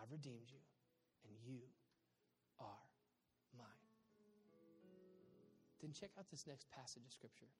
I've 0.00 0.10
redeemed 0.12 0.46
you, 0.46 0.62
and 1.26 1.34
you 1.44 1.58
are 2.60 2.86
mine. 3.58 3.66
Then 5.82 5.92
check 5.92 6.10
out 6.18 6.30
this 6.30 6.46
next 6.46 6.70
passage 6.70 7.02
of 7.06 7.12
Scripture. 7.12 7.50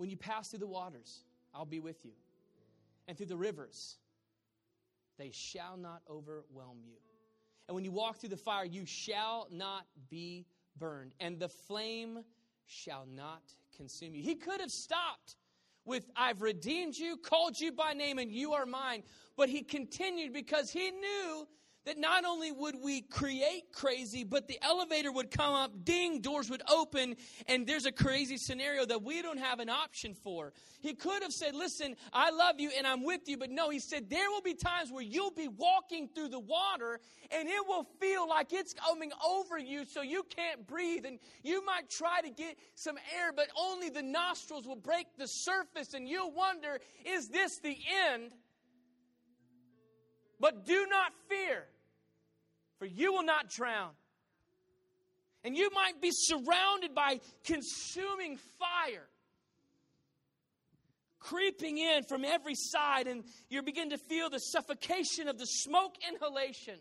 When 0.00 0.08
you 0.08 0.16
pass 0.16 0.48
through 0.48 0.60
the 0.60 0.66
waters, 0.66 1.24
I'll 1.54 1.66
be 1.66 1.78
with 1.78 2.06
you. 2.06 2.12
And 3.06 3.18
through 3.18 3.26
the 3.26 3.36
rivers, 3.36 3.98
they 5.18 5.30
shall 5.30 5.76
not 5.76 6.00
overwhelm 6.08 6.78
you. 6.86 6.96
And 7.68 7.74
when 7.74 7.84
you 7.84 7.90
walk 7.90 8.16
through 8.16 8.30
the 8.30 8.36
fire, 8.38 8.64
you 8.64 8.86
shall 8.86 9.46
not 9.50 9.84
be 10.08 10.46
burned, 10.78 11.12
and 11.20 11.38
the 11.38 11.50
flame 11.50 12.24
shall 12.64 13.04
not 13.14 13.42
consume 13.76 14.14
you. 14.14 14.22
He 14.22 14.36
could 14.36 14.62
have 14.62 14.70
stopped 14.70 15.36
with, 15.84 16.08
I've 16.16 16.40
redeemed 16.40 16.96
you, 16.96 17.18
called 17.18 17.60
you 17.60 17.70
by 17.70 17.92
name, 17.92 18.18
and 18.18 18.32
you 18.32 18.54
are 18.54 18.64
mine. 18.64 19.02
But 19.36 19.50
he 19.50 19.60
continued 19.60 20.32
because 20.32 20.70
he 20.70 20.92
knew 20.92 21.46
that 21.86 21.98
not 21.98 22.24
only 22.24 22.52
would 22.52 22.76
we 22.82 23.00
create 23.00 23.72
crazy, 23.72 24.24
but 24.24 24.46
the 24.46 24.58
elevator 24.62 25.10
would 25.10 25.30
come 25.30 25.54
up, 25.54 25.84
ding, 25.84 26.20
doors 26.20 26.50
would 26.50 26.62
open, 26.70 27.16
and 27.46 27.66
there's 27.66 27.86
a 27.86 27.92
crazy 27.92 28.36
scenario 28.36 28.84
that 28.84 29.02
we 29.02 29.22
don't 29.22 29.38
have 29.38 29.60
an 29.60 29.68
option 29.68 30.14
for. 30.14 30.52
He 30.80 30.94
could 30.94 31.22
have 31.22 31.32
said, 31.32 31.54
Listen, 31.54 31.96
I 32.12 32.30
love 32.30 32.58
you 32.58 32.70
and 32.76 32.86
I'm 32.86 33.04
with 33.04 33.28
you, 33.28 33.38
but 33.38 33.50
no, 33.50 33.70
he 33.70 33.78
said, 33.78 34.10
There 34.10 34.30
will 34.30 34.42
be 34.42 34.54
times 34.54 34.92
where 34.92 35.02
you'll 35.02 35.30
be 35.30 35.48
walking 35.48 36.08
through 36.14 36.28
the 36.28 36.40
water 36.40 37.00
and 37.30 37.48
it 37.48 37.66
will 37.66 37.84
feel 38.00 38.28
like 38.28 38.52
it's 38.52 38.74
coming 38.74 39.12
over 39.26 39.58
you 39.58 39.84
so 39.84 40.02
you 40.02 40.24
can't 40.24 40.66
breathe, 40.66 41.06
and 41.06 41.18
you 41.42 41.64
might 41.64 41.88
try 41.88 42.20
to 42.20 42.30
get 42.30 42.58
some 42.74 42.96
air, 43.16 43.32
but 43.34 43.48
only 43.56 43.88
the 43.88 44.02
nostrils 44.02 44.66
will 44.66 44.76
break 44.76 45.06
the 45.16 45.28
surface, 45.28 45.94
and 45.94 46.08
you'll 46.08 46.32
wonder, 46.32 46.78
Is 47.04 47.28
this 47.28 47.58
the 47.58 47.76
end? 48.10 48.32
But 50.40 50.64
do 50.64 50.86
not 50.88 51.12
fear, 51.28 51.64
for 52.78 52.86
you 52.86 53.12
will 53.12 53.22
not 53.22 53.50
drown. 53.50 53.90
And 55.44 55.56
you 55.56 55.70
might 55.72 56.00
be 56.00 56.10
surrounded 56.12 56.94
by 56.94 57.20
consuming 57.44 58.38
fire 58.58 59.06
creeping 61.20 61.78
in 61.78 62.02
from 62.04 62.24
every 62.24 62.54
side, 62.54 63.06
and 63.06 63.22
you 63.48 63.62
begin 63.62 63.90
to 63.90 63.98
feel 63.98 64.28
the 64.30 64.38
suffocation 64.38 65.28
of 65.28 65.38
the 65.38 65.46
smoke 65.46 65.94
inhalation. 66.10 66.78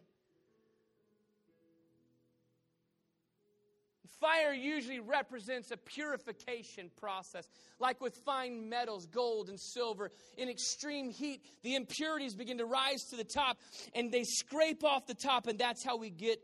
Fire 4.20 4.54
usually 4.54 5.00
represents 5.00 5.72
a 5.72 5.78
purification 5.78 6.90
process, 7.00 7.48
like 7.80 8.02
with 8.02 8.16
fine 8.26 8.68
metals, 8.68 9.06
gold 9.06 9.50
and 9.50 9.60
silver. 9.60 10.12
In 10.38 10.50
extreme 10.50 11.10
heat, 11.10 11.46
the 11.64 11.76
impurities 11.76 12.36
begin 12.36 12.58
to 12.58 12.66
rise 12.66 13.04
to 13.12 13.16
the 13.16 13.24
top 13.24 13.58
and 13.94 14.12
they 14.12 14.24
scrape 14.24 14.84
off 14.84 15.08
the 15.08 15.14
top, 15.14 15.48
and 15.48 15.58
that's 15.58 15.84
how 15.84 15.98
we 15.98 16.10
get 16.10 16.40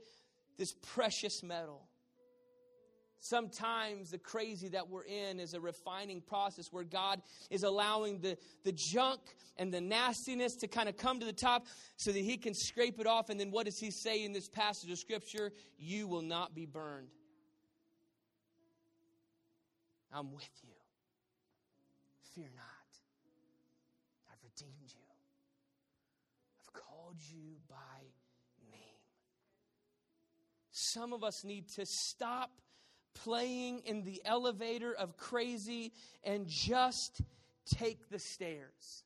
this 0.58 0.74
precious 0.82 1.44
metal. 1.44 1.88
Sometimes 3.20 4.12
the 4.12 4.20
crazy 4.20 4.68
that 4.70 4.88
we're 4.88 5.06
in 5.06 5.40
is 5.40 5.56
a 5.56 5.60
refining 5.60 6.22
process 6.22 6.68
where 6.72 6.84
God 6.84 7.24
is 7.50 7.64
allowing 7.64 8.20
the, 8.20 8.38
the 8.64 8.72
junk 8.72 9.20
and 9.58 9.74
the 9.74 9.82
nastiness 9.82 10.54
to 10.58 10.68
kind 10.68 10.88
of 10.88 10.96
come 10.96 11.20
to 11.20 11.26
the 11.26 11.34
top 11.34 11.66
so 11.98 12.12
that 12.12 12.20
He 12.20 12.38
can 12.38 12.54
scrape 12.54 13.00
it 13.00 13.08
off. 13.08 13.30
And 13.30 13.40
then 13.40 13.50
what 13.50 13.66
does 13.66 13.80
He 13.80 13.90
say 13.90 14.24
in 14.24 14.32
this 14.32 14.48
passage 14.48 14.92
of 14.92 15.00
Scripture? 15.00 15.52
You 15.80 16.08
will 16.08 16.22
not 16.22 16.54
be 16.54 16.68
burned. 16.68 17.08
I'm 20.16 20.32
with 20.32 20.50
you. 20.64 20.70
Fear 22.34 22.48
not. 22.56 22.64
I've 24.32 24.42
redeemed 24.44 24.94
you. 24.94 25.04
I've 26.62 26.74
called 26.74 27.18
you 27.20 27.58
by 27.68 27.76
name. 28.72 28.80
Some 30.72 31.12
of 31.12 31.24
us 31.24 31.44
need 31.44 31.68
to 31.76 31.86
stop 31.86 32.62
playing 33.14 33.82
in 33.86 34.04
the 34.04 34.22
elevator 34.24 34.94
of 34.94 35.18
crazy 35.18 35.92
and 36.24 36.48
just 36.48 37.22
take 37.66 38.10
the 38.10 38.20
stairs. 38.20 39.05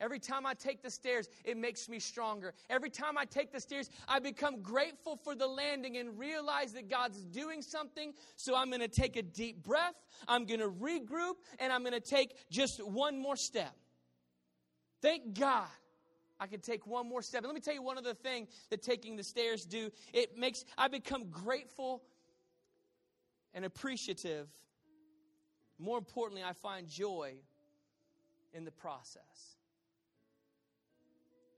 Every 0.00 0.20
time 0.20 0.46
I 0.46 0.54
take 0.54 0.82
the 0.82 0.90
stairs, 0.90 1.28
it 1.44 1.56
makes 1.56 1.88
me 1.88 1.98
stronger. 1.98 2.54
Every 2.70 2.90
time 2.90 3.18
I 3.18 3.24
take 3.24 3.52
the 3.52 3.60
stairs, 3.60 3.90
I 4.06 4.20
become 4.20 4.62
grateful 4.62 5.16
for 5.16 5.34
the 5.34 5.46
landing 5.46 5.96
and 5.96 6.16
realize 6.18 6.72
that 6.74 6.88
God's 6.88 7.24
doing 7.24 7.62
something. 7.62 8.12
So 8.36 8.54
I'm 8.54 8.68
going 8.68 8.80
to 8.80 8.88
take 8.88 9.16
a 9.16 9.22
deep 9.22 9.64
breath, 9.64 9.94
I'm 10.28 10.46
going 10.46 10.60
to 10.60 10.68
regroup, 10.68 11.34
and 11.58 11.72
I'm 11.72 11.82
going 11.82 11.94
to 11.94 12.00
take 12.00 12.36
just 12.50 12.84
one 12.84 13.18
more 13.18 13.36
step. 13.36 13.74
Thank 15.02 15.38
God 15.38 15.66
I 16.40 16.46
can 16.46 16.60
take 16.60 16.86
one 16.86 17.08
more 17.08 17.22
step. 17.22 17.38
And 17.38 17.48
let 17.48 17.54
me 17.54 17.60
tell 17.60 17.74
you 17.74 17.82
one 17.82 17.98
other 17.98 18.14
thing 18.14 18.46
that 18.70 18.82
taking 18.82 19.16
the 19.16 19.24
stairs 19.24 19.64
do. 19.64 19.90
It 20.12 20.38
makes 20.38 20.64
I 20.76 20.88
become 20.88 21.30
grateful 21.30 22.02
and 23.52 23.64
appreciative. 23.64 24.48
More 25.78 25.98
importantly, 25.98 26.44
I 26.44 26.52
find 26.52 26.88
joy 26.88 27.34
in 28.52 28.64
the 28.64 28.70
process. 28.70 29.57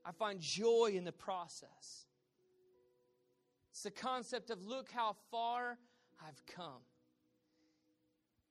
I 0.05 0.11
find 0.11 0.39
joy 0.39 0.93
in 0.95 1.03
the 1.03 1.11
process. 1.11 2.05
It's 3.71 3.83
the 3.83 3.91
concept 3.91 4.49
of 4.49 4.65
look 4.65 4.91
how 4.91 5.15
far 5.29 5.77
I've 6.25 6.45
come. 6.45 6.81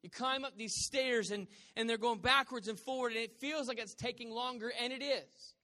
You 0.03 0.11
climb 0.11 0.45
up 0.45 0.57
these 0.57 0.75
stairs 0.75 1.31
and, 1.31 1.47
and 1.77 1.89
they're 1.89 1.99
going 1.99 2.21
backwards 2.21 2.69
and 2.69 2.79
forward, 2.79 3.13
and 3.13 3.21
it 3.21 3.37
feels 3.39 3.69
like 3.69 3.79
it's 3.79 3.95
taking 3.95 4.31
longer, 4.31 4.73
and 4.81 4.93
it 4.93 5.03
is. 5.03 5.55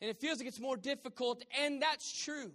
And 0.00 0.10
it 0.10 0.18
feels 0.18 0.38
like 0.38 0.48
it's 0.48 0.60
more 0.60 0.76
difficult, 0.76 1.44
and 1.62 1.82
that's 1.82 2.10
true. 2.24 2.52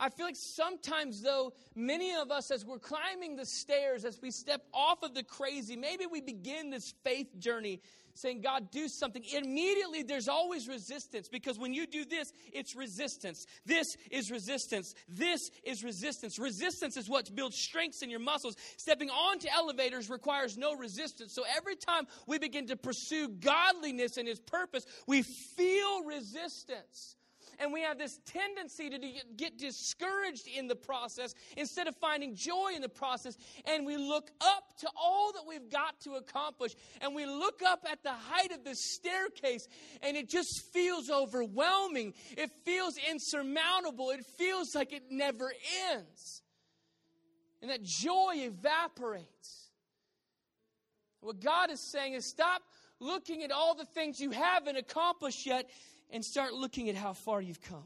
I 0.00 0.08
feel 0.08 0.26
like 0.26 0.36
sometimes, 0.36 1.22
though, 1.22 1.52
many 1.74 2.14
of 2.14 2.30
us, 2.30 2.50
as 2.50 2.64
we're 2.64 2.78
climbing 2.78 3.36
the 3.36 3.46
stairs, 3.46 4.04
as 4.04 4.20
we 4.20 4.30
step 4.30 4.62
off 4.74 5.02
of 5.02 5.14
the 5.14 5.22
crazy, 5.22 5.76
maybe 5.76 6.06
we 6.06 6.20
begin 6.20 6.70
this 6.70 6.92
faith 7.04 7.38
journey 7.38 7.80
saying, 8.14 8.40
God, 8.40 8.70
do 8.70 8.88
something. 8.88 9.22
Immediately, 9.24 10.02
there's 10.02 10.28
always 10.28 10.68
resistance 10.68 11.28
because 11.28 11.58
when 11.58 11.72
you 11.72 11.86
do 11.86 12.04
this, 12.04 12.32
it's 12.52 12.74
resistance. 12.74 13.46
This 13.64 13.96
is 14.10 14.30
resistance. 14.30 14.94
This 15.08 15.50
is 15.64 15.82
resistance. 15.82 16.38
Resistance 16.38 16.96
is 16.96 17.08
what 17.08 17.34
builds 17.34 17.56
strengths 17.56 18.02
in 18.02 18.10
your 18.10 18.20
muscles. 18.20 18.56
Stepping 18.76 19.10
onto 19.10 19.48
elevators 19.48 20.10
requires 20.10 20.58
no 20.58 20.74
resistance. 20.74 21.32
So 21.32 21.44
every 21.56 21.76
time 21.76 22.06
we 22.26 22.38
begin 22.38 22.66
to 22.68 22.76
pursue 22.76 23.28
godliness 23.28 24.16
and 24.16 24.28
His 24.28 24.40
purpose, 24.40 24.84
we 25.06 25.22
feel 25.22 26.04
resistance. 26.04 27.16
And 27.62 27.72
we 27.72 27.82
have 27.82 27.96
this 27.96 28.18
tendency 28.26 28.90
to 28.90 28.98
get 29.36 29.56
discouraged 29.56 30.48
in 30.48 30.66
the 30.66 30.74
process 30.74 31.32
instead 31.56 31.86
of 31.86 31.94
finding 31.94 32.34
joy 32.34 32.72
in 32.74 32.82
the 32.82 32.88
process. 32.88 33.38
And 33.66 33.86
we 33.86 33.96
look 33.96 34.32
up 34.40 34.76
to 34.80 34.88
all 35.00 35.32
that 35.32 35.42
we've 35.46 35.70
got 35.70 36.00
to 36.00 36.14
accomplish. 36.14 36.74
And 37.00 37.14
we 37.14 37.24
look 37.24 37.62
up 37.64 37.86
at 37.88 38.02
the 38.02 38.10
height 38.10 38.50
of 38.50 38.64
the 38.64 38.74
staircase, 38.74 39.68
and 40.02 40.16
it 40.16 40.28
just 40.28 40.72
feels 40.72 41.08
overwhelming. 41.08 42.14
It 42.36 42.50
feels 42.64 42.98
insurmountable. 43.08 44.10
It 44.10 44.26
feels 44.26 44.74
like 44.74 44.92
it 44.92 45.04
never 45.12 45.52
ends. 45.92 46.42
And 47.60 47.70
that 47.70 47.84
joy 47.84 48.32
evaporates. 48.38 49.70
What 51.20 51.38
God 51.38 51.70
is 51.70 51.78
saying 51.78 52.14
is 52.14 52.26
stop 52.26 52.62
looking 52.98 53.44
at 53.44 53.52
all 53.52 53.76
the 53.76 53.84
things 53.84 54.20
you 54.20 54.30
haven't 54.30 54.76
accomplished 54.76 55.46
yet 55.46 55.70
and 56.12 56.24
start 56.24 56.52
looking 56.52 56.88
at 56.88 56.94
how 56.94 57.14
far 57.14 57.40
you've 57.40 57.60
come. 57.60 57.84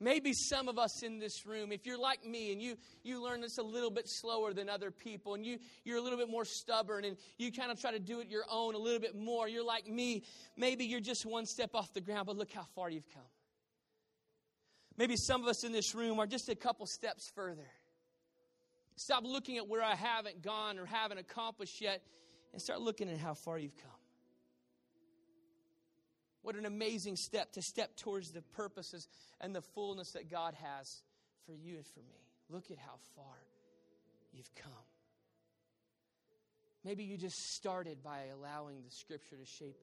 Maybe 0.00 0.32
some 0.32 0.68
of 0.68 0.78
us 0.78 1.02
in 1.02 1.18
this 1.18 1.44
room, 1.44 1.72
if 1.72 1.84
you're 1.84 1.98
like 1.98 2.24
me 2.24 2.52
and 2.52 2.62
you, 2.62 2.76
you 3.02 3.20
learn 3.20 3.40
this 3.40 3.58
a 3.58 3.62
little 3.62 3.90
bit 3.90 4.08
slower 4.08 4.52
than 4.52 4.68
other 4.68 4.92
people 4.92 5.34
and 5.34 5.44
you, 5.44 5.58
you're 5.84 5.98
a 5.98 6.00
little 6.00 6.18
bit 6.18 6.30
more 6.30 6.44
stubborn 6.44 7.04
and 7.04 7.16
you 7.36 7.50
kind 7.50 7.72
of 7.72 7.80
try 7.80 7.90
to 7.90 7.98
do 7.98 8.20
it 8.20 8.28
your 8.28 8.44
own 8.48 8.76
a 8.76 8.78
little 8.78 9.00
bit 9.00 9.16
more, 9.16 9.48
you're 9.48 9.64
like 9.64 9.88
me, 9.88 10.22
maybe 10.56 10.84
you're 10.84 11.00
just 11.00 11.26
one 11.26 11.46
step 11.46 11.74
off 11.74 11.92
the 11.94 12.00
ground, 12.00 12.26
but 12.26 12.36
look 12.36 12.52
how 12.52 12.64
far 12.76 12.88
you've 12.88 13.08
come. 13.12 13.24
Maybe 14.96 15.16
some 15.16 15.42
of 15.42 15.48
us 15.48 15.64
in 15.64 15.72
this 15.72 15.92
room 15.96 16.20
are 16.20 16.28
just 16.28 16.48
a 16.48 16.54
couple 16.54 16.86
steps 16.86 17.28
further. 17.34 17.66
Stop 18.94 19.24
looking 19.24 19.56
at 19.56 19.66
where 19.66 19.82
I 19.82 19.96
haven't 19.96 20.42
gone 20.42 20.78
or 20.78 20.86
haven't 20.86 21.18
accomplished 21.18 21.80
yet 21.80 22.02
and 22.52 22.62
start 22.62 22.80
looking 22.80 23.10
at 23.10 23.18
how 23.18 23.34
far 23.34 23.58
you've 23.58 23.76
come. 23.76 23.97
What 26.48 26.56
an 26.56 26.64
amazing 26.64 27.16
step 27.16 27.52
to 27.52 27.60
step 27.60 27.94
towards 27.98 28.30
the 28.30 28.40
purposes 28.40 29.06
and 29.42 29.54
the 29.54 29.60
fullness 29.60 30.12
that 30.12 30.30
God 30.30 30.54
has 30.54 31.02
for 31.44 31.54
you 31.54 31.76
and 31.76 31.84
for 31.84 32.00
me. 32.00 32.24
Look 32.48 32.70
at 32.70 32.78
how 32.78 32.94
far 33.14 33.34
you've 34.32 34.54
come. 34.54 34.72
Maybe 36.86 37.04
you 37.04 37.18
just 37.18 37.36
started 37.52 38.02
by 38.02 38.28
allowing 38.32 38.76
the 38.82 38.90
scripture 38.90 39.36
to 39.36 39.44
shape 39.44 39.76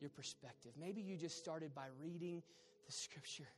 your 0.00 0.10
perspective. 0.10 0.70
Maybe 0.78 1.00
you 1.02 1.16
just 1.16 1.38
started 1.38 1.74
by 1.74 1.86
reading 2.00 2.40
the 2.86 2.92
scripture. 2.92 3.48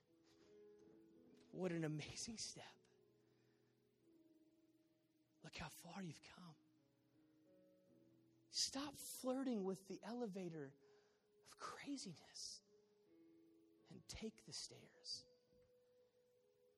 What 1.52 1.70
an 1.70 1.84
amazing 1.84 2.38
step. 2.38 2.64
Look 5.44 5.52
how 5.58 5.68
far 5.82 6.02
you've 6.02 6.22
come. 6.34 6.54
Stop 8.52 8.94
flirting 9.20 9.64
with 9.64 9.86
the 9.86 9.98
elevator 10.08 10.70
craziness 11.58 12.60
and 13.90 14.00
take 14.08 14.44
the 14.46 14.52
stairs. 14.52 15.24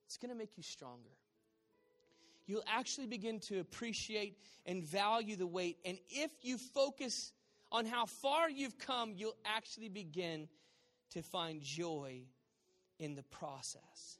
It's 0.05 0.17
going 0.17 0.31
to 0.31 0.37
make 0.37 0.57
you 0.57 0.63
stronger. 0.63 1.09
You'll 2.45 2.63
actually 2.65 3.07
begin 3.07 3.39
to 3.49 3.59
appreciate 3.59 4.37
and 4.65 4.83
value 4.83 5.35
the 5.35 5.47
weight. 5.47 5.77
And 5.83 5.97
if 6.09 6.31
you 6.41 6.57
focus 6.57 7.33
on 7.71 7.85
how 7.85 8.05
far 8.05 8.49
you've 8.49 8.77
come, 8.77 9.13
you'll 9.15 9.35
actually 9.45 9.89
begin 9.89 10.47
to 11.11 11.21
find 11.21 11.61
joy 11.61 12.21
in 12.99 13.15
the 13.15 13.23
process. 13.23 14.17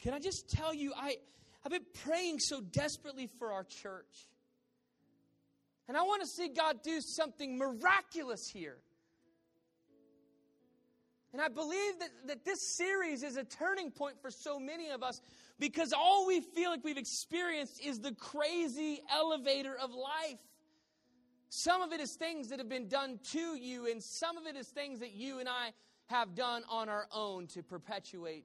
Can 0.00 0.12
I 0.12 0.18
just 0.18 0.50
tell 0.50 0.74
you, 0.74 0.92
I, 0.96 1.16
I've 1.64 1.72
been 1.72 1.86
praying 2.04 2.40
so 2.40 2.60
desperately 2.60 3.28
for 3.38 3.52
our 3.52 3.64
church. 3.64 4.28
And 5.88 5.96
I 5.96 6.02
want 6.02 6.22
to 6.22 6.28
see 6.28 6.48
God 6.48 6.82
do 6.82 7.00
something 7.00 7.58
miraculous 7.58 8.48
here. 8.52 8.78
And 11.32 11.40
I 11.40 11.48
believe 11.48 11.98
that, 12.00 12.10
that 12.26 12.44
this 12.44 12.76
series 12.76 13.22
is 13.22 13.36
a 13.36 13.44
turning 13.44 13.90
point 13.90 14.20
for 14.20 14.30
so 14.30 14.58
many 14.58 14.90
of 14.90 15.02
us 15.02 15.20
because 15.58 15.92
all 15.92 16.26
we 16.26 16.40
feel 16.40 16.70
like 16.70 16.84
we've 16.84 16.98
experienced 16.98 17.84
is 17.84 18.00
the 18.00 18.12
crazy 18.12 19.00
elevator 19.10 19.74
of 19.80 19.90
life. 19.92 20.38
Some 21.48 21.80
of 21.82 21.92
it 21.92 22.00
is 22.00 22.14
things 22.14 22.48
that 22.48 22.58
have 22.58 22.68
been 22.68 22.88
done 22.88 23.18
to 23.32 23.56
you, 23.56 23.90
and 23.90 24.02
some 24.02 24.36
of 24.36 24.46
it 24.46 24.56
is 24.56 24.68
things 24.68 25.00
that 25.00 25.12
you 25.12 25.38
and 25.38 25.48
I 25.48 25.72
have 26.06 26.34
done 26.34 26.62
on 26.68 26.88
our 26.88 27.06
own 27.12 27.46
to 27.48 27.62
perpetuate 27.62 28.44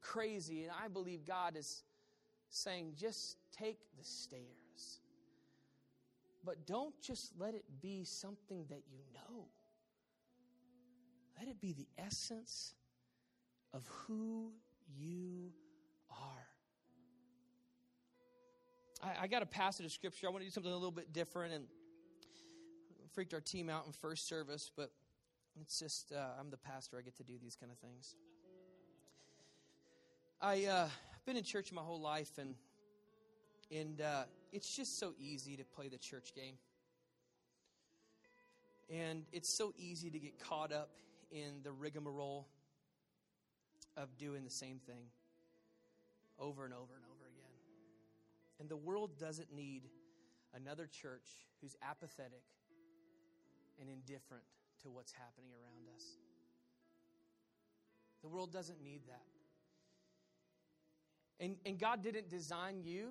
crazy. 0.00 0.64
And 0.64 0.72
I 0.72 0.88
believe 0.88 1.26
God 1.26 1.56
is 1.56 1.82
saying, 2.48 2.94
just 2.96 3.36
take 3.52 3.78
the 3.96 4.04
stairs. 4.04 5.00
But 6.44 6.66
don't 6.66 6.94
just 7.02 7.32
let 7.38 7.54
it 7.54 7.64
be 7.80 8.04
something 8.04 8.64
that 8.68 8.82
you 8.90 8.98
know. 9.14 9.46
Let 11.40 11.48
it 11.48 11.58
be 11.58 11.72
the 11.72 11.86
essence 11.96 12.74
of 13.72 13.86
who 13.86 14.52
you 14.94 15.52
are. 16.10 16.46
I, 19.02 19.22
I, 19.22 19.26
got 19.26 19.42
a 19.42 19.46
passage 19.46 19.86
of 19.86 19.92
scripture. 19.92 20.26
I 20.26 20.30
want 20.30 20.42
to 20.42 20.48
do 20.48 20.50
something 20.50 20.70
a 20.70 20.74
little 20.74 20.90
bit 20.90 21.14
different 21.14 21.54
and 21.54 21.64
freaked 23.14 23.32
our 23.32 23.40
team 23.40 23.70
out 23.70 23.86
in 23.86 23.92
first 23.92 24.28
service, 24.28 24.70
but 24.76 24.90
it's 25.62 25.78
just, 25.78 26.12
uh, 26.12 26.38
I'm 26.38 26.50
the 26.50 26.58
pastor. 26.58 26.98
I 26.98 27.00
get 27.00 27.16
to 27.16 27.22
do 27.22 27.38
these 27.42 27.56
kind 27.56 27.72
of 27.72 27.78
things. 27.78 28.16
I, 30.42 30.66
uh, 30.66 30.88
I've 31.14 31.24
been 31.24 31.38
in 31.38 31.44
church 31.44 31.72
my 31.72 31.80
whole 31.80 32.02
life, 32.02 32.32
and, 32.36 32.54
and 33.74 34.02
uh, 34.02 34.24
it's 34.52 34.76
just 34.76 34.98
so 34.98 35.14
easy 35.18 35.56
to 35.56 35.64
play 35.64 35.88
the 35.88 35.96
church 35.96 36.34
game. 36.34 36.56
And 38.90 39.24
it's 39.32 39.48
so 39.48 39.72
easy 39.78 40.10
to 40.10 40.18
get 40.18 40.38
caught 40.38 40.70
up 40.70 40.90
in 41.30 41.62
the 41.62 41.72
rigmarole 41.72 42.48
of 43.96 44.16
doing 44.18 44.44
the 44.44 44.50
same 44.50 44.78
thing 44.78 45.04
over 46.38 46.64
and 46.64 46.72
over 46.72 46.94
and 46.94 47.04
over 47.04 47.26
again. 47.26 47.52
And 48.58 48.68
the 48.68 48.76
world 48.76 49.18
doesn't 49.18 49.52
need 49.54 49.82
another 50.54 50.86
church 50.86 51.28
who's 51.60 51.76
apathetic 51.88 52.42
and 53.80 53.88
indifferent 53.88 54.44
to 54.82 54.90
what's 54.90 55.12
happening 55.12 55.50
around 55.52 55.94
us. 55.94 56.04
The 58.22 58.28
world 58.28 58.52
doesn't 58.52 58.82
need 58.82 59.02
that. 59.06 59.22
And, 61.42 61.56
and 61.64 61.78
God 61.78 62.02
didn't 62.02 62.28
design 62.28 62.82
you 62.84 63.08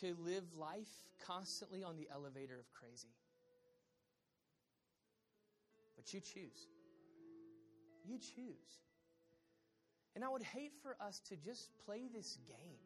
to 0.00 0.16
live 0.24 0.44
life 0.56 0.88
constantly 1.26 1.82
on 1.82 1.96
the 1.96 2.08
elevator 2.12 2.58
of 2.58 2.72
crazy. 2.72 3.08
But 5.96 6.14
you 6.14 6.20
choose. 6.20 6.68
You 8.08 8.18
choose. 8.18 8.80
And 10.14 10.24
I 10.24 10.28
would 10.28 10.42
hate 10.42 10.72
for 10.82 10.96
us 11.00 11.20
to 11.28 11.36
just 11.36 11.70
play 11.84 12.08
this 12.12 12.38
game. 12.48 12.80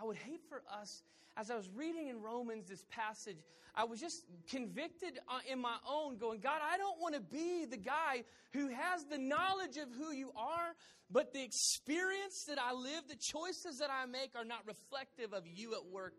I 0.00 0.04
would 0.04 0.16
hate 0.16 0.42
for 0.48 0.62
us, 0.80 1.02
as 1.36 1.50
I 1.50 1.56
was 1.56 1.68
reading 1.74 2.08
in 2.08 2.22
Romans 2.22 2.68
this 2.68 2.84
passage, 2.90 3.38
I 3.74 3.84
was 3.84 4.00
just 4.00 4.24
convicted 4.48 5.18
uh, 5.28 5.38
in 5.50 5.60
my 5.60 5.76
own, 5.88 6.18
going, 6.18 6.40
God, 6.40 6.60
I 6.62 6.76
don't 6.76 7.00
want 7.00 7.14
to 7.14 7.20
be 7.20 7.64
the 7.64 7.76
guy 7.76 8.24
who 8.52 8.68
has 8.68 9.04
the 9.04 9.18
knowledge 9.18 9.76
of 9.76 9.88
who 9.96 10.12
you 10.12 10.32
are, 10.36 10.74
but 11.10 11.32
the 11.32 11.42
experience 11.42 12.44
that 12.48 12.58
I 12.58 12.72
live, 12.72 13.08
the 13.08 13.16
choices 13.16 13.78
that 13.78 13.90
I 13.90 14.06
make 14.06 14.32
are 14.36 14.44
not 14.44 14.60
reflective 14.66 15.32
of 15.32 15.44
you 15.46 15.74
at 15.74 15.86
work 15.86 16.14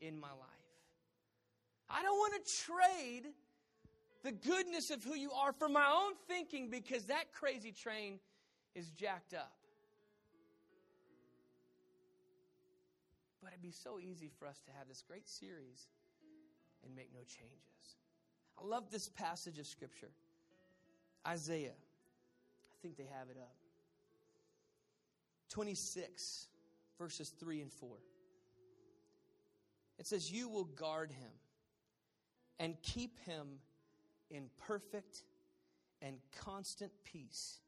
in 0.00 0.18
my 0.18 0.28
life. 0.28 0.60
I 1.88 2.02
don't 2.02 2.16
want 2.16 2.34
to 2.34 2.52
trade 2.64 3.32
the 4.22 4.32
goodness 4.32 4.90
of 4.90 5.02
who 5.02 5.14
you 5.14 5.32
are 5.32 5.52
for 5.52 5.68
my 5.68 5.86
own 5.86 6.12
thinking 6.28 6.70
because 6.70 7.04
that 7.04 7.32
crazy 7.32 7.72
train 7.72 8.18
is 8.74 8.90
jacked 8.90 9.34
up. 9.34 9.52
But 13.42 13.52
it'd 13.52 13.62
be 13.62 13.70
so 13.70 13.98
easy 13.98 14.30
for 14.38 14.46
us 14.46 14.60
to 14.66 14.72
have 14.78 14.88
this 14.88 15.02
great 15.06 15.28
series 15.28 15.88
and 16.84 16.94
make 16.94 17.08
no 17.14 17.20
changes. 17.20 17.96
I 18.58 18.66
love 18.66 18.90
this 18.90 19.08
passage 19.08 19.58
of 19.58 19.66
Scripture 19.66 20.10
Isaiah. 21.26 21.70
I 21.70 22.76
think 22.82 22.96
they 22.96 23.08
have 23.18 23.28
it 23.30 23.36
up. 23.38 23.54
26, 25.50 26.46
verses 26.98 27.32
3 27.40 27.62
and 27.62 27.72
4. 27.72 27.88
It 29.98 30.06
says, 30.06 30.30
You 30.30 30.48
will 30.48 30.64
guard 30.64 31.10
him 31.10 31.30
and 32.58 32.80
keep 32.82 33.18
him 33.20 33.58
in 34.30 34.48
perfect 34.66 35.22
and 36.02 36.16
constant 36.38 36.92
peace, 37.04 37.60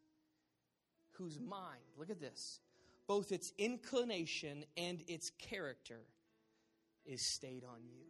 whose 1.13 1.39
mind, 1.39 1.83
look 1.99 2.11
at 2.11 2.21
this, 2.21 2.61
both 3.07 3.33
its 3.33 3.53
inclination 3.59 4.65
and 4.77 5.03
its 5.09 5.31
character 5.39 6.01
is 7.05 7.21
stayed 7.21 7.65
on 7.65 7.83
you. 7.85 8.05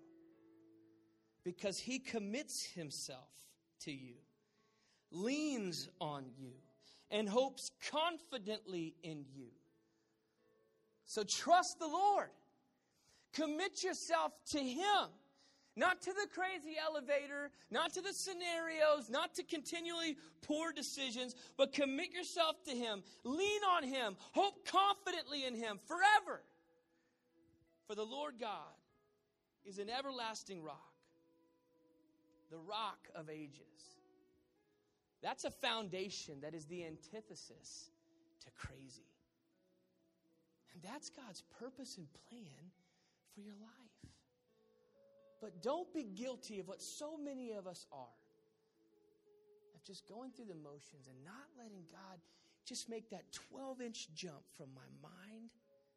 Because 1.45 1.79
he 1.79 1.99
commits 1.99 2.65
himself 2.65 3.31
to 3.81 3.91
you, 3.91 4.15
leans 5.11 5.89
on 6.01 6.27
you, 6.39 6.53
and 7.11 7.29
hopes 7.29 7.71
confidently 7.91 8.95
in 9.03 9.25
you. 9.35 9.49
So 11.05 11.25
trust 11.25 11.79
the 11.79 11.89
Lord. 11.89 12.31
Commit 13.33 13.83
yourself 13.83 14.33
to 14.53 14.59
him. 14.59 15.09
Not 15.75 16.03
to 16.03 16.13
the 16.13 16.27
crazy 16.35 16.77
elevator, 16.79 17.51
not 17.71 17.95
to 17.95 18.03
the 18.03 18.13
scenarios, 18.13 19.09
not 19.09 19.35
to 19.37 19.43
continually 19.43 20.19
poor 20.43 20.71
decisions, 20.71 21.35
but 21.57 21.73
commit 21.73 22.13
yourself 22.13 22.63
to 22.65 22.73
Him. 22.73 23.03
Lean 23.25 23.61
on 23.71 23.83
Him. 23.83 24.17
Hope 24.33 24.67
confidently 24.67 25.47
in 25.47 25.55
Him 25.55 25.79
forever. 25.87 26.43
For 27.87 27.95
the 27.95 28.05
Lord 28.05 28.35
God 28.39 28.77
is 29.65 29.79
an 29.79 29.89
everlasting 29.89 30.63
rock, 30.63 30.93
the 32.51 32.59
rock 32.59 33.09
of 33.15 33.31
ages. 33.31 33.63
That's 35.23 35.45
a 35.45 35.51
foundation 35.51 36.41
that 36.43 36.53
is 36.53 36.67
the 36.67 36.85
antithesis 36.85 37.91
to 38.45 38.51
crazy. 38.51 39.07
And 40.75 40.83
that's 40.83 41.11
God's 41.11 41.43
purpose 41.59 41.97
and 41.97 42.07
plan 42.29 42.71
for 43.35 43.41
your 43.41 43.55
life. 43.55 43.82
But 45.43 45.61
don't 45.61 45.93
be 45.93 46.05
guilty 46.05 46.61
of 46.61 46.69
what 46.69 46.81
so 46.81 47.17
many 47.17 47.51
of 47.51 47.67
us 47.67 47.85
are 47.93 48.17
of 49.75 49.83
just 49.83 50.09
going 50.09 50.31
through 50.31 50.45
the 50.45 50.55
motions 50.55 51.09
and 51.09 51.25
not 51.25 51.49
letting 51.59 51.83
God 51.91 52.21
just 52.65 52.89
make 52.89 53.11
that 53.11 53.25
12 53.51 53.81
inch 53.81 54.15
jump 54.15 54.45
from 54.57 54.69
my 54.73 54.87
mind, 55.03 55.51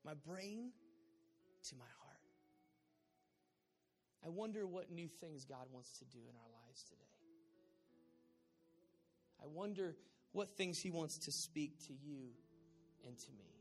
my 0.03 0.15
brain, 0.15 0.71
to 1.69 1.75
my 1.75 1.85
heart. 1.99 2.15
I 4.25 4.29
wonder 4.29 4.65
what 4.65 4.91
new 4.91 5.07
things 5.07 5.45
God 5.45 5.67
wants 5.71 5.91
to 5.99 6.05
do 6.05 6.17
in 6.17 6.35
our 6.35 6.49
lives 6.65 6.81
today. 6.81 7.01
I 9.43 9.45
wonder 9.45 9.95
what 10.31 10.57
things 10.57 10.79
He 10.79 10.89
wants 10.89 11.19
to 11.19 11.31
speak 11.31 11.77
to 11.85 11.93
you 11.93 12.29
and 13.05 13.15
to 13.15 13.31
me. 13.37 13.53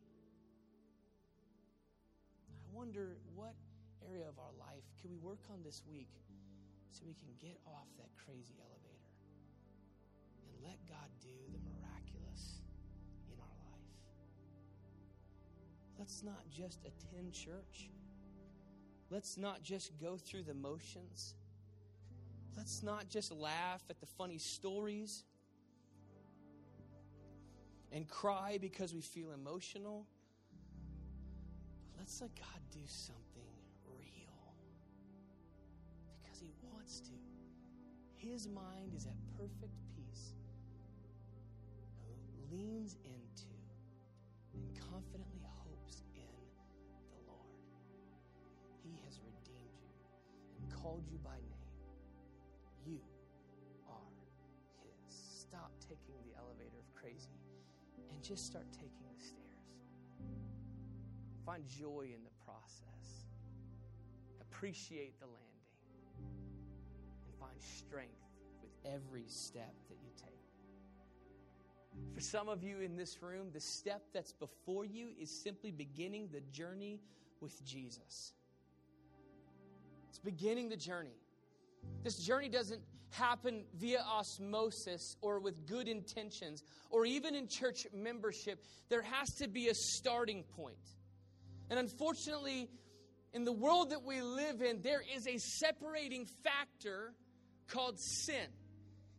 I 2.49 2.75
wonder 2.75 3.19
what 3.35 3.53
area 4.11 4.29
of 4.29 4.39
our 4.39 4.53
life 4.59 4.85
can 5.01 5.11
we 5.11 5.19
work 5.19 5.41
on 5.53 5.63
this 5.65 5.83
week 5.91 6.11
so 6.91 7.03
we 7.07 7.15
can 7.15 7.29
get 7.41 7.59
off 7.67 7.87
that 7.99 8.09
crazy 8.25 8.55
elevator 8.61 9.13
and 10.43 10.53
let 10.63 10.79
God 10.89 11.09
do 11.21 11.35
the 11.53 11.59
miraculous 11.59 12.63
in 13.33 13.39
our 13.41 13.57
life? 13.71 13.85
Let's 15.99 16.23
not 16.23 16.49
just 16.51 16.81
attend 16.85 17.33
church. 17.33 17.91
Let's 19.11 19.37
not 19.37 19.63
just 19.63 19.93
go 20.01 20.17
through 20.17 20.45
the 20.45 20.55
motions. 20.55 21.35
Let's 22.57 22.83
not 22.83 23.09
just 23.09 23.33
laugh 23.33 23.83
at 23.91 24.01
the 24.01 24.07
funny 24.07 24.39
stories 24.39 25.25
and 27.93 28.09
cry 28.09 28.59
because 28.61 28.95
we 28.95 29.01
feel 29.01 29.33
emotional. 29.33 30.07
Let's 31.99 32.21
let 32.21 32.35
God 32.35 32.61
do 32.73 32.81
something 32.87 33.44
wants 36.85 37.01
to. 37.01 37.13
His 38.15 38.47
mind 38.47 38.93
is 38.95 39.07
at 39.07 39.17
perfect 39.39 39.73
peace, 39.97 40.35
who 42.05 42.57
leans 42.57 42.97
into 43.05 43.57
and 44.53 44.69
confidently 44.93 45.41
hopes 45.65 46.03
in 46.15 46.29
the 47.09 47.21
Lord. 47.27 47.57
He 48.83 49.01
has 49.07 49.19
redeemed 49.25 49.81
you 49.81 49.97
and 50.61 50.83
called 50.83 51.05
you 51.11 51.19
by 51.25 51.37
name. 51.37 51.73
You 52.85 53.01
are 53.89 54.13
His. 54.83 55.17
Stop 55.49 55.73
taking 55.81 56.21
the 56.29 56.37
elevator 56.37 56.77
of 56.79 56.95
crazy 57.01 57.41
and 58.13 58.23
just 58.23 58.45
start 58.45 58.67
taking 58.73 59.09
the 59.17 59.25
stairs. 59.25 59.73
Find 61.47 61.65
joy 61.67 62.13
in 62.13 62.23
the 62.25 62.35
process. 62.45 63.25
Appreciate 64.43 65.19
the 65.19 65.27
land 65.27 65.44
find 67.55 67.63
strength 67.63 68.13
with 68.63 68.93
every 68.93 69.25
step 69.27 69.75
that 69.89 69.97
you 70.03 70.11
take. 70.17 70.33
For 72.15 72.21
some 72.21 72.49
of 72.49 72.63
you 72.63 72.81
in 72.81 72.97
this 72.97 73.23
room, 73.23 73.49
the 73.53 73.61
step 73.61 74.03
that's 74.13 74.33
before 74.33 74.85
you 74.85 75.09
is 75.21 75.31
simply 75.31 75.71
beginning 75.71 76.29
the 76.33 76.41
journey 76.53 77.01
with 77.41 77.65
Jesus. 77.65 78.33
It's 80.09 80.19
beginning 80.19 80.69
the 80.69 80.77
journey. 80.77 81.17
This 82.03 82.17
journey 82.19 82.49
doesn't 82.49 82.81
happen 83.11 83.65
via 83.77 84.01
osmosis 84.01 85.17
or 85.21 85.39
with 85.39 85.67
good 85.67 85.87
intentions 85.87 86.65
or 86.91 87.07
even 87.07 87.35
in 87.35 87.47
church 87.47 87.87
membership. 87.95 88.65
There 88.89 89.03
has 89.03 89.29
to 89.37 89.49
be 89.49 89.69
a 89.69 89.75
starting 89.75 90.43
point. 90.57 90.77
And 91.71 91.79
unfortunately, 91.79 92.69
in 93.33 93.45
the 93.45 93.53
world 93.53 93.91
that 93.91 94.03
we 94.03 94.21
live 94.21 94.63
in, 94.63 94.81
there 94.83 95.03
is 95.15 95.27
a 95.29 95.39
separating 95.39 96.27
factor 96.43 97.15
called 97.69 97.99
sin. 97.99 98.47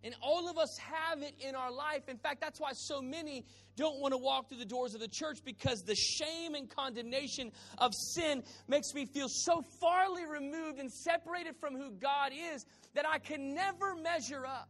And 0.04 0.16
all 0.22 0.48
of 0.48 0.60
us 0.60 0.78
have 0.78 1.24
it 1.24 1.34
in 1.40 1.56
our 1.56 1.72
life. 1.72 2.08
In 2.08 2.18
fact, 2.18 2.40
that's 2.40 2.60
why 2.60 2.74
so 2.74 3.02
many 3.02 3.44
don't 3.76 4.00
want 4.00 4.14
to 4.14 4.20
walk 4.20 4.50
through 4.50 4.60
the 4.60 4.66
doors 4.66 4.94
of 4.94 5.02
the 5.02 5.08
church 5.08 5.40
because 5.44 5.82
the 5.82 5.96
shame 5.96 6.54
and 6.54 6.70
condemnation 6.70 7.52
of 7.80 7.92
sin 7.96 8.44
makes 8.68 8.94
me 8.94 9.06
feel 9.06 9.28
so 9.28 9.64
farly 9.82 10.30
removed 10.30 10.80
and 10.80 10.92
separated 10.92 11.56
from 11.60 11.76
who 11.76 11.90
God 11.90 12.32
is 12.54 12.66
that 12.94 13.08
I 13.08 13.18
can 13.18 13.56
never 13.56 13.96
measure 13.96 14.46
up. 14.46 14.70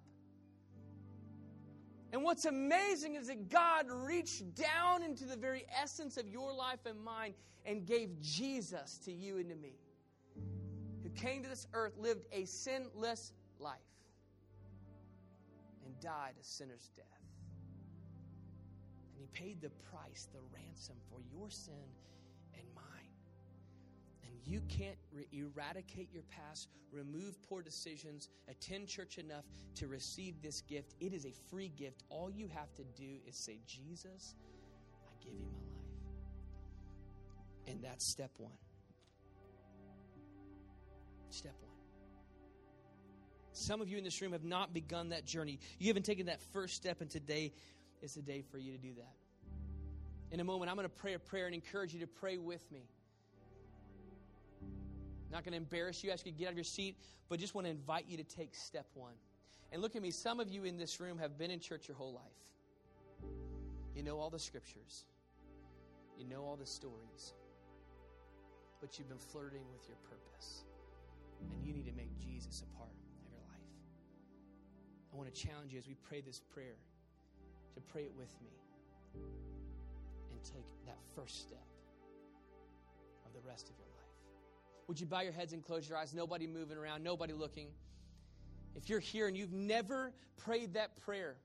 And 2.14 2.24
what's 2.24 2.46
amazing 2.46 3.16
is 3.16 3.28
that 3.28 3.50
God 3.50 3.88
reached 3.90 4.56
down 4.56 5.04
into 5.04 5.26
the 5.26 5.36
very 5.36 5.66
essence 5.82 6.16
of 6.16 6.30
your 6.30 6.54
life 6.54 6.80
and 6.86 7.04
mine 7.04 7.34
and 7.66 7.86
gave 7.86 8.22
Jesus 8.22 9.00
to 9.04 9.12
you 9.12 9.38
and 9.38 9.50
to 9.50 9.56
me, 9.56 9.76
who 11.04 11.10
came 11.10 11.44
to 11.44 11.50
this 11.50 11.68
earth, 11.74 11.98
lived 11.98 12.26
a 12.32 12.46
sinless 12.46 13.34
life 13.60 13.80
and 15.86 16.00
died 16.00 16.34
a 16.40 16.44
sinner's 16.44 16.90
death. 16.96 17.06
And 19.14 19.22
he 19.22 19.28
paid 19.28 19.62
the 19.62 19.70
price, 19.92 20.28
the 20.34 20.40
ransom 20.54 20.96
for 21.10 21.20
your 21.32 21.50
sin 21.50 21.88
and 22.54 22.64
mine. 22.76 23.14
And 24.24 24.34
you 24.46 24.62
can't 24.68 24.98
re- 25.14 25.28
eradicate 25.32 26.10
your 26.12 26.24
past, 26.24 26.70
remove 26.92 27.42
poor 27.48 27.62
decisions, 27.62 28.30
attend 28.50 28.88
church 28.88 29.18
enough 29.18 29.46
to 29.76 29.88
receive 29.88 30.42
this 30.42 30.62
gift. 30.62 30.96
It 31.00 31.14
is 31.14 31.26
a 31.26 31.34
free 31.50 31.72
gift. 31.76 32.04
All 32.10 32.30
you 32.30 32.48
have 32.54 32.74
to 32.76 32.84
do 32.84 33.20
is 33.28 33.38
say, 33.38 33.60
Jesus, 33.68 34.36
I 35.08 35.24
give 35.24 35.34
you 35.34 35.46
my 35.52 35.60
life. 35.60 35.76
And 37.68 37.84
that's 37.84 38.12
step 38.12 38.32
one. 38.38 38.58
Step 41.30 41.56
one. 41.62 41.75
Some 43.56 43.80
of 43.80 43.88
you 43.88 43.98
in 43.98 44.04
this 44.04 44.22
room 44.22 44.34
have 44.34 44.44
not 44.44 44.74
begun 44.74 45.10
that 45.10 45.26
journey. 45.26 45.60
You 45.80 45.88
haven't 45.88 46.04
taken 46.04 46.26
that 46.26 46.42
first 46.42 46.76
step, 46.76 47.00
and 47.00 47.10
today 47.10 47.54
is 48.02 48.14
the 48.14 48.22
day 48.22 48.44
for 48.52 48.58
you 48.58 48.74
to 48.74 48.78
do 48.78 48.94
that. 48.98 49.14
In 50.32 50.42
a 50.42 50.44
moment, 50.44 50.70
I'm 50.70 50.76
going 50.76 50.88
to 50.88 50.94
pray 50.94 51.14
a 51.14 51.20
prayer 51.20 51.46
and 51.46 51.56
encourage 51.56 51.94
you 51.94 52.02
to 52.02 52.08
pray 52.08 52.38
with 52.38 52.70
me. 52.70 52.82
Not 55.32 55.46
going 55.46 55.54
to 55.54 55.58
embarrass 55.58 56.04
you, 56.04 56.12
ask 56.12 56.26
you 56.26 56.34
to 56.34 56.38
get 56.38 56.48
out 56.48 56.52
of 56.52 56.58
your 56.58 56.66
seat, 56.66 56.98
but 57.30 57.40
just 57.40 57.56
want 57.56 57.66
to 57.66 57.72
invite 57.72 58.06
you 58.10 58.18
to 58.18 58.26
take 58.26 58.54
step 58.54 58.88
one. 58.94 59.14
And 59.72 59.82
look 59.82 59.96
at 59.96 60.02
me, 60.02 60.12
some 60.12 60.42
of 60.42 60.50
you 60.50 60.66
in 60.66 60.78
this 60.78 61.00
room 61.00 61.18
have 61.18 61.38
been 61.38 61.50
in 61.50 61.62
church 61.62 61.88
your 61.88 61.96
whole 61.96 62.14
life. 62.14 63.32
You 63.96 64.04
know 64.04 64.20
all 64.20 64.30
the 64.30 64.38
scriptures, 64.40 65.06
you 66.20 66.26
know 66.26 66.44
all 66.44 66.58
the 66.58 66.66
stories, 66.66 67.34
but 68.82 69.00
you've 69.00 69.08
been 69.08 69.18
flirting 69.18 69.64
with 69.72 69.88
your 69.88 69.98
purpose. 70.10 70.66
And 71.54 71.66
you 71.66 71.72
need 71.72 71.86
to 71.86 71.94
make 71.94 72.10
Jesus 72.20 72.62
a 72.62 72.78
part. 72.78 72.90
I 75.16 75.18
want 75.18 75.34
to 75.34 75.48
challenge 75.48 75.72
you 75.72 75.80
as 75.80 75.88
we 75.88 75.96
pray 76.10 76.20
this 76.20 76.42
prayer 76.54 76.76
to 77.76 77.82
pray 77.82 78.02
it 78.02 78.12
with 78.18 78.36
me 78.42 78.50
and 79.14 80.44
take 80.44 80.66
that 80.86 80.98
first 81.16 81.40
step 81.40 81.64
of 83.26 83.32
the 83.32 83.40
rest 83.48 83.70
of 83.70 83.78
your 83.78 83.88
life. 83.88 84.10
Would 84.88 85.00
you 85.00 85.06
bow 85.06 85.22
your 85.22 85.32
heads 85.32 85.54
and 85.54 85.64
close 85.64 85.88
your 85.88 85.98
eyes? 85.98 86.14
Nobody 86.14 86.48
moving 86.48 86.78
around, 86.78 87.02
nobody 87.02 87.32
looking. 87.32 87.70
If 88.76 88.90
you're 88.90 89.00
here 89.00 89.30
and 89.30 89.38
you've 89.38 89.54
never 89.54 90.12
prayed 90.36 90.74
that 90.74 90.98
prayer, 90.98 91.38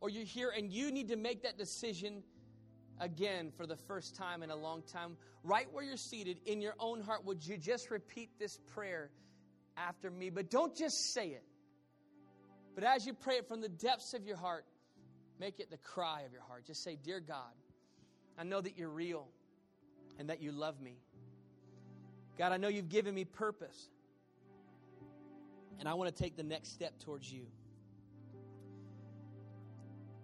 or 0.00 0.08
you're 0.08 0.22
here 0.22 0.52
and 0.56 0.70
you 0.70 0.92
need 0.92 1.08
to 1.08 1.16
make 1.16 1.42
that 1.42 1.58
decision 1.58 2.22
again 3.00 3.50
for 3.56 3.66
the 3.66 3.76
first 3.76 4.14
time 4.14 4.44
in 4.44 4.50
a 4.50 4.56
long 4.56 4.82
time, 4.82 5.16
right 5.42 5.66
where 5.72 5.82
you're 5.82 5.96
seated 5.96 6.38
in 6.46 6.60
your 6.60 6.74
own 6.78 7.00
heart, 7.00 7.24
would 7.24 7.44
you 7.44 7.56
just 7.56 7.90
repeat 7.90 8.30
this 8.38 8.60
prayer 8.74 9.10
after 9.76 10.08
me? 10.08 10.30
But 10.30 10.50
don't 10.50 10.76
just 10.76 11.12
say 11.12 11.30
it. 11.30 11.42
But 12.78 12.86
as 12.86 13.04
you 13.04 13.12
pray 13.12 13.38
it 13.38 13.48
from 13.48 13.60
the 13.60 13.68
depths 13.68 14.14
of 14.14 14.24
your 14.24 14.36
heart, 14.36 14.64
make 15.40 15.58
it 15.58 15.68
the 15.68 15.78
cry 15.78 16.20
of 16.20 16.30
your 16.30 16.42
heart. 16.42 16.64
Just 16.64 16.84
say, 16.84 16.96
Dear 17.02 17.18
God, 17.18 17.52
I 18.38 18.44
know 18.44 18.60
that 18.60 18.78
you're 18.78 18.88
real 18.88 19.26
and 20.16 20.30
that 20.30 20.40
you 20.40 20.52
love 20.52 20.80
me. 20.80 20.94
God, 22.38 22.52
I 22.52 22.56
know 22.56 22.68
you've 22.68 22.88
given 22.88 23.16
me 23.16 23.24
purpose. 23.24 23.88
And 25.80 25.88
I 25.88 25.94
want 25.94 26.14
to 26.14 26.22
take 26.22 26.36
the 26.36 26.44
next 26.44 26.72
step 26.72 26.92
towards 27.00 27.28
you. 27.28 27.46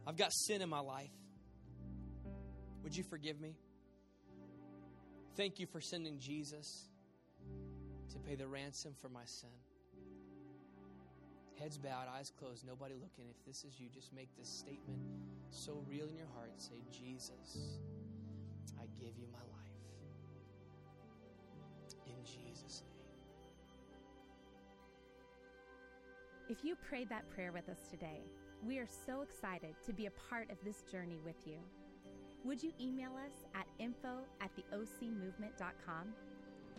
I've 0.07 0.17
got 0.17 0.33
sin 0.33 0.63
in 0.63 0.69
my 0.69 0.79
life. 0.79 1.11
Would 2.85 2.97
you 2.97 3.03
forgive 3.03 3.41
me? 3.41 3.57
Thank 5.37 5.59
you 5.59 5.67
for 5.67 5.81
sending 5.81 6.21
Jesus 6.21 6.85
to 8.13 8.19
pay 8.21 8.37
the 8.37 8.47
ransom 8.47 8.95
for 9.01 9.09
my 9.09 9.25
sin. 9.25 9.51
Heads 11.59 11.79
bowed, 11.79 12.09
eyes 12.17 12.33
closed, 12.39 12.67
nobody 12.67 12.95
looking. 12.95 13.27
If 13.31 13.45
this 13.47 13.65
is 13.65 13.79
you, 13.79 13.89
just 13.89 14.13
make 14.13 14.29
this 14.37 14.49
statement 14.49 15.01
so 15.51 15.85
real 15.89 16.09
in 16.09 16.17
your 16.17 16.27
heart. 16.35 16.51
Say, 16.57 16.83
Jesus, 16.91 17.79
I 18.79 18.87
give 18.99 19.17
you 19.17 19.27
my 19.33 19.39
life. 19.39 19.65
In 22.07 22.25
Jesus' 22.25 22.83
name. 22.83 22.95
If 26.49 26.65
you 26.65 26.77
prayed 26.77 27.09
that 27.09 27.29
prayer 27.31 27.53
with 27.53 27.69
us 27.69 27.89
today, 27.91 28.21
we 28.67 28.79
are 28.79 28.89
so 29.07 29.23
excited 29.23 29.75
to 29.87 29.93
be 29.93 30.07
a 30.07 30.11
part 30.29 30.51
of 30.51 30.57
this 30.65 30.83
journey 30.91 31.19
with 31.25 31.47
you. 31.47 31.59
Would 32.45 32.63
you 32.63 32.73
email 32.81 33.13
us 33.13 33.45
at 33.55 33.67
info 33.79 34.19
at 34.41 34.51
theocmovement.com? 34.57 36.13